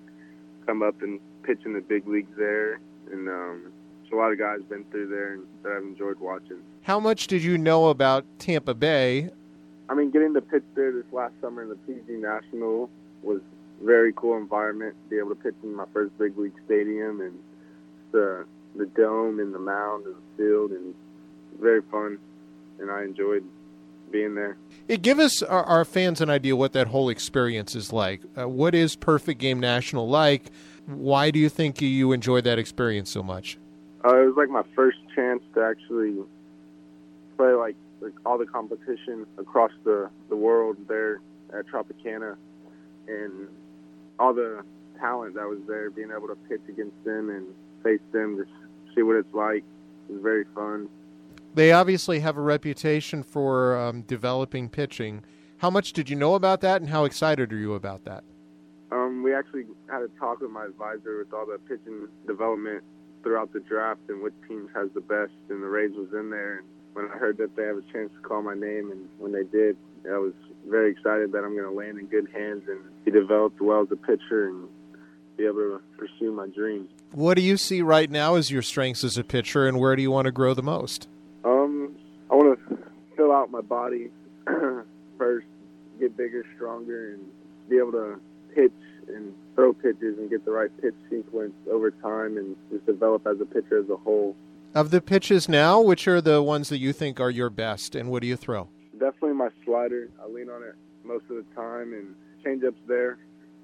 come 0.67 0.83
up 0.83 1.03
and 1.03 1.21
pitch 1.43 1.61
in 1.65 1.75
the 1.75 1.81
big 1.81 2.07
leagues 2.07 2.33
there, 2.37 2.81
and 3.11 3.29
um, 3.29 3.73
a 4.13 4.17
lot 4.17 4.33
of 4.33 4.39
guys 4.39 4.61
been 4.69 4.85
through 4.91 5.09
there 5.09 5.35
and 5.35 5.47
that 5.63 5.73
I've 5.73 5.83
enjoyed 5.83 6.19
watching. 6.19 6.59
How 6.83 7.01
much 7.01 7.27
did 7.27 7.43
you 7.43 7.59
know 7.59 7.89
about 7.89 8.25
Tampa 8.39 8.75
Bay? 8.75 9.31
I 9.89 9.95
mean, 9.95 10.11
getting 10.11 10.35
to 10.35 10.41
pitch 10.41 10.63
there 10.75 10.93
this 10.93 11.05
last 11.13 11.35
summer 11.41 11.63
in 11.63 11.69
the 11.69 11.77
PG 11.87 12.13
National 12.19 12.89
was 13.23 13.41
very 13.83 14.13
cool 14.15 14.37
environment. 14.37 14.95
To 15.05 15.11
be 15.11 15.19
able 15.19 15.31
to 15.31 15.35
pitch 15.37 15.55
in 15.63 15.75
my 15.75 15.85
first 15.93 16.17
big 16.19 16.37
league 16.39 16.55
stadium 16.65 17.21
and 17.21 17.39
the 18.13 18.47
the 18.77 18.87
dome 18.87 19.41
and 19.41 19.55
the 19.55 19.59
mound 19.59 20.05
and 20.07 20.15
the 20.15 20.37
field 20.37 20.71
and 20.71 20.95
very 21.61 21.83
fun, 21.83 22.19
and 22.79 22.91
I 22.91 23.03
enjoyed 23.03 23.45
being 24.11 24.35
there. 24.35 24.57
It 24.89 25.03
give 25.03 25.19
us 25.19 25.43
our, 25.43 25.65
our, 25.65 25.85
fans 25.85 26.21
an 26.21 26.31
idea 26.31 26.55
what 26.55 26.73
that 26.75 26.89
whole 26.89 27.09
experience 27.09 27.75
is 27.75 27.93
like. 27.93 28.23
Uh, 28.39 28.49
what 28.49 28.75
is 28.75 28.95
Perfect 28.95 29.41
Game 29.41 29.59
National 29.59 30.09
like? 30.09 30.51
Why 30.87 31.31
do 31.31 31.39
you 31.39 31.49
think 31.49 31.81
you 31.83 32.13
enjoyed 32.13 32.45
that 32.45 32.59
experience 32.59 33.11
so 33.11 33.23
much? 33.23 33.59
Uh, 34.05 34.23
it 34.23 34.27
was 34.27 34.37
like 34.37 34.49
my 34.49 34.63
first 34.77 34.99
chance 35.15 35.43
to 35.55 35.63
actually 35.63 36.15
play 37.37 37.53
like, 37.53 37.75
like 38.01 38.13
all 38.25 38.39
the 38.39 38.47
competition 38.47 39.27
across 39.39 39.73
the, 39.85 40.09
the 40.29 40.37
world 40.37 40.77
there 40.87 41.21
at 41.53 41.67
Tropicana 41.67 42.37
and 43.09 43.49
all 44.19 44.33
the 44.33 44.63
talent 45.01 45.35
that 45.35 45.47
was 45.47 45.59
there, 45.67 45.91
being 45.91 46.11
able 46.17 46.29
to 46.29 46.37
pitch 46.49 46.61
against 46.69 47.03
them 47.05 47.31
and 47.31 47.47
face 47.87 48.01
them, 48.13 48.37
to 48.37 48.45
see 48.95 49.03
what 49.03 49.17
it's 49.17 49.35
like 49.35 49.65
It 50.09 50.15
was 50.15 50.23
very 50.23 50.45
fun. 50.55 50.89
They 51.55 51.73
obviously 51.73 52.21
have 52.21 52.37
a 52.37 52.41
reputation 52.41 53.23
for 53.23 53.77
um, 53.79 54.03
developing 54.03 54.69
pitching. 54.69 55.23
How 55.59 55.71
much 55.71 55.93
did 55.93 56.11
you 56.11 56.17
know 56.17 56.35
about 56.35 56.61
that, 56.61 56.81
and 56.83 56.91
how 56.91 57.05
excited 57.05 57.53
are 57.53 57.57
you 57.57 57.75
about 57.75 58.05
that? 58.05 58.25
Um, 58.93 59.23
we 59.23 59.35
actually 59.35 59.65
had 59.89 60.03
a 60.03 60.09
talk 60.21 60.41
with 60.41 60.51
my 60.51 60.67
advisor 60.67 61.19
with 61.19 61.33
all 61.33 61.47
the 61.47 61.59
pitching 61.67 62.09
development 62.27 62.85
throughout 63.23 63.53
the 63.53 63.61
draft 63.61 64.01
and 64.09 64.23
which 64.23 64.35
teams 64.47 64.69
has 64.75 64.89
the 64.95 65.01
best, 65.01 65.33
and 65.49 65.63
the 65.63 65.67
Rays 65.67 65.93
was 65.95 66.09
in 66.13 66.31
there. 66.31 66.59
And 66.59 66.67
when 66.93 67.07
I 67.07 67.17
heard 67.17 67.39
that 67.39 67.57
they 67.57 67.65
have 67.65 67.79
a 67.79 67.93
chance 67.93 68.11
to 68.15 68.21
call 68.21 68.43
my 68.43 68.55
name, 68.55 68.91
and 68.91 69.09
when 69.19 69.33
they 69.33 69.45
did, 69.45 69.77
I 70.05 70.19
was 70.19 70.35
very 70.69 70.91
excited 70.91 71.33
that 71.33 71.43
I'm 71.43 71.57
going 71.57 71.69
to 71.69 71.77
land 71.77 71.99
in 71.99 72.07
good 72.07 72.29
hands 72.33 72.63
and 72.69 72.81
be 73.05 73.11
developed 73.11 73.61
well 73.61 73.83
as 73.83 73.89
a 73.91 73.97
pitcher 73.97 74.49
and 74.49 74.69
be 75.37 75.45
able 75.45 75.79
to 75.79 75.81
pursue 75.97 76.33
my 76.33 76.47
dreams. 76.49 76.89
What 77.13 77.35
do 77.35 77.43
you 77.43 77.57
see 77.57 77.83
right 77.83 78.11
now 78.11 78.35
as 78.35 78.51
your 78.51 78.63
strengths 78.63 79.05
as 79.05 79.17
a 79.17 79.25
pitcher, 79.25 79.67
and 79.67 79.79
where 79.79 79.97
do 79.97 80.03
you 80.03 80.11
want 80.11 80.27
to 80.27 80.33
grow 80.33 80.55
the 80.55 80.63
most? 80.63 81.09
Um, 81.45 81.97
I 82.31 82.35
want 82.35 82.59
to 82.69 82.79
fill 83.17 83.33
out 83.33 83.51
my 83.51 83.61
body 83.61 84.11
first, 85.19 85.47
get 85.99 86.17
bigger, 86.17 86.45
stronger, 86.57 87.15
and 87.15 87.25
be 87.69 87.79
able 87.79 87.93
to 87.93 88.21
pitch 88.55 88.73
and 89.09 89.35
throw 89.55 89.73
pitches 89.73 90.19
and 90.19 90.29
get 90.29 90.45
the 90.45 90.51
right 90.51 90.71
pitch 90.81 90.95
sequence 91.09 91.55
over 91.71 91.91
time 91.91 92.37
and 92.37 92.57
just 92.71 92.85
develop 92.87 93.27
as 93.27 93.41
a 93.41 93.45
pitcher 93.45 93.79
as 93.79 93.89
a 93.89 93.97
whole. 93.97 94.37
Of 94.75 94.91
the 94.91 95.01
pitches 95.01 95.49
now, 95.49 95.81
which 95.81 96.07
are 96.07 96.21
the 96.21 96.43
ones 96.43 96.69
that 96.69 96.79
you 96.79 96.93
think 96.93 97.19
are 97.19 97.31
your 97.31 97.49
best, 97.49 97.95
and 97.95 98.11
what 98.11 98.21
do 98.21 98.29
you 98.29 98.37
throw? 98.37 98.69
Definitely 98.93 99.35
my 99.35 99.49
slider. 99.65 100.11
I 100.23 100.29
lean 100.29 100.51
on 100.51 100.63
it 100.63 100.75
most 101.05 101.25
of 101.31 101.37
the 101.37 101.45
time, 101.55 101.95
and 101.95 102.15
changeups 102.45 102.87
there 102.87 103.19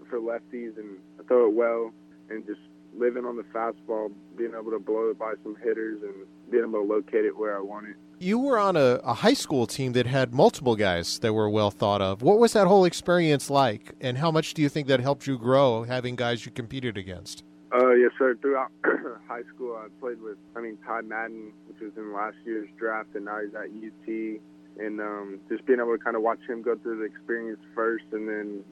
for 0.09 0.19
lefties, 0.19 0.79
and 0.79 0.99
I 1.21 1.25
throw 1.25 1.49
it 1.49 1.55
well, 1.55 1.93
and 2.31 2.47
just 2.47 2.61
living 2.97 3.25
on 3.25 3.37
the 3.37 3.43
fastball, 3.45 4.13
being 4.37 4.53
able 4.59 4.71
to 4.71 4.79
blow 4.79 5.11
it 5.11 5.19
by 5.19 5.35
some 5.43 5.57
hitters, 5.63 6.03
and 6.03 6.27
being 6.51 6.65
able 6.65 6.81
to 6.81 6.87
locate 6.87 7.25
it 7.25 7.37
where 7.37 7.57
I 7.57 7.61
want 7.61 7.89
it. 7.89 7.97
You 8.19 8.39
were 8.39 8.59
on 8.59 8.77
a, 8.77 9.01
a 9.03 9.15
high 9.15 9.35
school 9.35 9.67
team 9.67 9.93
that 9.93 10.07
had 10.07 10.33
multiple 10.33 10.77
guys 10.77 11.19
that 11.21 11.33
were 11.33 11.51
well 11.51 11.71
thought 11.71 12.01
of. 12.01 12.23
What 12.23 12.39
was 12.39 12.53
that 12.53 12.67
whole 12.67 12.85
experience 12.85 13.51
like, 13.51 13.93
and 14.01 14.19
how 14.19 14.31
much 14.31 14.55
do 14.55 14.63
you 14.63 14.69
think 14.69 14.87
that 14.89 15.01
helped 15.01 15.27
you 15.27 15.39
grow 15.39 15.83
having 15.85 16.15
guys 16.15 16.47
you 16.47 16.53
competed 16.53 16.97
against? 16.97 17.43
Uh, 17.75 17.93
yes, 17.93 18.11
sir. 18.19 18.37
Throughout 18.41 18.71
high 19.27 19.43
school, 19.55 19.77
I 19.77 19.89
played 19.99 20.21
with, 20.21 20.37
I 20.55 20.61
mean, 20.61 20.77
Ty 20.87 21.03
Madden, 21.03 21.53
which 21.67 21.81
was 21.81 21.93
in 21.97 22.13
last 22.13 22.37
year's 22.45 22.69
draft, 22.79 23.09
and 23.15 23.25
now 23.25 23.41
he's 23.41 23.55
at 23.55 23.65
UT. 23.65 24.41
And 24.79 25.01
um, 25.01 25.41
just 25.49 25.65
being 25.67 25.81
able 25.81 25.97
to 25.97 26.03
kind 26.03 26.17
of 26.17 26.23
watch 26.23 26.41
him 26.47 26.63
go 26.63 26.77
through 26.77 26.99
the 26.99 27.05
experience 27.05 27.61
first, 27.75 28.05
and 28.13 28.29
then 28.29 28.65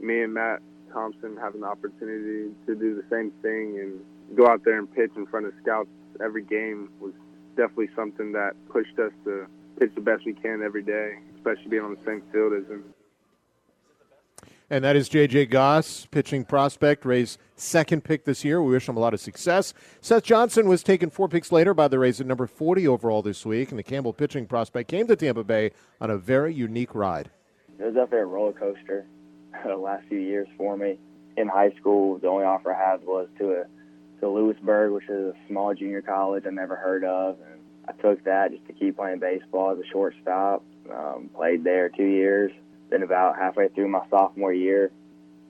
me 0.00 0.22
and 0.22 0.34
Matt 0.34 0.60
Thompson 0.94 1.36
having 1.36 1.60
the 1.60 1.66
opportunity 1.66 2.54
to 2.66 2.74
do 2.74 2.94
the 2.94 3.04
same 3.10 3.32
thing 3.42 3.78
and 3.80 4.36
go 4.36 4.46
out 4.46 4.64
there 4.64 4.78
and 4.78 4.90
pitch 4.94 5.10
in 5.16 5.26
front 5.26 5.46
of 5.46 5.52
scouts 5.60 5.88
every 6.22 6.42
game 6.42 6.90
was 7.00 7.12
definitely 7.56 7.90
something 7.96 8.32
that 8.32 8.52
pushed 8.70 8.98
us 8.98 9.12
to 9.24 9.46
pitch 9.78 9.90
the 9.94 10.00
best 10.00 10.24
we 10.24 10.32
can 10.32 10.62
every 10.62 10.82
day, 10.82 11.18
especially 11.36 11.68
being 11.68 11.82
on 11.82 11.94
the 11.94 12.04
same 12.04 12.22
field 12.32 12.52
as 12.52 12.66
him. 12.70 12.84
And 14.70 14.82
that 14.82 14.96
is 14.96 15.10
J.J. 15.10 15.46
Goss, 15.46 16.06
pitching 16.10 16.44
prospect, 16.44 17.04
Rays' 17.04 17.36
second 17.54 18.02
pick 18.02 18.24
this 18.24 18.44
year. 18.44 18.62
We 18.62 18.72
wish 18.72 18.88
him 18.88 18.96
a 18.96 19.00
lot 19.00 19.12
of 19.12 19.20
success. 19.20 19.74
Seth 20.00 20.22
Johnson 20.22 20.66
was 20.66 20.82
taken 20.82 21.10
four 21.10 21.28
picks 21.28 21.52
later 21.52 21.74
by 21.74 21.86
the 21.86 21.98
Rays 21.98 22.20
at 22.20 22.26
number 22.26 22.46
40 22.46 22.88
overall 22.88 23.20
this 23.20 23.44
week, 23.44 23.70
and 23.70 23.78
the 23.78 23.82
Campbell 23.82 24.14
pitching 24.14 24.46
prospect 24.46 24.88
came 24.88 25.06
to 25.06 25.16
Tampa 25.16 25.44
Bay 25.44 25.72
on 26.00 26.10
a 26.10 26.16
very 26.16 26.54
unique 26.54 26.94
ride. 26.94 27.30
It 27.78 27.84
was 27.84 27.94
definitely 27.94 28.20
a 28.20 28.26
roller 28.26 28.52
coaster 28.52 29.06
the 29.68 29.76
last 29.76 30.06
few 30.08 30.18
years 30.18 30.48
for 30.56 30.76
me. 30.76 30.98
In 31.36 31.48
high 31.48 31.72
school, 31.72 32.18
the 32.18 32.28
only 32.28 32.44
offer 32.44 32.72
I 32.72 32.90
had 32.90 33.04
was 33.04 33.28
to 33.38 33.52
a 33.52 33.64
to 34.20 34.28
Louisburg, 34.28 34.92
which 34.92 35.08
is 35.08 35.34
a 35.34 35.48
small 35.48 35.74
junior 35.74 36.00
college 36.00 36.44
I 36.46 36.50
never 36.50 36.76
heard 36.76 37.04
of, 37.04 37.36
and 37.40 37.60
I 37.88 37.92
took 38.00 38.24
that 38.24 38.52
just 38.52 38.64
to 38.66 38.72
keep 38.72 38.96
playing 38.96 39.18
baseball 39.18 39.72
as 39.72 39.78
a 39.78 39.86
shortstop. 39.90 40.62
Um, 40.90 41.30
played 41.34 41.64
there 41.64 41.88
two 41.88 42.04
years. 42.04 42.52
Then 42.90 43.02
about 43.02 43.36
halfway 43.36 43.68
through 43.68 43.88
my 43.88 44.02
sophomore 44.10 44.52
year, 44.52 44.92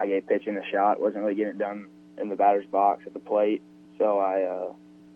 I 0.01 0.07
gave 0.07 0.27
pitching 0.27 0.57
a 0.57 0.71
shot. 0.71 1.01
wasn't 1.01 1.25
really 1.25 1.35
getting 1.35 1.55
it 1.55 1.59
done 1.59 1.89
in 2.17 2.29
the 2.29 2.37
batter's 2.37 2.67
box 2.67 3.03
at 3.07 3.13
the 3.13 3.19
plate, 3.19 3.63
so 3.99 4.19
I 4.19 4.43
uh, 4.43 4.73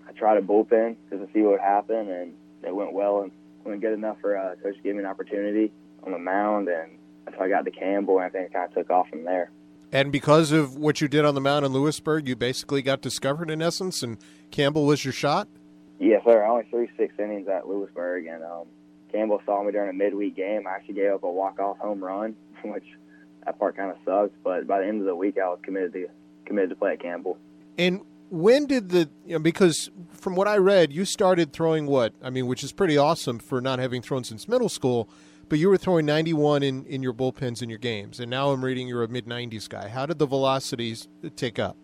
I 0.09 0.13
tried 0.13 0.39
a 0.39 0.43
bullpen 0.43 0.97
just 1.11 1.23
to 1.23 1.29
see 1.33 1.41
what 1.41 1.53
would 1.53 1.61
happen, 1.61 2.11
and 2.11 2.35
it 2.63 2.75
went 2.75 2.93
well 2.93 3.23
and 3.23 3.33
went 3.65 3.81
good 3.81 3.95
enough 3.95 4.19
for 4.21 4.37
uh, 4.37 4.57
coach 4.63 4.77
to 4.77 4.83
give 4.83 4.97
me 4.97 5.03
an 5.03 5.09
opportunity 5.09 5.73
on 6.03 6.13
the 6.13 6.19
mound, 6.19 6.69
and 6.69 6.98
so 7.37 7.45
I 7.45 7.49
got 7.49 7.65
to 7.65 7.71
Campbell, 7.71 8.19
and 8.19 8.27
I 8.27 8.29
think 8.29 8.47
it 8.47 8.53
kind 8.53 8.69
of 8.69 8.75
took 8.75 8.91
off 8.91 9.09
from 9.09 9.25
there. 9.25 9.51
And 9.91 10.13
because 10.13 10.53
of 10.53 10.77
what 10.77 11.01
you 11.01 11.09
did 11.09 11.25
on 11.25 11.35
the 11.35 11.41
mound 11.41 11.65
in 11.65 11.73
Louisburg, 11.73 12.29
you 12.29 12.37
basically 12.37 12.83
got 12.83 13.01
discovered 13.01 13.51
in 13.51 13.63
essence, 13.63 14.03
and 14.03 14.19
Campbell 14.51 14.85
was 14.85 15.05
your 15.05 15.13
shot. 15.13 15.49
Yes, 15.99 16.23
sir. 16.25 16.45
I 16.45 16.49
only 16.49 16.65
threw 16.71 16.89
six 16.97 17.15
innings 17.19 17.49
at 17.49 17.67
Louisburg, 17.67 18.27
and 18.27 18.45
um, 18.45 18.67
Campbell 19.11 19.41
saw 19.47 19.63
me 19.63 19.73
during 19.73 19.91
a 19.91 19.93
midweek 19.93 20.37
game. 20.37 20.67
I 20.67 20.73
actually 20.73 20.95
gave 20.95 21.13
up 21.13 21.23
a 21.23 21.31
walk-off 21.31 21.79
home 21.79 22.05
run, 22.05 22.37
which 22.63 22.85
that 23.45 23.59
part 23.59 23.77
kind 23.77 23.91
of 23.91 23.97
sucks. 24.05 24.35
But 24.45 24.67
by 24.67 24.81
the 24.81 24.87
end 24.87 25.01
of 25.01 25.07
the 25.07 25.17
week, 25.17 25.39
I 25.39 25.49
was 25.49 25.59
committed 25.63 25.93
to 25.95 26.09
committed 26.45 26.71
to 26.71 26.77
play 26.77 26.93
at 26.93 27.01
Campbell. 27.01 27.39
And 27.77 28.03
when 28.31 28.67
did 28.67 28.91
the 28.91 29.09
you 29.27 29.35
know, 29.35 29.39
because 29.39 29.91
from 30.13 30.35
what 30.35 30.49
I 30.49 30.57
read, 30.57 30.93
you 30.93 31.05
started 31.05 31.53
throwing 31.53 31.87
what 31.87 32.13
I 32.23 32.31
mean, 32.31 32.47
which 32.47 32.63
is 32.63 32.73
pretty 32.73 32.97
awesome 32.97 33.39
for 33.39 33.61
not 33.61 33.79
having 33.79 34.03
thrown 34.03 34.25
since 34.25 34.49
middle 34.49 34.69
school. 34.69 35.09
But 35.49 35.59
you 35.59 35.71
were 35.71 35.79
throwing 35.79 36.05
91 36.05 36.63
in, 36.63 36.85
in 36.85 37.03
your 37.03 37.15
bullpens 37.15 37.63
in 37.63 37.71
your 37.71 37.79
games, 37.79 38.21
and 38.21 38.31
now 38.31 38.51
I'm 38.51 38.63
reading 38.63 38.87
you're 38.87 39.03
a 39.03 39.09
mid 39.09 39.25
90s 39.25 39.69
guy. 39.69 39.89
How 39.89 40.05
did 40.05 40.19
the 40.19 40.27
velocities 40.27 41.09
take 41.37 41.59
up? 41.59 41.77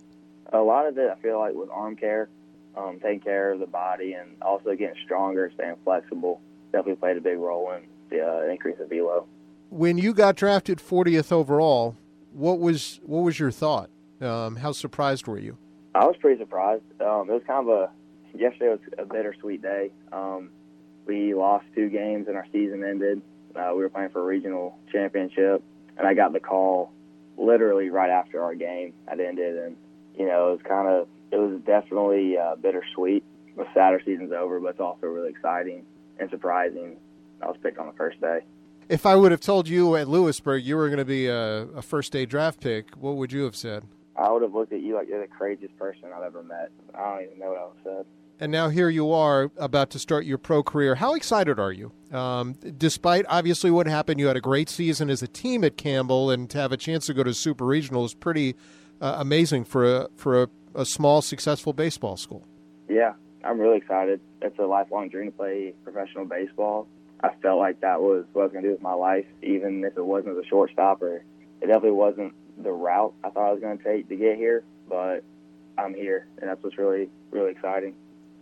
A 0.53 0.59
lot 0.59 0.87
of 0.87 0.99
it, 0.99 1.11
I 1.11 1.21
feel 1.23 1.39
like, 1.39 1.55
was 1.55 1.71
arm 1.73 1.97
care, 1.97 2.29
um, 2.77 3.01
taking 3.01 3.21
care 3.21 3.53
of 3.53 3.61
the 3.61 3.67
body, 3.67 4.13
and 4.13 4.37
also 4.43 4.75
getting 4.75 4.97
stronger, 5.05 5.51
staying 5.55 5.77
flexible. 5.83 6.43
Definitely 6.73 6.97
played 6.97 7.17
a 7.17 7.23
big 7.23 7.39
role 7.39 7.73
in 7.73 7.85
the 8.11 8.21
uh, 8.21 8.51
increase 8.51 8.79
of 8.81 8.91
velo. 8.91 9.27
When 9.71 9.97
you 9.97 10.13
got 10.13 10.37
drafted 10.37 10.79
40th 10.79 11.33
overall, 11.33 11.97
what 12.33 12.59
was 12.59 13.01
what 13.05 13.21
was 13.21 13.39
your 13.39 13.51
thought? 13.51 13.89
Um, 14.21 14.57
how 14.57 14.73
surprised 14.73 15.27
were 15.27 15.39
you? 15.39 15.57
I 15.95 16.05
was 16.05 16.17
pretty 16.21 16.39
surprised. 16.39 16.83
Um, 17.01 17.31
it 17.31 17.33
was 17.33 17.43
kind 17.47 17.69
of 17.69 17.75
a 17.75 17.91
yesterday 18.37 18.69
was 18.69 18.81
a 18.99 19.07
bittersweet 19.07 19.63
day. 19.63 19.91
Um, 20.13 20.51
we 21.07 21.35
lost 21.35 21.65
two 21.75 21.89
games 21.89 22.29
and 22.29 22.37
our 22.37 22.47
season 22.53 22.85
ended. 22.85 23.23
Uh, 23.57 23.73
we 23.75 23.83
were 23.83 23.89
playing 23.89 24.11
for 24.11 24.21
a 24.21 24.25
regional 24.25 24.79
championship, 24.91 25.63
and 25.97 26.07
I 26.07 26.15
got 26.15 26.33
the 26.33 26.41
call 26.41 26.93
literally 27.37 27.91
right 27.91 28.11
after 28.11 28.43
our 28.43 28.55
game 28.55 28.95
had 29.07 29.21
ended, 29.21 29.57
and 29.57 29.77
you 30.17 30.27
know 30.27 30.49
it 30.49 30.53
was 30.53 30.61
kind 30.69 30.89
of 30.89 31.09
it 31.31 31.37
was 31.37 31.61
definitely 31.67 32.37
uh, 32.39 32.57
bittersweet. 32.57 33.25
The 33.57 33.67
sadder 33.73 34.01
season's 34.05 34.33
over, 34.33 34.59
but 34.61 34.71
it's 34.71 34.81
also 34.81 35.07
really 35.07 35.31
exciting 35.31 35.85
and 36.19 36.29
surprising. 36.31 36.97
I 37.41 37.47
was 37.47 37.57
picked 37.63 37.79
on 37.79 37.87
the 37.87 37.93
first 37.93 38.21
day. 38.21 38.41
If 38.89 39.07
I 39.07 39.17
would 39.17 39.31
have 39.31 39.41
told 39.41 39.69
you 39.69 39.97
at 39.97 40.09
Louisburg 40.09 40.65
you 40.65 40.77
were 40.77 40.89
going 40.89 40.99
to 40.99 41.05
be 41.05 41.27
a, 41.27 41.63
a 41.69 41.83
first 41.83 42.13
day 42.13 42.27
draft 42.27 42.61
pick, 42.61 42.95
what 42.97 43.17
would 43.17 43.33
you 43.33 43.45
have 43.45 43.57
said? 43.57 43.85
I 44.17 44.31
would 44.31 44.43
have 44.43 44.55
looked 44.55 44.73
at 44.73 44.81
you 44.81 44.95
like 44.95 45.09
you're 45.09 45.21
the 45.21 45.27
craziest 45.27 45.77
person 45.79 46.11
I've 46.15 46.23
ever 46.23 46.43
met. 46.43 46.71
I 46.95 47.15
don't 47.15 47.25
even 47.25 47.39
know 47.39 47.49
what 47.49 47.59
I 47.59 47.65
would 47.65 47.77
have 47.77 47.85
said. 47.85 48.07
And 48.45 48.53
now 48.53 48.69
here 48.69 48.91
you 48.91 49.11
are 49.11 49.51
about 49.57 49.89
to 49.93 49.99
start 49.99 50.27
your 50.27 50.37
pro 50.37 50.63
career. 50.63 50.97
How 50.97 51.15
excited 51.15 51.59
are 51.59 51.73
you? 51.73 51.93
Um, 52.13 52.57
despite 52.77 53.25
obviously 53.27 53.71
what 53.71 53.87
happened, 53.87 54.21
you 54.21 54.27
had 54.27 54.37
a 54.37 54.43
great 54.43 54.69
season 54.69 55.09
as 55.09 55.23
a 55.23 55.27
team 55.27 55.65
at 55.65 55.79
Campbell, 55.79 56.31
and 56.31 56.51
to 56.51 56.59
have 56.59 56.71
a 56.71 56.77
chance 56.77 57.07
to 57.07 57.15
go 57.15 57.23
to 57.23 57.33
Super 57.33 57.65
Regional 57.65 58.05
is 58.05 58.13
pretty 58.13 58.55
uh, 59.01 59.17
amazing 59.17 59.65
for 59.65 59.87
a 59.87 60.09
for 60.17 60.43
a, 60.43 60.49
a 60.75 60.85
small 60.85 61.23
successful 61.23 61.73
baseball 61.73 62.19
school. 62.19 62.47
Yeah, 62.87 63.15
I'm 63.43 63.59
really 63.59 63.79
excited. 63.79 64.21
It's 64.43 64.59
a 64.59 64.67
lifelong 64.67 65.09
dream 65.09 65.31
to 65.31 65.37
play 65.39 65.73
professional 65.83 66.27
baseball. 66.27 66.87
I 67.23 67.31
felt 67.41 67.59
like 67.59 67.81
that 67.81 68.03
was 68.03 68.27
what 68.35 68.43
I 68.43 68.45
was 68.45 68.53
going 68.53 68.65
to 68.65 68.69
do 68.69 68.73
with 68.75 68.83
my 68.83 68.93
life, 68.93 69.25
even 69.43 69.83
if 69.87 69.97
it 69.97 70.05
wasn't 70.05 70.37
as 70.37 70.45
a 70.45 70.49
shortstop 70.49 71.01
or 71.01 71.25
it 71.63 71.67
definitely 71.67 71.93
wasn't 71.93 72.35
the 72.63 72.73
route 72.73 73.15
I 73.25 73.31
thought 73.31 73.49
I 73.49 73.53
was 73.53 73.63
going 73.63 73.79
to 73.79 73.85
take 73.85 74.11
to 74.11 74.17
get 74.17 74.37
here, 74.37 74.65
but 74.87 75.25
I'm 75.79 75.95
here, 75.95 76.29
and 76.43 76.51
that's 76.51 76.63
what's 76.63 76.77
really, 76.77 77.09
really 77.31 77.51
exciting. 77.51 77.95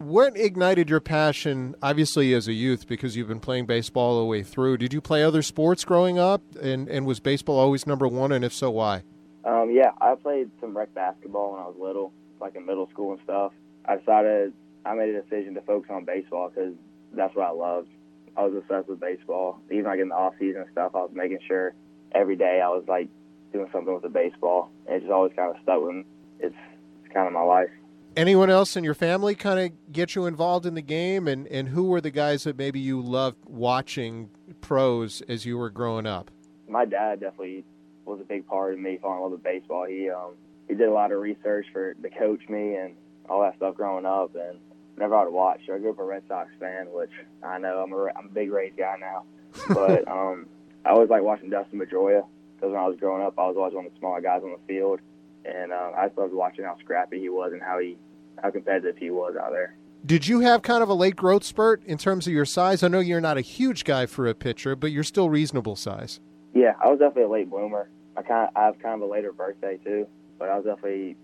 What 0.02 0.36
ignited 0.36 0.90
your 0.90 0.98
passion, 0.98 1.76
obviously 1.80 2.34
as 2.34 2.48
a 2.48 2.52
youth, 2.52 2.88
because 2.88 3.16
you've 3.16 3.28
been 3.28 3.38
playing 3.38 3.66
baseball 3.66 4.14
all 4.14 4.18
the 4.18 4.24
way 4.24 4.42
through? 4.42 4.78
Did 4.78 4.92
you 4.92 5.00
play 5.00 5.22
other 5.22 5.42
sports 5.42 5.84
growing 5.84 6.18
up, 6.18 6.42
and, 6.60 6.88
and 6.88 7.06
was 7.06 7.20
baseball 7.20 7.56
always 7.56 7.86
number 7.86 8.08
one, 8.08 8.32
and 8.32 8.44
if 8.44 8.52
so, 8.52 8.68
why? 8.72 9.04
Um, 9.44 9.70
yeah, 9.70 9.92
I 10.00 10.16
played 10.16 10.50
some 10.60 10.76
rec 10.76 10.92
basketball 10.92 11.52
when 11.52 11.60
I 11.60 11.66
was 11.66 11.76
little, 11.78 12.12
like 12.40 12.56
in 12.56 12.66
middle 12.66 12.90
school 12.90 13.12
and 13.12 13.20
stuff. 13.22 13.52
I 13.84 13.96
decided 13.96 14.52
I 14.84 14.94
made 14.94 15.14
a 15.14 15.22
decision 15.22 15.54
to 15.54 15.60
focus 15.60 15.88
on 15.88 16.04
baseball 16.04 16.48
because 16.48 16.74
that's 17.12 17.36
what 17.36 17.46
I 17.46 17.52
loved. 17.52 17.88
I 18.36 18.42
was 18.42 18.54
obsessed 18.56 18.88
with 18.88 18.98
baseball. 18.98 19.60
Even 19.70 19.84
like 19.84 20.00
in 20.00 20.08
the 20.08 20.16
off 20.16 20.34
season 20.36 20.62
and 20.62 20.70
stuff, 20.72 20.96
I 20.96 20.98
was 20.98 21.12
making 21.14 21.38
sure 21.46 21.74
every 22.12 22.34
day 22.34 22.60
I 22.60 22.70
was 22.70 22.82
like 22.88 23.08
doing 23.52 23.68
something 23.72 23.94
with 23.94 24.02
the 24.02 24.08
baseball. 24.08 24.68
And 24.88 24.96
it 24.96 25.00
just 25.00 25.12
always 25.12 25.32
kind 25.36 25.54
of 25.54 25.62
stuck 25.62 25.80
with 25.80 25.94
me. 25.94 26.04
It's, 26.40 26.56
it's 27.04 27.14
kind 27.14 27.28
of 27.28 27.32
my 27.32 27.42
life. 27.42 27.70
Anyone 28.14 28.50
else 28.50 28.76
in 28.76 28.84
your 28.84 28.94
family 28.94 29.34
kind 29.34 29.58
of 29.58 29.92
get 29.92 30.14
you 30.14 30.26
involved 30.26 30.66
in 30.66 30.74
the 30.74 30.82
game? 30.82 31.26
And, 31.26 31.46
and 31.46 31.68
who 31.68 31.84
were 31.84 32.00
the 32.00 32.10
guys 32.10 32.44
that 32.44 32.58
maybe 32.58 32.78
you 32.78 33.00
loved 33.00 33.38
watching 33.46 34.28
pros 34.60 35.22
as 35.28 35.46
you 35.46 35.56
were 35.56 35.70
growing 35.70 36.06
up? 36.06 36.30
My 36.68 36.84
dad 36.84 37.20
definitely 37.20 37.64
was 38.04 38.20
a 38.20 38.24
big 38.24 38.46
part 38.46 38.74
of 38.74 38.80
me 38.80 38.98
falling 39.00 39.18
in 39.18 39.22
love 39.22 39.32
with 39.32 39.42
baseball. 39.42 39.86
He 39.86 40.10
um, 40.10 40.34
he 40.68 40.74
did 40.74 40.88
a 40.88 40.92
lot 40.92 41.12
of 41.12 41.20
research 41.20 41.66
for 41.72 41.94
to 41.94 42.10
coach 42.10 42.46
me 42.48 42.74
and 42.74 42.96
all 43.28 43.40
that 43.42 43.56
stuff 43.56 43.76
growing 43.76 44.04
up, 44.04 44.34
and 44.34 44.58
never 44.98 45.16
had 45.16 45.24
to 45.24 45.30
watch. 45.30 45.60
I 45.72 45.78
grew 45.78 45.90
up 45.90 45.98
a 45.98 46.04
Red 46.04 46.22
Sox 46.28 46.50
fan, 46.60 46.88
which 46.92 47.10
I 47.42 47.58
know 47.58 47.82
I'm 47.82 47.92
a, 47.92 48.06
I'm 48.16 48.26
a 48.26 48.32
big 48.32 48.50
Rays 48.50 48.72
guy 48.76 48.96
now. 49.00 49.24
But 49.68 50.06
um, 50.10 50.46
I 50.84 50.90
always 50.90 51.10
like 51.10 51.22
watching 51.22 51.50
Dustin 51.50 51.78
Pedroia 51.78 52.24
because 52.56 52.72
when 52.72 52.80
I 52.80 52.86
was 52.86 52.98
growing 52.98 53.22
up, 53.22 53.38
I 53.38 53.46
was 53.46 53.56
always 53.56 53.74
one 53.74 53.86
of 53.86 53.92
the 53.92 53.98
smaller 53.98 54.20
guys 54.20 54.42
on 54.44 54.52
the 54.52 54.72
field, 54.72 55.00
and 55.44 55.72
uh, 55.72 55.92
I 55.96 56.06
just 56.06 56.18
loved 56.18 56.32
watching 56.32 56.64
how 56.64 56.76
scrappy 56.80 57.20
he 57.20 57.28
was 57.28 57.52
and 57.52 57.62
how 57.62 57.78
he 57.78 57.96
how 58.42 58.50
competitive 58.50 58.96
he 58.96 59.10
was 59.10 59.34
out 59.40 59.52
there. 59.52 59.76
Did 60.04 60.26
you 60.26 60.40
have 60.40 60.62
kind 60.62 60.82
of 60.82 60.88
a 60.88 60.94
late 60.94 61.14
growth 61.14 61.44
spurt 61.44 61.84
in 61.84 61.96
terms 61.96 62.26
of 62.26 62.32
your 62.32 62.44
size? 62.44 62.82
I 62.82 62.88
know 62.88 62.98
you're 62.98 63.20
not 63.20 63.38
a 63.38 63.42
huge 63.42 63.84
guy 63.84 64.06
for 64.06 64.26
a 64.26 64.34
pitcher, 64.34 64.74
but 64.74 64.90
you're 64.90 65.04
still 65.04 65.30
reasonable 65.30 65.76
size. 65.76 66.18
Yeah, 66.54 66.72
I 66.82 66.88
was 66.88 66.98
definitely 66.98 67.22
a 67.22 67.28
late 67.28 67.50
bloomer. 67.50 67.88
I 68.16 68.22
kind 68.22 68.48
of, 68.48 68.56
I 68.56 68.64
have 68.66 68.78
kind 68.80 68.94
of 69.00 69.08
a 69.08 69.12
later 69.12 69.32
birthday 69.32 69.78
too, 69.84 70.06
but 70.38 70.48
I 70.48 70.56
was 70.56 70.64
definitely 70.64 71.16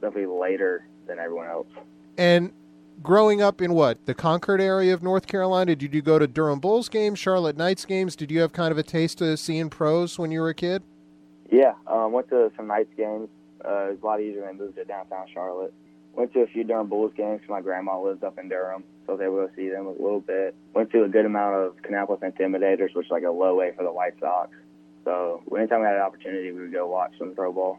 definitely 0.00 0.26
later 0.26 0.86
than 1.06 1.18
everyone 1.18 1.48
else. 1.48 1.68
And 2.18 2.52
growing 3.02 3.40
up 3.40 3.62
in 3.62 3.72
what 3.72 4.04
the 4.06 4.14
Concord 4.14 4.60
area 4.60 4.92
of 4.92 5.02
North 5.02 5.26
Carolina, 5.26 5.74
did 5.74 5.94
you 5.94 6.02
go 6.02 6.18
to 6.18 6.26
Durham 6.26 6.60
Bulls 6.60 6.88
games, 6.88 7.18
Charlotte 7.18 7.56
Knights 7.56 7.84
games? 7.84 8.14
Did 8.14 8.30
you 8.30 8.40
have 8.40 8.52
kind 8.52 8.72
of 8.72 8.78
a 8.78 8.82
taste 8.82 9.20
of 9.20 9.38
seeing 9.38 9.70
pros 9.70 10.18
when 10.18 10.30
you 10.30 10.40
were 10.40 10.50
a 10.50 10.54
kid? 10.54 10.82
Yeah, 11.50 11.72
um, 11.86 12.12
went 12.12 12.28
to 12.28 12.52
some 12.56 12.66
Knights 12.66 12.92
games. 12.96 13.28
Uh, 13.64 13.88
it 13.88 13.90
was 13.90 13.98
a 14.02 14.06
lot 14.06 14.20
easier 14.20 14.42
when 14.42 14.50
I 14.50 14.52
moved 14.52 14.76
to 14.76 14.84
downtown 14.84 15.26
Charlotte. 15.32 15.72
Went 16.14 16.32
to 16.32 16.40
a 16.40 16.46
few 16.46 16.64
Durham 16.64 16.88
Bulls 16.88 17.12
games. 17.16 17.42
My 17.48 17.60
grandma 17.60 18.00
lives 18.02 18.22
up 18.22 18.38
in 18.38 18.48
Durham, 18.48 18.82
so 19.06 19.12
I 19.12 19.16
was 19.16 19.22
able 19.22 19.46
to 19.46 19.54
see 19.54 19.68
them 19.68 19.86
a 19.86 19.90
little 19.90 20.20
bit. 20.20 20.54
Went 20.74 20.90
to 20.92 21.04
a 21.04 21.08
good 21.08 21.26
amount 21.26 21.54
of 21.54 21.76
Kannapolis 21.82 22.20
Intimidators, 22.20 22.94
which 22.94 23.06
is 23.06 23.10
like 23.10 23.22
a 23.22 23.30
low 23.30 23.60
A 23.60 23.72
for 23.72 23.84
the 23.84 23.92
White 23.92 24.18
Sox. 24.18 24.50
So 25.04 25.42
anytime 25.56 25.80
we 25.80 25.86
had 25.86 25.96
an 25.96 26.02
opportunity, 26.02 26.50
we 26.52 26.62
would 26.62 26.72
go 26.72 26.86
watch 26.86 27.12
some 27.18 27.34
pro 27.34 27.52
ball. 27.52 27.78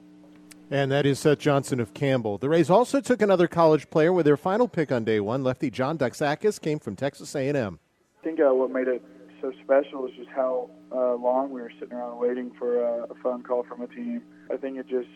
And 0.71 0.91
that 0.91 1.05
is 1.05 1.19
Seth 1.19 1.39
Johnson 1.39 1.79
of 1.79 1.93
Campbell. 1.93 2.37
The 2.37 2.47
Rays 2.47 2.69
also 2.69 3.01
took 3.01 3.21
another 3.21 3.47
college 3.47 3.89
player 3.89 4.13
with 4.13 4.25
their 4.25 4.37
final 4.37 4.67
pick 4.67 4.91
on 4.91 5.03
day 5.03 5.19
one. 5.19 5.43
Lefty 5.43 5.71
John 5.71 5.97
Doxakis 5.97 6.61
came 6.61 6.77
from 6.77 6.95
Texas 6.95 7.35
A&M. 7.35 7.79
I 8.19 8.23
think 8.23 8.39
uh, 8.39 8.53
what 8.53 8.69
made 8.69 8.87
it 8.87 9.03
so 9.41 9.51
special 9.63 10.05
is 10.05 10.11
just 10.15 10.29
how 10.29 10.69
uh, 10.91 11.15
long 11.15 11.49
we 11.49 11.61
were 11.61 11.71
sitting 11.79 11.95
around 11.95 12.19
waiting 12.19 12.51
for 12.59 12.85
uh, 12.85 13.05
a 13.09 13.15
phone 13.23 13.41
call 13.41 13.63
from 13.63 13.81
a 13.81 13.87
team. 13.87 14.21
I 14.51 14.57
think 14.57 14.77
it 14.77 14.87
just 14.87 15.09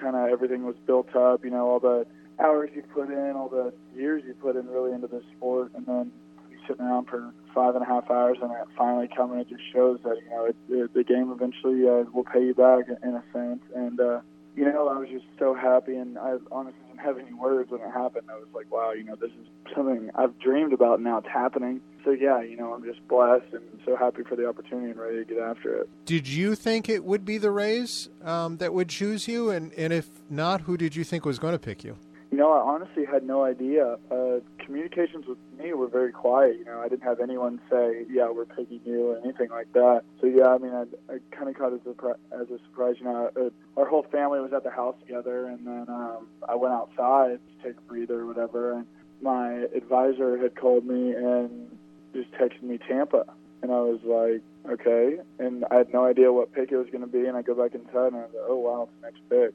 kind 0.00 0.16
of 0.16 0.28
everything 0.30 0.64
was 0.64 0.76
built 0.86 1.14
up. 1.14 1.44
You 1.44 1.50
know, 1.50 1.68
all 1.68 1.80
the 1.80 2.06
hours 2.38 2.70
you 2.74 2.82
put 2.82 3.10
in, 3.10 3.32
all 3.36 3.48
the 3.48 3.72
years 3.96 4.22
you 4.26 4.34
put 4.34 4.56
in 4.56 4.66
really 4.66 4.92
into 4.92 5.06
this 5.06 5.24
sport, 5.36 5.72
and 5.74 5.86
then 5.86 6.12
you 6.50 6.58
sitting 6.66 6.84
around 6.84 7.06
for 7.06 7.32
five 7.54 7.74
and 7.74 7.84
a 7.84 7.86
half 7.86 8.10
hours 8.10 8.38
and 8.42 8.50
it 8.50 8.58
finally 8.76 9.08
coming, 9.14 9.38
it 9.38 9.48
just 9.48 9.62
shows 9.72 9.98
that 10.02 10.16
you 10.16 10.30
know 10.30 10.44
it, 10.46 10.56
it, 10.68 10.94
the 10.94 11.04
game 11.04 11.30
eventually 11.30 11.88
uh, 11.88 12.04
will 12.12 12.24
pay 12.24 12.44
you 12.44 12.54
back 12.54 12.84
in, 12.88 12.96
in 13.08 13.14
a 13.14 13.24
sense. 13.32 13.62
And 13.74 14.00
uh, 14.00 14.20
you 14.56 14.64
know, 14.64 14.88
I 14.88 14.98
was 14.98 15.08
just 15.08 15.24
so 15.38 15.54
happy, 15.54 15.96
and 15.96 16.18
I 16.18 16.36
honestly 16.52 16.80
didn't 16.88 17.04
have 17.04 17.18
any 17.18 17.32
words 17.32 17.70
when 17.70 17.80
it 17.80 17.90
happened. 17.90 18.28
I 18.30 18.36
was 18.36 18.46
like, 18.54 18.70
wow, 18.70 18.92
you 18.92 19.04
know, 19.04 19.16
this 19.16 19.30
is 19.30 19.74
something 19.74 20.10
I've 20.14 20.38
dreamed 20.38 20.72
about, 20.72 20.94
and 20.94 21.04
now 21.04 21.18
it's 21.18 21.28
happening. 21.28 21.80
So 22.04 22.10
yeah, 22.10 22.42
you 22.42 22.56
know, 22.56 22.74
I'm 22.74 22.84
just 22.84 23.06
blessed 23.08 23.52
and 23.52 23.62
so 23.84 23.96
happy 23.96 24.22
for 24.22 24.36
the 24.36 24.46
opportunity 24.46 24.90
and 24.90 25.00
ready 25.00 25.18
to 25.18 25.24
get 25.24 25.38
after 25.38 25.78
it. 25.78 25.88
Did 26.04 26.28
you 26.28 26.54
think 26.54 26.88
it 26.88 27.04
would 27.04 27.24
be 27.24 27.38
the 27.38 27.50
Rays 27.50 28.10
um, 28.22 28.58
that 28.58 28.74
would 28.74 28.88
choose 28.88 29.26
you, 29.26 29.50
and 29.50 29.72
and 29.72 29.92
if 29.92 30.08
not, 30.30 30.62
who 30.62 30.76
did 30.76 30.94
you 30.94 31.02
think 31.02 31.24
was 31.24 31.38
going 31.38 31.54
to 31.54 31.58
pick 31.58 31.82
you? 31.82 31.96
You 32.34 32.40
know, 32.40 32.52
I 32.52 32.62
honestly 32.62 33.04
had 33.04 33.22
no 33.22 33.44
idea. 33.44 33.96
Uh, 34.10 34.40
communications 34.58 35.24
with 35.24 35.38
me 35.56 35.72
were 35.72 35.86
very 35.86 36.10
quiet. 36.10 36.56
You 36.58 36.64
know, 36.64 36.80
I 36.80 36.88
didn't 36.88 37.04
have 37.04 37.20
anyone 37.20 37.60
say, 37.70 38.06
"Yeah, 38.10 38.28
we're 38.28 38.44
picking 38.44 38.80
you" 38.84 39.12
or 39.12 39.18
anything 39.18 39.50
like 39.50 39.72
that. 39.74 40.02
So 40.20 40.26
yeah, 40.26 40.48
I 40.48 40.58
mean, 40.58 40.74
I, 40.74 40.82
I 41.12 41.18
kind 41.30 41.48
of 41.48 41.54
caught 41.56 41.74
it 41.74 41.82
as 41.86 41.94
a, 41.96 42.34
as 42.34 42.50
a 42.50 42.58
surprise. 42.64 42.96
You 42.98 43.04
know, 43.04 43.30
uh, 43.36 43.80
our 43.80 43.86
whole 43.86 44.02
family 44.10 44.40
was 44.40 44.52
at 44.52 44.64
the 44.64 44.72
house 44.72 44.96
together, 45.06 45.46
and 45.46 45.64
then 45.64 45.86
um, 45.88 46.26
I 46.48 46.56
went 46.56 46.74
outside 46.74 47.38
to 47.38 47.68
take 47.68 47.78
a 47.78 47.80
breather 47.82 48.22
or 48.22 48.26
whatever, 48.26 48.72
and 48.72 48.86
my 49.22 49.66
advisor 49.72 50.36
had 50.36 50.56
called 50.56 50.84
me 50.84 51.12
and 51.12 51.78
just 52.14 52.32
texted 52.32 52.64
me 52.64 52.78
Tampa, 52.78 53.26
and 53.62 53.70
I 53.70 53.78
was 53.78 54.00
like, 54.02 54.42
okay, 54.72 55.18
and 55.38 55.64
I 55.70 55.76
had 55.76 55.92
no 55.92 56.04
idea 56.04 56.32
what 56.32 56.52
pick 56.52 56.72
it 56.72 56.76
was 56.76 56.88
going 56.90 57.02
to 57.02 57.06
be, 57.06 57.26
and 57.26 57.36
I 57.36 57.42
go 57.42 57.54
back 57.54 57.76
inside 57.76 58.08
and 58.08 58.16
I 58.16 58.26
was 58.26 58.34
like, 58.34 58.48
oh 58.48 58.56
wow, 58.56 58.88
it's 58.88 58.92
the 59.00 59.06
next 59.06 59.20
pick. 59.30 59.54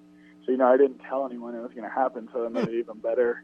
So 0.49 0.53
you 0.53 0.57
know, 0.57 0.67
I 0.67 0.77
didn't 0.77 1.01
tell 1.07 1.27
anyone 1.27 1.53
it 1.53 1.61
was 1.61 1.69
going 1.75 1.87
to 1.87 1.93
happen, 1.93 2.27
so 2.33 2.43
it 2.43 2.51
made 2.51 2.67
it 2.67 2.73
even 2.73 2.97
better, 2.97 3.43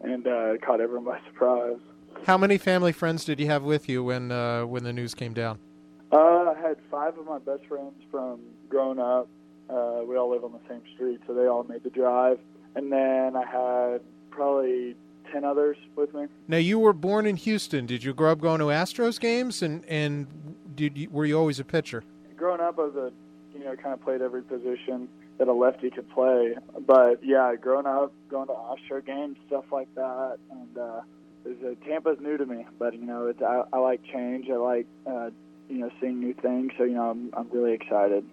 and 0.00 0.26
uh, 0.26 0.54
it 0.54 0.62
caught 0.62 0.80
everyone 0.80 1.04
by 1.04 1.20
surprise. 1.26 1.76
How 2.24 2.38
many 2.38 2.56
family 2.56 2.92
friends 2.92 3.26
did 3.26 3.38
you 3.38 3.46
have 3.48 3.62
with 3.62 3.90
you 3.90 4.02
when 4.02 4.32
uh, 4.32 4.64
when 4.64 4.84
the 4.84 4.92
news 4.94 5.14
came 5.14 5.34
down? 5.34 5.58
Uh, 6.10 6.16
I 6.16 6.54
had 6.62 6.78
five 6.90 7.18
of 7.18 7.26
my 7.26 7.40
best 7.40 7.66
friends 7.66 7.92
from 8.10 8.40
growing 8.70 8.98
up. 8.98 9.28
Uh, 9.68 10.00
we 10.08 10.16
all 10.16 10.30
live 10.30 10.44
on 10.44 10.52
the 10.52 10.66
same 10.66 10.80
street, 10.94 11.20
so 11.26 11.34
they 11.34 11.46
all 11.46 11.62
made 11.64 11.84
the 11.84 11.90
drive. 11.90 12.38
And 12.74 12.90
then 12.90 13.36
I 13.36 13.44
had 13.44 14.00
probably 14.30 14.96
ten 15.30 15.44
others 15.44 15.76
with 15.94 16.14
me. 16.14 16.24
Now 16.48 16.56
you 16.56 16.78
were 16.78 16.94
born 16.94 17.26
in 17.26 17.36
Houston. 17.36 17.84
Did 17.84 18.02
you 18.02 18.14
grow 18.14 18.32
up 18.32 18.40
going 18.40 18.60
to 18.60 18.66
Astros 18.66 19.20
games, 19.20 19.60
and 19.60 19.84
and 19.84 20.26
did 20.74 20.96
you, 20.96 21.10
were 21.10 21.26
you 21.26 21.38
always 21.38 21.60
a 21.60 21.64
pitcher? 21.64 22.02
Growing 22.34 22.62
up, 22.62 22.78
I 22.78 22.82
was 22.82 22.96
a 22.96 23.12
you 23.52 23.62
know 23.62 23.76
kind 23.76 23.92
of 23.92 24.02
played 24.02 24.22
every 24.22 24.42
position 24.42 25.06
that 25.38 25.48
a 25.48 25.52
lefty 25.52 25.90
could 25.90 26.08
play. 26.10 26.54
But 26.86 27.24
yeah, 27.24 27.54
growing 27.56 27.86
up, 27.86 28.12
going 28.28 28.46
to 28.48 28.54
Astro 28.54 29.00
games, 29.00 29.36
stuff 29.46 29.64
like 29.72 29.92
that, 29.94 30.38
and 30.50 30.78
uh, 30.78 31.00
is, 31.44 31.56
uh, 31.62 31.74
Tampa's 31.86 32.18
new 32.20 32.36
to 32.36 32.46
me. 32.46 32.66
But 32.78 32.94
you 32.94 33.04
know, 33.04 33.26
it's, 33.26 33.42
I, 33.42 33.64
I 33.72 33.78
like 33.78 34.02
change. 34.04 34.48
I 34.50 34.56
like 34.56 34.86
uh, 35.06 35.30
you 35.68 35.78
know 35.78 35.90
seeing 36.00 36.20
new 36.20 36.34
things. 36.34 36.72
So 36.78 36.84
you 36.84 36.94
know, 36.94 37.10
I'm 37.10 37.30
I'm 37.34 37.48
really 37.50 37.72
excited. 37.72 38.24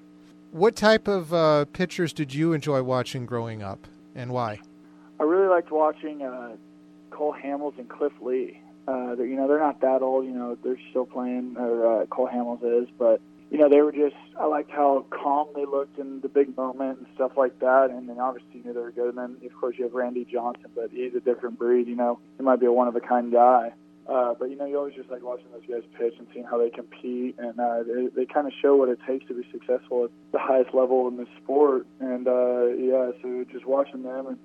What 0.52 0.76
type 0.76 1.08
of 1.08 1.34
uh, 1.34 1.66
pitchers 1.66 2.12
did 2.12 2.34
you 2.34 2.54
enjoy 2.54 2.84
watching 2.84 3.26
growing 3.26 3.64
up, 3.64 3.88
and 4.16 4.32
why? 4.32 4.60
I 5.20 5.24
really 5.24 5.48
liked 5.48 5.72
watching 5.72 6.24
uh, 6.24 6.56
Cole 7.10 7.34
Hamels 7.34 7.78
and 7.78 7.88
Cliff 7.88 8.14
Lee. 8.22 8.60
Uh, 8.88 9.16
you 9.18 9.36
know, 9.36 9.48
they're 9.48 9.60
not 9.60 9.80
that 9.82 10.02
old. 10.02 10.26
You 10.26 10.32
know, 10.32 10.58
they're 10.62 10.80
still 10.90 11.06
playing, 11.06 11.56
or 11.58 12.02
uh, 12.02 12.06
Cole 12.08 12.28
Hamels 12.28 12.64
is, 12.64 12.90
but 12.98 13.22
you 13.52 13.58
know, 13.58 13.68
they 13.68 13.82
were 13.82 13.92
just, 13.92 14.16
I 14.40 14.46
liked 14.46 14.72
how 14.72 15.06
calm 15.10 15.50
they 15.54 15.66
looked 15.66 16.00
in 16.00 16.22
the 16.22 16.30
big 16.30 16.56
moment 16.56 17.00
and 17.00 17.08
stuff 17.16 17.34
like 17.36 17.60
that. 17.60 17.90
And 17.92 18.08
then 18.08 18.18
obviously 18.18 18.62
knew 18.64 18.74
they 18.74 18.80
were 18.80 18.92
good. 18.92 19.10
And 19.10 19.18
then, 19.18 19.38
of 19.46 19.54
course, 19.60 19.76
you 19.78 19.84
have 19.84 19.94
Randy 19.94 20.24
Johnson, 20.24 20.72
but 20.74 20.90
he's 20.90 21.14
a 21.16 21.20
different 21.20 21.60
breed, 21.60 21.88
you 21.88 21.98
know. 21.98 22.20
He 22.38 22.44
might 22.44 22.62
be 22.62 22.66
a 22.66 22.72
one 22.72 22.88
of 22.88 22.96
a 22.96 23.02
kind 23.02 23.30
guy. 23.30 23.74
Uh, 24.08 24.34
but, 24.40 24.50
you 24.50 24.56
know, 24.56 24.66
you 24.66 24.78
always 24.78 24.96
just 24.96 25.12
like 25.12 25.22
watching 25.22 25.48
those 25.52 25.66
guys 25.70 25.84
pitch 26.00 26.14
and 26.18 26.28
seeing 26.34 26.46
how 26.46 26.58
they 26.58 26.70
compete. 26.70 27.36
And 27.40 27.60
uh, 27.60 27.84
they, 27.84 28.08
they 28.16 28.26
kind 28.26 28.48
of 28.48 28.54
show 28.62 28.78
what 28.78 28.88
it 28.88 29.00
takes 29.06 29.28
to 29.28 29.34
be 29.34 29.46
successful 29.52 30.06
at 30.06 30.12
the 30.32 30.40
highest 30.40 30.74
level 30.74 31.10
in 31.10 31.18
the 31.18 31.28
sport. 31.44 31.86
And, 32.00 32.30
uh, 32.30 32.68
yeah, 32.68 33.12
so 33.22 33.46
just 33.52 33.66
watching 33.66 34.04
them 34.04 34.28
and 34.28 34.40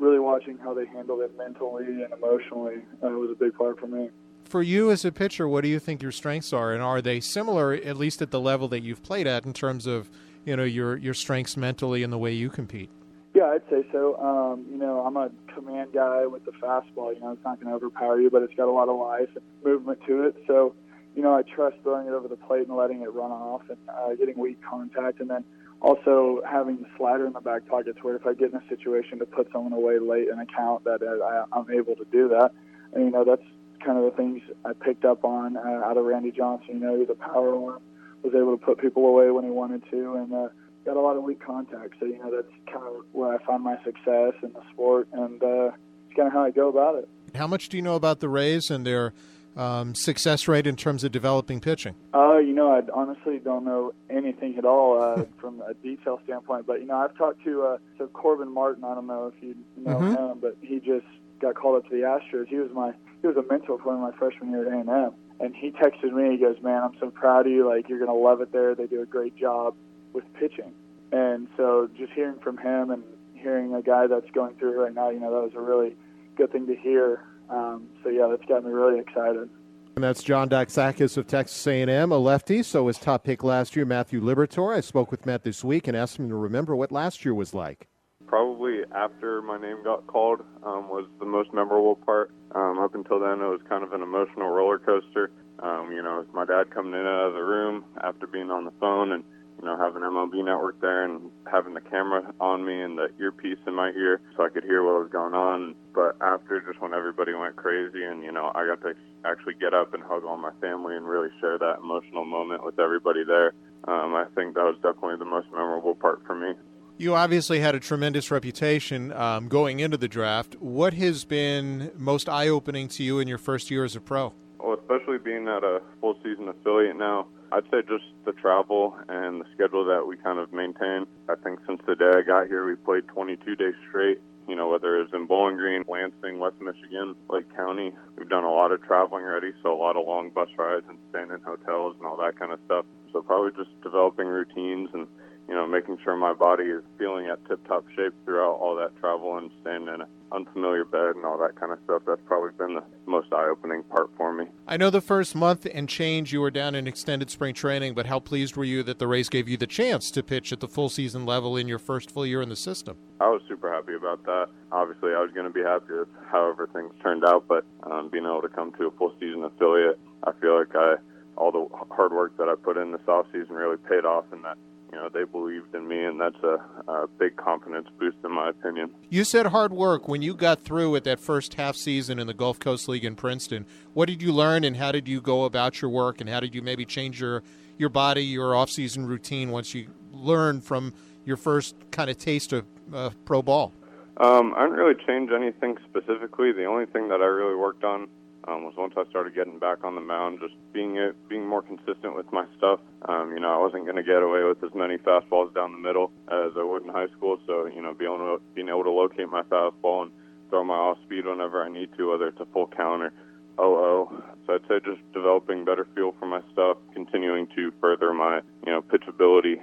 really 0.00 0.18
watching 0.18 0.58
how 0.58 0.74
they 0.74 0.86
handle 0.86 1.20
it 1.20 1.38
mentally 1.38 2.02
and 2.02 2.12
emotionally 2.12 2.82
uh, 3.00 3.10
was 3.10 3.30
a 3.30 3.36
big 3.36 3.54
part 3.54 3.78
for 3.78 3.86
me 3.86 4.10
for 4.54 4.62
you 4.62 4.92
as 4.92 5.04
a 5.04 5.10
pitcher, 5.10 5.48
what 5.48 5.62
do 5.62 5.68
you 5.68 5.80
think 5.80 6.00
your 6.00 6.12
strengths 6.12 6.52
are, 6.52 6.72
and 6.72 6.80
are 6.80 7.02
they 7.02 7.18
similar, 7.18 7.72
at 7.72 7.96
least 7.96 8.22
at 8.22 8.30
the 8.30 8.38
level 8.38 8.68
that 8.68 8.84
you've 8.84 9.02
played 9.02 9.26
at, 9.26 9.44
in 9.44 9.52
terms 9.52 9.84
of 9.84 10.08
you 10.44 10.54
know 10.54 10.62
your 10.62 10.96
your 10.96 11.12
strengths 11.12 11.56
mentally 11.56 12.04
and 12.04 12.12
the 12.12 12.18
way 12.18 12.30
you 12.30 12.48
compete? 12.48 12.88
Yeah, 13.34 13.46
I'd 13.46 13.68
say 13.68 13.84
so. 13.90 14.16
Um, 14.16 14.64
you 14.70 14.78
know, 14.78 15.00
I'm 15.00 15.16
a 15.16 15.28
command 15.52 15.90
guy 15.92 16.26
with 16.26 16.44
the 16.44 16.52
fastball. 16.52 17.12
You 17.12 17.20
know, 17.20 17.32
it's 17.32 17.42
not 17.42 17.60
going 17.60 17.66
to 17.66 17.74
overpower 17.74 18.20
you, 18.20 18.30
but 18.30 18.44
it's 18.44 18.54
got 18.54 18.68
a 18.68 18.70
lot 18.70 18.88
of 18.88 18.96
life 18.96 19.28
and 19.34 19.42
movement 19.64 19.98
to 20.06 20.22
it. 20.22 20.36
So, 20.46 20.72
you 21.16 21.22
know, 21.24 21.34
I 21.34 21.42
trust 21.42 21.78
throwing 21.82 22.06
it 22.06 22.12
over 22.12 22.28
the 22.28 22.36
plate 22.36 22.68
and 22.68 22.76
letting 22.76 23.02
it 23.02 23.12
run 23.12 23.32
off 23.32 23.62
and 23.68 23.78
uh, 23.88 24.14
getting 24.14 24.38
weak 24.38 24.58
contact, 24.62 25.18
and 25.18 25.28
then 25.28 25.42
also 25.80 26.42
having 26.48 26.76
the 26.76 26.86
slider 26.96 27.26
in 27.26 27.32
the 27.32 27.40
back 27.40 27.66
pocket 27.66 27.96
to 27.96 28.02
where 28.04 28.14
if 28.14 28.24
I 28.24 28.34
get 28.34 28.52
in 28.52 28.56
a 28.58 28.68
situation 28.68 29.18
to 29.18 29.26
put 29.26 29.50
someone 29.52 29.72
away 29.72 29.98
late 29.98 30.28
in 30.28 30.38
a 30.38 30.46
count, 30.46 30.84
that 30.84 31.02
I, 31.02 31.58
I'm 31.58 31.68
able 31.72 31.96
to 31.96 32.06
do 32.12 32.28
that. 32.28 32.52
And 32.92 33.04
you 33.04 33.10
know, 33.10 33.24
that's 33.24 33.42
kind 33.84 33.98
of 33.98 34.04
the 34.04 34.10
things 34.16 34.42
I 34.64 34.72
picked 34.72 35.04
up 35.04 35.24
on 35.24 35.56
uh, 35.56 35.60
out 35.84 35.96
of 35.96 36.04
Randy 36.04 36.30
Johnson. 36.30 36.74
You 36.74 36.80
know, 36.80 36.98
he's 36.98 37.10
a 37.10 37.14
power 37.14 37.54
arm, 37.54 37.82
was 38.22 38.34
able 38.34 38.56
to 38.56 38.64
put 38.64 38.78
people 38.78 39.06
away 39.06 39.30
when 39.30 39.44
he 39.44 39.50
wanted 39.50 39.82
to, 39.90 40.14
and 40.14 40.32
uh, 40.32 40.48
got 40.84 40.96
a 40.96 41.00
lot 41.00 41.16
of 41.16 41.22
weak 41.22 41.44
contact. 41.44 41.94
So 42.00 42.06
you 42.06 42.18
know, 42.18 42.34
that's 42.34 42.52
kind 42.72 42.86
of 42.86 43.04
where 43.12 43.34
I 43.34 43.44
find 43.44 43.62
my 43.62 43.76
success 43.84 44.34
in 44.42 44.52
the 44.52 44.62
sport, 44.72 45.08
and 45.12 45.42
uh, 45.42 45.70
it's 46.06 46.16
kind 46.16 46.28
of 46.28 46.32
how 46.32 46.44
I 46.44 46.50
go 46.50 46.68
about 46.68 46.96
it. 46.96 47.08
How 47.34 47.46
much 47.46 47.68
do 47.68 47.76
you 47.76 47.82
know 47.82 47.96
about 47.96 48.20
the 48.20 48.28
Rays 48.28 48.70
and 48.70 48.86
their 48.86 49.12
um, 49.56 49.94
success 49.94 50.48
rate 50.48 50.66
in 50.66 50.76
terms 50.76 51.04
of 51.04 51.12
developing 51.12 51.60
pitching? 51.60 51.94
Uh, 52.12 52.38
you 52.38 52.52
know, 52.52 52.72
I 52.72 52.82
honestly 52.92 53.38
don't 53.38 53.64
know 53.64 53.92
anything 54.10 54.56
at 54.58 54.64
all 54.64 55.00
uh, 55.00 55.24
from 55.40 55.62
a 55.62 55.74
detail 55.74 56.20
standpoint. 56.24 56.66
But 56.66 56.80
you 56.80 56.86
know, 56.86 56.96
I've 56.96 57.16
talked 57.16 57.42
to 57.44 57.62
uh, 57.62 57.78
so 57.98 58.06
Corbin 58.08 58.52
Martin. 58.52 58.84
I 58.84 58.94
don't 58.94 59.06
know 59.06 59.32
if 59.34 59.42
you 59.42 59.54
know 59.76 59.96
mm-hmm. 59.96 60.14
him, 60.14 60.38
but 60.40 60.56
he 60.60 60.78
just 60.78 61.06
got 61.40 61.54
called 61.54 61.84
up 61.84 61.90
to 61.90 61.96
the 61.96 62.02
Astros. 62.02 62.48
He 62.48 62.56
was 62.56 62.70
my 62.72 62.92
he 63.24 63.28
was 63.28 63.38
a 63.38 63.48
mentor 63.50 63.78
for 63.82 63.94
me 63.94 64.02
my 64.02 64.12
freshman 64.18 64.50
year 64.50 64.66
at 64.66 64.86
A&M, 64.86 65.14
and 65.40 65.56
he 65.56 65.70
texted 65.70 66.12
me. 66.12 66.32
He 66.32 66.36
goes, 66.36 66.60
"Man, 66.60 66.82
I'm 66.82 66.92
so 67.00 67.08
proud 67.08 67.46
of 67.46 67.52
you. 67.52 67.66
Like 67.66 67.88
you're 67.88 67.98
gonna 67.98 68.12
love 68.12 68.42
it 68.42 68.52
there. 68.52 68.74
They 68.74 68.86
do 68.86 69.00
a 69.00 69.06
great 69.06 69.34
job 69.34 69.74
with 70.12 70.24
pitching." 70.34 70.74
And 71.10 71.48
so, 71.56 71.88
just 71.96 72.12
hearing 72.12 72.38
from 72.40 72.58
him 72.58 72.90
and 72.90 73.02
hearing 73.32 73.74
a 73.74 73.80
guy 73.80 74.08
that's 74.08 74.30
going 74.32 74.56
through 74.56 74.78
right 74.78 74.92
now, 74.92 75.08
you 75.08 75.20
know, 75.20 75.32
that 75.32 75.42
was 75.42 75.54
a 75.54 75.60
really 75.60 75.96
good 76.36 76.52
thing 76.52 76.66
to 76.66 76.76
hear. 76.76 77.24
Um, 77.48 77.88
so 78.02 78.10
yeah, 78.10 78.26
that's 78.28 78.44
got 78.44 78.62
me 78.62 78.70
really 78.70 79.00
excited. 79.00 79.48
And 79.96 80.04
that's 80.04 80.22
John 80.22 80.50
Doxakis 80.50 81.16
of 81.16 81.26
Texas 81.26 81.66
A&M, 81.66 82.12
a 82.12 82.18
lefty. 82.18 82.62
So 82.62 82.88
his 82.88 82.98
top 82.98 83.24
pick 83.24 83.42
last 83.42 83.74
year, 83.74 83.86
Matthew 83.86 84.20
Liberatore. 84.20 84.76
I 84.76 84.80
spoke 84.80 85.10
with 85.10 85.24
Matt 85.24 85.44
this 85.44 85.64
week 85.64 85.88
and 85.88 85.96
asked 85.96 86.18
him 86.18 86.28
to 86.28 86.34
remember 86.34 86.76
what 86.76 86.92
last 86.92 87.24
year 87.24 87.32
was 87.32 87.54
like. 87.54 87.88
Probably 88.26 88.80
after 88.94 89.42
my 89.42 89.58
name 89.58 89.82
got 89.84 90.06
called 90.06 90.40
um, 90.64 90.88
was 90.88 91.06
the 91.18 91.26
most 91.26 91.52
memorable 91.52 91.96
part. 91.96 92.30
Um, 92.54 92.78
up 92.78 92.94
until 92.94 93.20
then, 93.20 93.40
it 93.40 93.48
was 93.48 93.60
kind 93.68 93.84
of 93.84 93.92
an 93.92 94.02
emotional 94.02 94.50
roller 94.50 94.78
coaster. 94.78 95.30
Um, 95.60 95.92
you 95.92 96.02
know, 96.02 96.24
my 96.32 96.44
dad 96.44 96.70
coming 96.70 96.92
in 96.94 97.00
and 97.00 97.08
out 97.08 97.28
of 97.28 97.34
the 97.34 97.42
room 97.42 97.84
after 98.02 98.26
being 98.26 98.50
on 98.50 98.64
the 98.64 98.72
phone 98.80 99.12
and 99.12 99.24
you 99.60 99.70
know, 99.70 99.76
having 99.78 100.02
MLB 100.02 100.44
Network 100.44 100.80
there 100.80 101.04
and 101.04 101.30
having 101.50 101.74
the 101.74 101.80
camera 101.80 102.32
on 102.40 102.64
me 102.66 102.82
and 102.82 102.98
the 102.98 103.08
earpiece 103.20 103.58
in 103.66 103.74
my 103.74 103.90
ear 103.90 104.20
so 104.36 104.44
I 104.44 104.48
could 104.48 104.64
hear 104.64 104.82
what 104.82 105.00
was 105.00 105.10
going 105.10 105.34
on. 105.34 105.74
But 105.94 106.16
after, 106.20 106.60
just 106.60 106.80
when 106.80 106.92
everybody 106.92 107.32
went 107.34 107.56
crazy 107.56 108.04
and, 108.04 108.22
you 108.22 108.32
know, 108.32 108.50
I 108.54 108.66
got 108.66 108.82
to 108.82 108.94
actually 109.24 109.54
get 109.54 109.72
up 109.72 109.94
and 109.94 110.02
hug 110.02 110.24
all 110.24 110.36
my 110.36 110.50
family 110.60 110.96
and 110.96 111.06
really 111.06 111.30
share 111.40 111.56
that 111.58 111.78
emotional 111.78 112.24
moment 112.24 112.64
with 112.64 112.78
everybody 112.78 113.24
there, 113.24 113.54
um, 113.86 114.14
I 114.14 114.26
think 114.34 114.54
that 114.54 114.64
was 114.64 114.76
definitely 114.82 115.16
the 115.16 115.24
most 115.24 115.46
memorable 115.52 115.94
part 115.94 116.22
for 116.26 116.34
me. 116.34 116.52
You 116.96 117.16
obviously 117.16 117.58
had 117.58 117.74
a 117.74 117.80
tremendous 117.80 118.30
reputation 118.30 119.12
um, 119.12 119.48
going 119.48 119.80
into 119.80 119.96
the 119.96 120.06
draft. 120.06 120.54
What 120.60 120.94
has 120.94 121.24
been 121.24 121.90
most 121.96 122.28
eye 122.28 122.46
opening 122.46 122.86
to 122.88 123.02
you 123.02 123.18
in 123.18 123.26
your 123.26 123.38
first 123.38 123.68
year 123.68 123.82
as 123.84 123.96
a 123.96 124.00
pro? 124.00 124.32
Well, 124.60 124.78
especially 124.78 125.18
being 125.18 125.48
at 125.48 125.64
a 125.64 125.82
full 126.00 126.14
season 126.22 126.48
affiliate 126.48 126.96
now, 126.96 127.26
I'd 127.50 127.64
say 127.64 127.82
just 127.82 128.04
the 128.24 128.32
travel 128.32 128.96
and 129.08 129.40
the 129.40 129.44
schedule 129.54 129.84
that 129.86 130.06
we 130.06 130.16
kind 130.18 130.38
of 130.38 130.52
maintain. 130.52 131.06
I 131.28 131.34
think 131.42 131.58
since 131.66 131.80
the 131.84 131.96
day 131.96 132.12
I 132.14 132.22
got 132.22 132.46
here, 132.46 132.64
we 132.64 132.76
played 132.76 133.08
22 133.08 133.56
days 133.56 133.74
straight. 133.88 134.20
You 134.46 134.54
know, 134.54 134.68
whether 134.68 135.00
it's 135.00 135.12
in 135.12 135.26
Bowling 135.26 135.56
Green, 135.56 135.82
Lansing, 135.88 136.38
West 136.38 136.60
Michigan, 136.60 137.16
Lake 137.28 137.52
County, 137.56 137.92
we've 138.16 138.28
done 138.28 138.44
a 138.44 138.50
lot 138.52 138.70
of 138.70 138.80
traveling 138.84 139.24
already, 139.24 139.52
so 139.64 139.74
a 139.74 139.80
lot 139.80 139.96
of 139.96 140.06
long 140.06 140.30
bus 140.30 140.48
rides 140.56 140.84
and 140.88 140.98
staying 141.10 141.30
in 141.30 141.40
hotels 141.40 141.96
and 141.98 142.06
all 142.06 142.16
that 142.18 142.38
kind 142.38 142.52
of 142.52 142.60
stuff. 142.66 142.84
So 143.12 143.22
probably 143.22 143.50
just 143.56 143.70
developing 143.82 144.26
routines 144.26 144.90
and 144.92 145.08
you 145.48 145.54
know, 145.54 145.66
making 145.66 145.98
sure 146.02 146.16
my 146.16 146.32
body 146.32 146.64
is 146.64 146.82
feeling 146.98 147.26
at 147.26 147.44
tip-top 147.46 147.84
shape 147.94 148.14
throughout 148.24 148.54
all 148.54 148.74
that 148.76 148.96
travel 149.00 149.36
and 149.36 149.50
staying 149.60 149.82
in 149.82 150.00
an 150.00 150.06
unfamiliar 150.32 150.84
bed 150.84 151.14
and 151.14 151.24
all 151.24 151.38
that 151.38 151.54
kind 151.54 151.70
of 151.72 151.78
stuff. 151.84 152.02
That's 152.06 152.20
probably 152.26 152.50
been 152.56 152.74
the 152.74 152.82
most 153.06 153.32
eye-opening 153.32 153.82
part 153.84 154.10
for 154.16 154.32
me. 154.32 154.46
I 154.66 154.76
know 154.76 154.90
the 154.90 155.00
first 155.00 155.34
month 155.34 155.66
and 155.72 155.88
change 155.88 156.32
you 156.32 156.40
were 156.40 156.50
down 156.50 156.74
in 156.74 156.86
extended 156.86 157.30
spring 157.30 157.54
training, 157.54 157.94
but 157.94 158.06
how 158.06 158.18
pleased 158.18 158.56
were 158.56 158.64
you 158.64 158.82
that 158.84 158.98
the 158.98 159.06
Rays 159.06 159.28
gave 159.28 159.48
you 159.48 159.56
the 159.56 159.66
chance 159.66 160.10
to 160.12 160.22
pitch 160.22 160.52
at 160.52 160.60
the 160.60 160.68
full 160.68 160.88
season 160.88 161.26
level 161.26 161.56
in 161.56 161.68
your 161.68 161.78
first 161.78 162.10
full 162.10 162.26
year 162.26 162.42
in 162.42 162.48
the 162.48 162.56
system? 162.56 162.96
I 163.20 163.28
was 163.28 163.42
super 163.48 163.72
happy 163.72 163.94
about 163.94 164.24
that. 164.24 164.48
Obviously, 164.72 165.12
I 165.14 165.20
was 165.20 165.30
going 165.32 165.46
to 165.46 165.52
be 165.52 165.62
happy 165.62 165.92
with 165.92 166.08
however 166.30 166.68
things 166.72 166.92
turned 167.02 167.24
out, 167.24 167.44
but 167.48 167.64
um, 167.84 168.08
being 168.08 168.24
able 168.24 168.42
to 168.42 168.48
come 168.48 168.72
to 168.72 168.86
a 168.86 168.90
full 168.92 169.14
season 169.20 169.44
affiliate, 169.44 169.98
I 170.24 170.32
feel 170.40 170.58
like 170.58 170.74
I 170.74 170.96
all 171.36 171.50
the 171.50 171.66
hard 171.94 172.12
work 172.12 172.36
that 172.36 172.48
I 172.48 172.54
put 172.54 172.76
in 172.76 172.92
this 172.92 173.00
off 173.08 173.26
season 173.32 173.54
really 173.54 173.76
paid 173.76 174.04
off, 174.04 174.24
and 174.32 174.44
that 174.44 174.56
you 174.94 175.00
know 175.00 175.08
they 175.08 175.24
believed 175.24 175.74
in 175.74 175.88
me, 175.88 176.04
and 176.04 176.20
that's 176.20 176.40
a, 176.44 176.90
a, 176.90 177.08
big 177.18 177.36
confidence 177.36 177.88
boost 177.98 178.16
in 178.24 178.30
my 178.30 178.50
opinion. 178.50 178.90
You 179.10 179.24
said 179.24 179.46
hard 179.46 179.72
work 179.72 180.06
when 180.06 180.22
you 180.22 180.34
got 180.34 180.62
through 180.62 180.90
with 180.90 181.02
that 181.04 181.18
first 181.18 181.54
half 181.54 181.74
season 181.74 182.20
in 182.20 182.28
the 182.28 182.34
Gulf 182.34 182.60
Coast 182.60 182.88
League 182.88 183.04
in 183.04 183.16
Princeton. 183.16 183.66
What 183.92 184.06
did 184.06 184.22
you 184.22 184.32
learn, 184.32 184.62
and 184.62 184.76
how 184.76 184.92
did 184.92 185.08
you 185.08 185.20
go 185.20 185.44
about 185.44 185.82
your 185.82 185.90
work, 185.90 186.20
and 186.20 186.30
how 186.30 186.38
did 186.38 186.54
you 186.54 186.62
maybe 186.62 186.84
change 186.84 187.20
your 187.20 187.42
your 187.76 187.88
body, 187.88 188.22
your 188.22 188.54
off 188.54 188.70
season 188.70 189.06
routine 189.06 189.50
once 189.50 189.74
you 189.74 189.88
learned 190.12 190.62
from 190.62 190.94
your 191.24 191.36
first 191.36 191.74
kind 191.90 192.08
of 192.08 192.16
taste 192.16 192.52
of 192.52 192.64
uh, 192.92 193.10
pro 193.24 193.42
ball? 193.42 193.72
Um, 194.18 194.54
I 194.56 194.62
didn't 194.62 194.76
really 194.76 195.04
change 195.04 195.30
anything 195.32 195.76
specifically. 195.90 196.52
The 196.52 196.66
only 196.66 196.86
thing 196.86 197.08
that 197.08 197.20
I 197.20 197.26
really 197.26 197.56
worked 197.56 197.82
on 197.82 198.06
um, 198.46 198.64
was 198.64 198.74
once 198.76 198.94
I 198.96 199.04
started 199.08 199.34
getting 199.34 199.58
back 199.58 199.84
on 199.84 199.94
the 199.94 200.00
mound, 200.00 200.40
just 200.40 200.54
being 200.72 200.96
it, 200.96 201.16
being 201.28 201.46
more 201.46 201.62
consistent 201.62 202.14
with 202.14 202.30
my 202.32 202.44
stuff. 202.56 202.80
Um, 203.08 203.32
you 203.32 203.40
know, 203.40 203.54
I 203.54 203.58
wasn't 203.58 203.84
going 203.84 203.96
to 203.96 204.02
get 204.02 204.22
away 204.22 204.42
with 204.44 204.62
as 204.62 204.74
many 204.74 204.98
fastballs 204.98 205.54
down 205.54 205.72
the 205.72 205.78
middle 205.78 206.10
as 206.28 206.52
I 206.56 206.62
would 206.62 206.82
in 206.82 206.88
high 206.88 207.08
school. 207.16 207.38
So, 207.46 207.66
you 207.66 207.80
know, 207.80 207.94
being 207.94 208.12
able 208.12 208.38
to, 208.38 208.42
being 208.54 208.68
able 208.68 208.84
to 208.84 208.90
locate 208.90 209.28
my 209.30 209.42
fastball 209.42 210.02
and 210.02 210.10
throw 210.50 210.64
my 210.64 210.74
off 210.74 210.98
speed 211.04 211.26
whenever 211.26 211.62
I 211.62 211.68
need 211.68 211.90
to, 211.96 212.10
whether 212.10 212.28
it's 212.28 212.40
a 212.40 212.46
full 212.46 212.66
count 212.66 213.02
or 213.02 213.12
OO. 213.58 214.22
So 214.46 214.54
I'd 214.54 214.68
say 214.68 214.80
just 214.84 215.00
developing 215.12 215.64
better 215.64 215.86
feel 215.94 216.14
for 216.18 216.26
my 216.26 216.42
stuff, 216.52 216.76
continuing 216.92 217.46
to 217.56 217.72
further 217.80 218.12
my, 218.12 218.40
you 218.66 218.72
know, 218.72 218.82
pitchability 218.82 219.60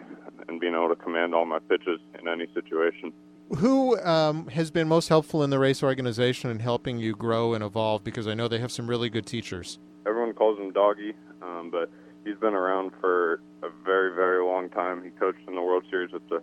and 0.47 0.59
being 0.59 0.73
able 0.73 0.89
to 0.89 0.95
command 0.95 1.35
all 1.35 1.45
my 1.45 1.59
pitches 1.59 1.99
in 2.19 2.27
any 2.27 2.47
situation. 2.53 3.13
Who 3.57 3.99
um, 3.99 4.47
has 4.47 4.71
been 4.71 4.87
most 4.87 5.09
helpful 5.09 5.43
in 5.43 5.49
the 5.49 5.59
Rays 5.59 5.83
organization 5.83 6.49
in 6.49 6.59
helping 6.59 6.97
you 6.99 7.13
grow 7.13 7.53
and 7.53 7.63
evolve? 7.63 8.03
Because 8.03 8.25
I 8.25 8.33
know 8.33 8.47
they 8.47 8.59
have 8.59 8.71
some 8.71 8.89
really 8.89 9.09
good 9.09 9.25
teachers. 9.25 9.77
Everyone 10.07 10.33
calls 10.33 10.57
him 10.57 10.71
Doggy, 10.71 11.13
um, 11.41 11.69
but 11.69 11.91
he's 12.23 12.37
been 12.37 12.53
around 12.53 12.91
for 13.01 13.41
a 13.61 13.69
very, 13.83 14.15
very 14.15 14.43
long 14.43 14.69
time. 14.69 15.03
He 15.03 15.09
coached 15.11 15.45
in 15.47 15.55
the 15.55 15.61
World 15.61 15.83
Series 15.89 16.11
with 16.13 16.27
the 16.29 16.41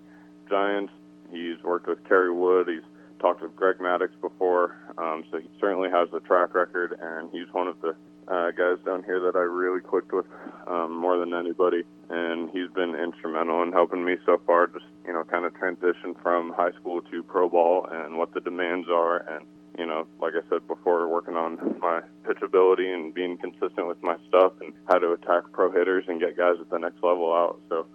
Giants. 0.51 0.93
He's 1.31 1.63
worked 1.65 1.89
with 1.89 2.07
Kerry 2.07 2.33
Wood. 2.33 2.69
He's 2.69 2.83
talked 3.21 3.43
with 3.43 3.57
Greg 3.57 3.79
Maddux 3.79 4.11
before, 4.21 4.77
um, 4.99 5.25
so 5.31 5.39
he 5.39 5.49
certainly 5.61 5.89
has 5.91 6.09
a 6.13 6.21
track 6.21 6.55
record, 6.55 6.97
and 7.01 7.31
he's 7.33 7.53
one 7.53 7.69
of 7.69 7.81
the 7.81 7.97
uh, 8.29 8.51
guys 8.53 8.77
down 8.85 9.03
here 9.03 9.19
that 9.21 9.35
I 9.35 9.41
really 9.41 9.81
clicked 9.81 10.13
with 10.13 10.27
um, 10.67 10.95
more 10.97 11.19
than 11.19 11.35
anybody, 11.35 11.85
and 12.11 12.51
he's 12.51 12.71
been 12.75 12.95
instrumental 12.95 13.63
in 13.63 13.73
helping 13.73 14.05
me 14.05 14.17
so 14.25 14.41
far. 14.47 14.67
Just 14.67 14.85
you 15.07 15.13
know, 15.13 15.25
kind 15.25 15.45
of 15.45 15.55
transition 15.55 16.15
from 16.23 16.53
high 16.53 16.73
school 16.73 17.03
to 17.03 17.23
pro 17.23 17.49
ball 17.49 17.87
and 17.91 18.17
what 18.17 18.35
the 18.35 18.41
demands 18.41 18.89
are, 18.89 19.19
and 19.19 19.47
you 19.79 19.87
know, 19.87 20.07
like 20.21 20.35
I 20.35 20.49
said 20.49 20.67
before, 20.67 21.09
working 21.09 21.35
on 21.35 21.79
my 21.81 22.01
pitchability 22.25 22.93
and 22.93 23.15
being 23.15 23.39
consistent 23.39 23.87
with 23.87 24.03
my 24.03 24.17
stuff 24.29 24.53
and 24.61 24.73
how 24.89 24.99
to 24.99 25.13
attack 25.13 25.45
pro 25.53 25.71
hitters 25.71 26.05
and 26.09 26.21
get 26.21 26.37
guys 26.37 26.57
at 26.61 26.69
the 26.71 26.79
next 26.79 27.03
level 27.03 27.33
out. 27.33 27.61
So, 27.69 27.87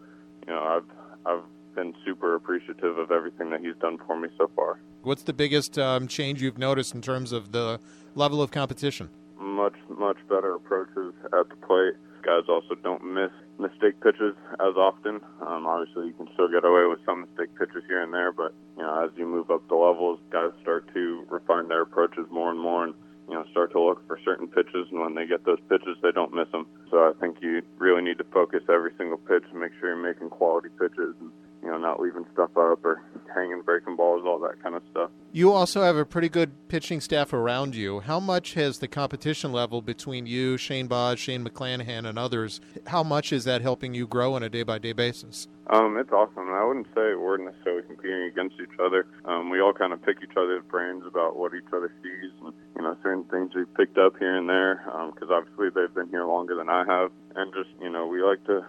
you 0.47 0.53
know, 0.53 0.61
I've 0.61 1.25
I've 1.25 1.43
been 1.75 1.93
super 2.05 2.35
appreciative 2.35 2.97
of 2.97 3.11
everything 3.11 3.49
that 3.49 3.61
he's 3.61 3.75
done 3.81 3.97
for 4.05 4.17
me 4.19 4.29
so 4.37 4.49
far. 4.55 4.79
What's 5.01 5.23
the 5.23 5.33
biggest 5.33 5.77
um, 5.77 6.07
change 6.07 6.41
you've 6.41 6.57
noticed 6.57 6.95
in 6.95 7.01
terms 7.01 7.31
of 7.31 7.51
the 7.51 7.79
level 8.15 8.41
of 8.41 8.51
competition? 8.51 9.09
much 9.43 9.75
much 9.97 10.17
better 10.29 10.55
approaches 10.55 11.13
at 11.25 11.49
the 11.49 11.55
plate. 11.67 11.93
Guys 12.23 12.43
also 12.47 12.75
don't 12.75 13.03
miss 13.03 13.31
mistake 13.59 13.99
pitches 14.01 14.35
as 14.59 14.75
often. 14.75 15.21
Um, 15.41 15.65
obviously, 15.67 16.07
you 16.07 16.13
can 16.13 16.27
still 16.33 16.49
get 16.49 16.65
away 16.65 16.85
with 16.85 16.99
some 17.05 17.21
mistake 17.21 17.53
pitches 17.57 17.83
here 17.87 18.01
and 18.01 18.13
there, 18.13 18.31
but 18.31 18.53
you 18.77 18.83
know, 18.83 19.03
as 19.03 19.11
you 19.15 19.25
move 19.25 19.51
up 19.51 19.67
the 19.67 19.75
levels, 19.75 20.19
guys 20.31 20.51
start 20.61 20.91
to 20.93 21.25
refine 21.29 21.67
their 21.67 21.81
approaches 21.81 22.25
more 22.31 22.51
and 22.51 22.59
more, 22.59 22.83
and 22.85 22.93
you 23.27 23.35
know, 23.35 23.45
start 23.51 23.71
to 23.71 23.79
look 23.79 24.05
for 24.07 24.19
certain 24.25 24.47
pitches. 24.47 24.87
And 24.91 24.99
when 24.99 25.15
they 25.15 25.25
get 25.25 25.45
those 25.45 25.59
pitches, 25.69 25.97
they 26.01 26.11
don't 26.11 26.33
miss 26.33 26.49
them. 26.51 26.67
So 26.91 26.97
I 26.97 27.13
think 27.19 27.37
you 27.41 27.61
really 27.77 28.01
need 28.01 28.17
to 28.17 28.25
focus 28.25 28.63
every 28.69 28.91
single 28.97 29.17
pitch 29.17 29.43
and 29.49 29.59
make 29.59 29.71
sure 29.79 29.89
you're 29.89 29.97
making 29.97 30.29
quality 30.29 30.69
pitches 30.79 31.15
and 31.19 31.31
you 31.63 31.69
know, 31.69 31.77
not 31.77 31.99
leaving 31.99 32.25
stuff 32.33 32.51
up 32.57 32.83
or 32.83 33.01
hanging 33.33 33.61
breaking 33.61 33.95
balls, 33.95 34.23
all 34.25 34.39
that 34.39 34.61
kind 34.61 34.75
of 34.75 34.83
stuff. 34.91 35.09
You 35.31 35.51
also 35.51 35.81
have 35.81 35.95
a 35.95 36.05
pretty 36.05 36.29
good 36.29 36.67
pitching 36.67 37.01
staff 37.01 37.33
around 37.33 37.73
you. 37.73 38.01
How 38.01 38.19
much 38.19 38.53
has 38.53 38.79
the 38.79 38.87
competition 38.87 39.51
level 39.51 39.81
between 39.81 40.25
you, 40.25 40.57
Shane 40.57 40.87
Baz, 40.87 41.19
Shane 41.19 41.47
McClanahan, 41.47 42.07
and 42.07 42.19
others, 42.19 42.59
how 42.87 43.03
much 43.03 43.31
is 43.31 43.45
that 43.45 43.61
helping 43.61 43.93
you 43.93 44.05
grow 44.05 44.33
on 44.33 44.43
a 44.43 44.49
day 44.49 44.63
by 44.63 44.77
day 44.77 44.93
basis? 44.93 45.47
Um, 45.67 45.97
it's 45.97 46.11
awesome. 46.11 46.49
I 46.49 46.65
wouldn't 46.65 46.87
say 46.87 47.15
we're 47.15 47.37
necessarily 47.37 47.83
competing 47.83 48.23
against 48.23 48.55
each 48.61 48.77
other. 48.83 49.07
Um, 49.23 49.49
we 49.49 49.61
all 49.61 49.73
kind 49.73 49.93
of 49.93 50.03
pick 50.03 50.17
each 50.21 50.35
other's 50.35 50.63
brains 50.69 51.03
about 51.07 51.37
what 51.37 51.53
each 51.53 51.71
other 51.73 51.91
sees 52.03 52.31
and, 52.43 52.53
you 52.75 52.81
know, 52.83 52.97
certain 53.01 53.23
things 53.25 53.51
we've 53.55 53.73
picked 53.75 53.97
up 53.97 54.13
here 54.19 54.35
and 54.35 54.49
there 54.49 54.83
because 55.15 55.29
um, 55.29 55.35
obviously 55.35 55.69
they've 55.73 55.95
been 55.95 56.09
here 56.09 56.25
longer 56.25 56.55
than 56.55 56.67
I 56.67 56.83
have. 56.85 57.11
And 57.35 57.53
just, 57.53 57.69
you 57.81 57.89
know, 57.89 58.05
we 58.05 58.21
like 58.21 58.43
to 58.45 58.65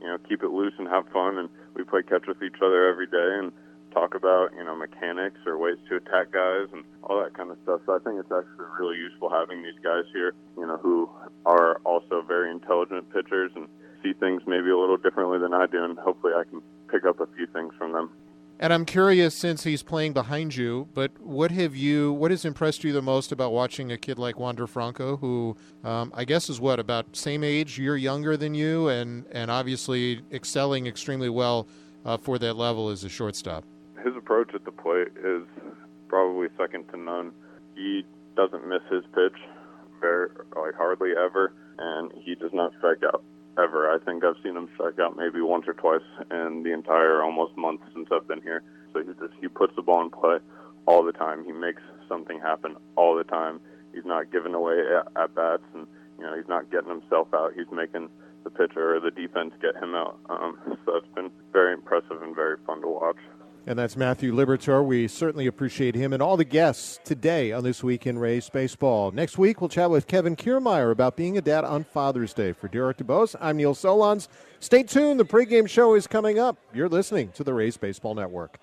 you 0.00 0.06
know, 0.06 0.18
keep 0.28 0.42
it 0.42 0.50
loose 0.50 0.74
and 0.78 0.88
have 0.88 1.04
fun. 1.12 1.38
And 1.38 1.48
we 1.74 1.84
play 1.84 2.02
catch 2.02 2.26
with 2.26 2.42
each 2.42 2.60
other 2.62 2.88
every 2.88 3.06
day 3.06 3.38
and 3.38 3.52
talk 3.92 4.14
about, 4.14 4.52
you 4.56 4.64
know, 4.64 4.76
mechanics 4.76 5.40
or 5.46 5.58
ways 5.58 5.78
to 5.88 5.96
attack 5.96 6.30
guys 6.32 6.68
and 6.72 6.84
all 7.02 7.22
that 7.22 7.34
kind 7.34 7.50
of 7.50 7.56
stuff. 7.62 7.80
So 7.86 7.94
I 7.94 7.98
think 7.98 8.20
it's 8.20 8.32
actually 8.32 8.66
really 8.78 8.96
useful 8.96 9.30
having 9.30 9.62
these 9.62 9.78
guys 9.82 10.04
here, 10.12 10.34
you 10.56 10.66
know, 10.66 10.76
who 10.76 11.08
are 11.46 11.80
also 11.84 12.22
very 12.22 12.50
intelligent 12.50 13.12
pitchers 13.12 13.50
and 13.54 13.68
see 14.02 14.12
things 14.12 14.42
maybe 14.46 14.70
a 14.70 14.78
little 14.78 14.96
differently 14.96 15.38
than 15.38 15.54
I 15.54 15.66
do. 15.66 15.84
And 15.84 15.98
hopefully 15.98 16.32
I 16.36 16.44
can 16.44 16.62
pick 16.90 17.04
up 17.04 17.20
a 17.20 17.26
few 17.36 17.46
things 17.46 17.74
from 17.78 17.92
them. 17.92 18.10
And 18.60 18.72
I'm 18.72 18.84
curious, 18.84 19.36
since 19.36 19.62
he's 19.62 19.84
playing 19.84 20.14
behind 20.14 20.56
you, 20.56 20.88
but 20.92 21.12
what 21.20 21.52
have 21.52 21.76
you, 21.76 22.12
what 22.12 22.32
has 22.32 22.44
impressed 22.44 22.82
you 22.82 22.92
the 22.92 23.02
most 23.02 23.30
about 23.30 23.52
watching 23.52 23.92
a 23.92 23.96
kid 23.96 24.18
like 24.18 24.40
Wander 24.40 24.66
Franco, 24.66 25.16
who 25.16 25.56
um, 25.84 26.10
I 26.12 26.24
guess 26.24 26.50
is 26.50 26.60
what 26.60 26.80
about 26.80 27.14
same 27.14 27.44
age, 27.44 27.78
you're 27.78 27.96
younger 27.96 28.36
than 28.36 28.54
you, 28.54 28.88
and 28.88 29.26
and 29.30 29.48
obviously 29.48 30.22
excelling 30.32 30.88
extremely 30.88 31.28
well 31.28 31.68
uh, 32.04 32.16
for 32.16 32.36
that 32.40 32.54
level 32.54 32.88
as 32.88 33.04
a 33.04 33.08
shortstop. 33.08 33.62
His 34.04 34.16
approach 34.16 34.52
at 34.54 34.64
the 34.64 34.72
plate 34.72 35.12
is 35.24 35.44
probably 36.08 36.48
second 36.56 36.88
to 36.88 36.96
none. 36.96 37.30
He 37.76 38.04
doesn't 38.36 38.66
miss 38.66 38.82
his 38.90 39.04
pitch 39.14 39.38
very 40.00 40.30
like 40.56 40.74
hardly 40.74 41.10
ever, 41.12 41.52
and 41.78 42.10
he 42.24 42.34
does 42.34 42.52
not 42.52 42.72
strike 42.78 43.04
out 43.04 43.22
ever. 43.58 43.90
I 43.90 43.98
think 44.04 44.24
I've 44.24 44.36
seen 44.42 44.56
him 44.56 44.68
strike 44.74 44.98
out 44.98 45.16
maybe 45.16 45.40
once 45.40 45.64
or 45.66 45.74
twice 45.74 46.06
in 46.30 46.62
the 46.62 46.72
entire 46.72 47.22
almost 47.22 47.56
month 47.56 47.80
since 47.94 48.08
I've 48.12 48.28
been 48.28 48.42
here. 48.42 48.62
So 48.92 49.00
he 49.00 49.06
just 49.06 49.34
he 49.40 49.48
puts 49.48 49.74
the 49.76 49.82
ball 49.82 50.02
in 50.02 50.10
play 50.10 50.38
all 50.86 51.04
the 51.04 51.12
time. 51.12 51.44
He 51.44 51.52
makes 51.52 51.82
something 52.08 52.40
happen 52.40 52.76
all 52.96 53.16
the 53.16 53.24
time. 53.24 53.60
He's 53.92 54.04
not 54.04 54.32
giving 54.32 54.54
away 54.54 54.78
at, 54.80 55.22
at 55.22 55.34
bats, 55.34 55.62
and 55.74 55.86
you 56.18 56.24
know 56.24 56.36
he's 56.36 56.48
not 56.48 56.70
getting 56.70 56.88
himself 56.88 57.28
out. 57.34 57.52
He's 57.54 57.70
making 57.72 58.08
the 58.44 58.50
pitcher 58.50 58.96
or 58.96 59.00
the 59.00 59.10
defense 59.10 59.52
get 59.60 59.76
him 59.76 59.94
out. 59.94 60.18
Um, 60.30 60.56
so 60.86 60.96
it's 60.96 61.14
been 61.14 61.30
very 61.52 61.74
impressive 61.74 62.22
and 62.22 62.34
very 62.34 62.56
fun 62.66 62.80
to 62.82 62.88
watch. 62.88 63.18
And 63.68 63.78
that's 63.78 63.98
Matthew 63.98 64.32
Liberatore. 64.32 64.82
We 64.82 65.08
certainly 65.08 65.46
appreciate 65.46 65.94
him 65.94 66.14
and 66.14 66.22
all 66.22 66.38
the 66.38 66.44
guests 66.46 66.98
today 67.04 67.52
on 67.52 67.64
This 67.64 67.84
Week 67.84 68.06
in 68.06 68.18
Rays 68.18 68.48
Baseball. 68.48 69.10
Next 69.10 69.36
week, 69.36 69.60
we'll 69.60 69.68
chat 69.68 69.90
with 69.90 70.06
Kevin 70.06 70.36
Kiermaier 70.36 70.90
about 70.90 71.16
being 71.16 71.36
a 71.36 71.42
dad 71.42 71.64
on 71.64 71.84
Father's 71.84 72.32
Day. 72.32 72.52
For 72.52 72.68
Derek 72.68 72.96
DuBose, 72.96 73.36
I'm 73.38 73.58
Neil 73.58 73.74
Solondz. 73.74 74.28
Stay 74.58 74.84
tuned. 74.84 75.20
The 75.20 75.26
pregame 75.26 75.68
show 75.68 75.94
is 75.94 76.06
coming 76.06 76.38
up. 76.38 76.56
You're 76.72 76.88
listening 76.88 77.30
to 77.32 77.44
the 77.44 77.52
Rays 77.52 77.76
Baseball 77.76 78.14
Network. 78.14 78.58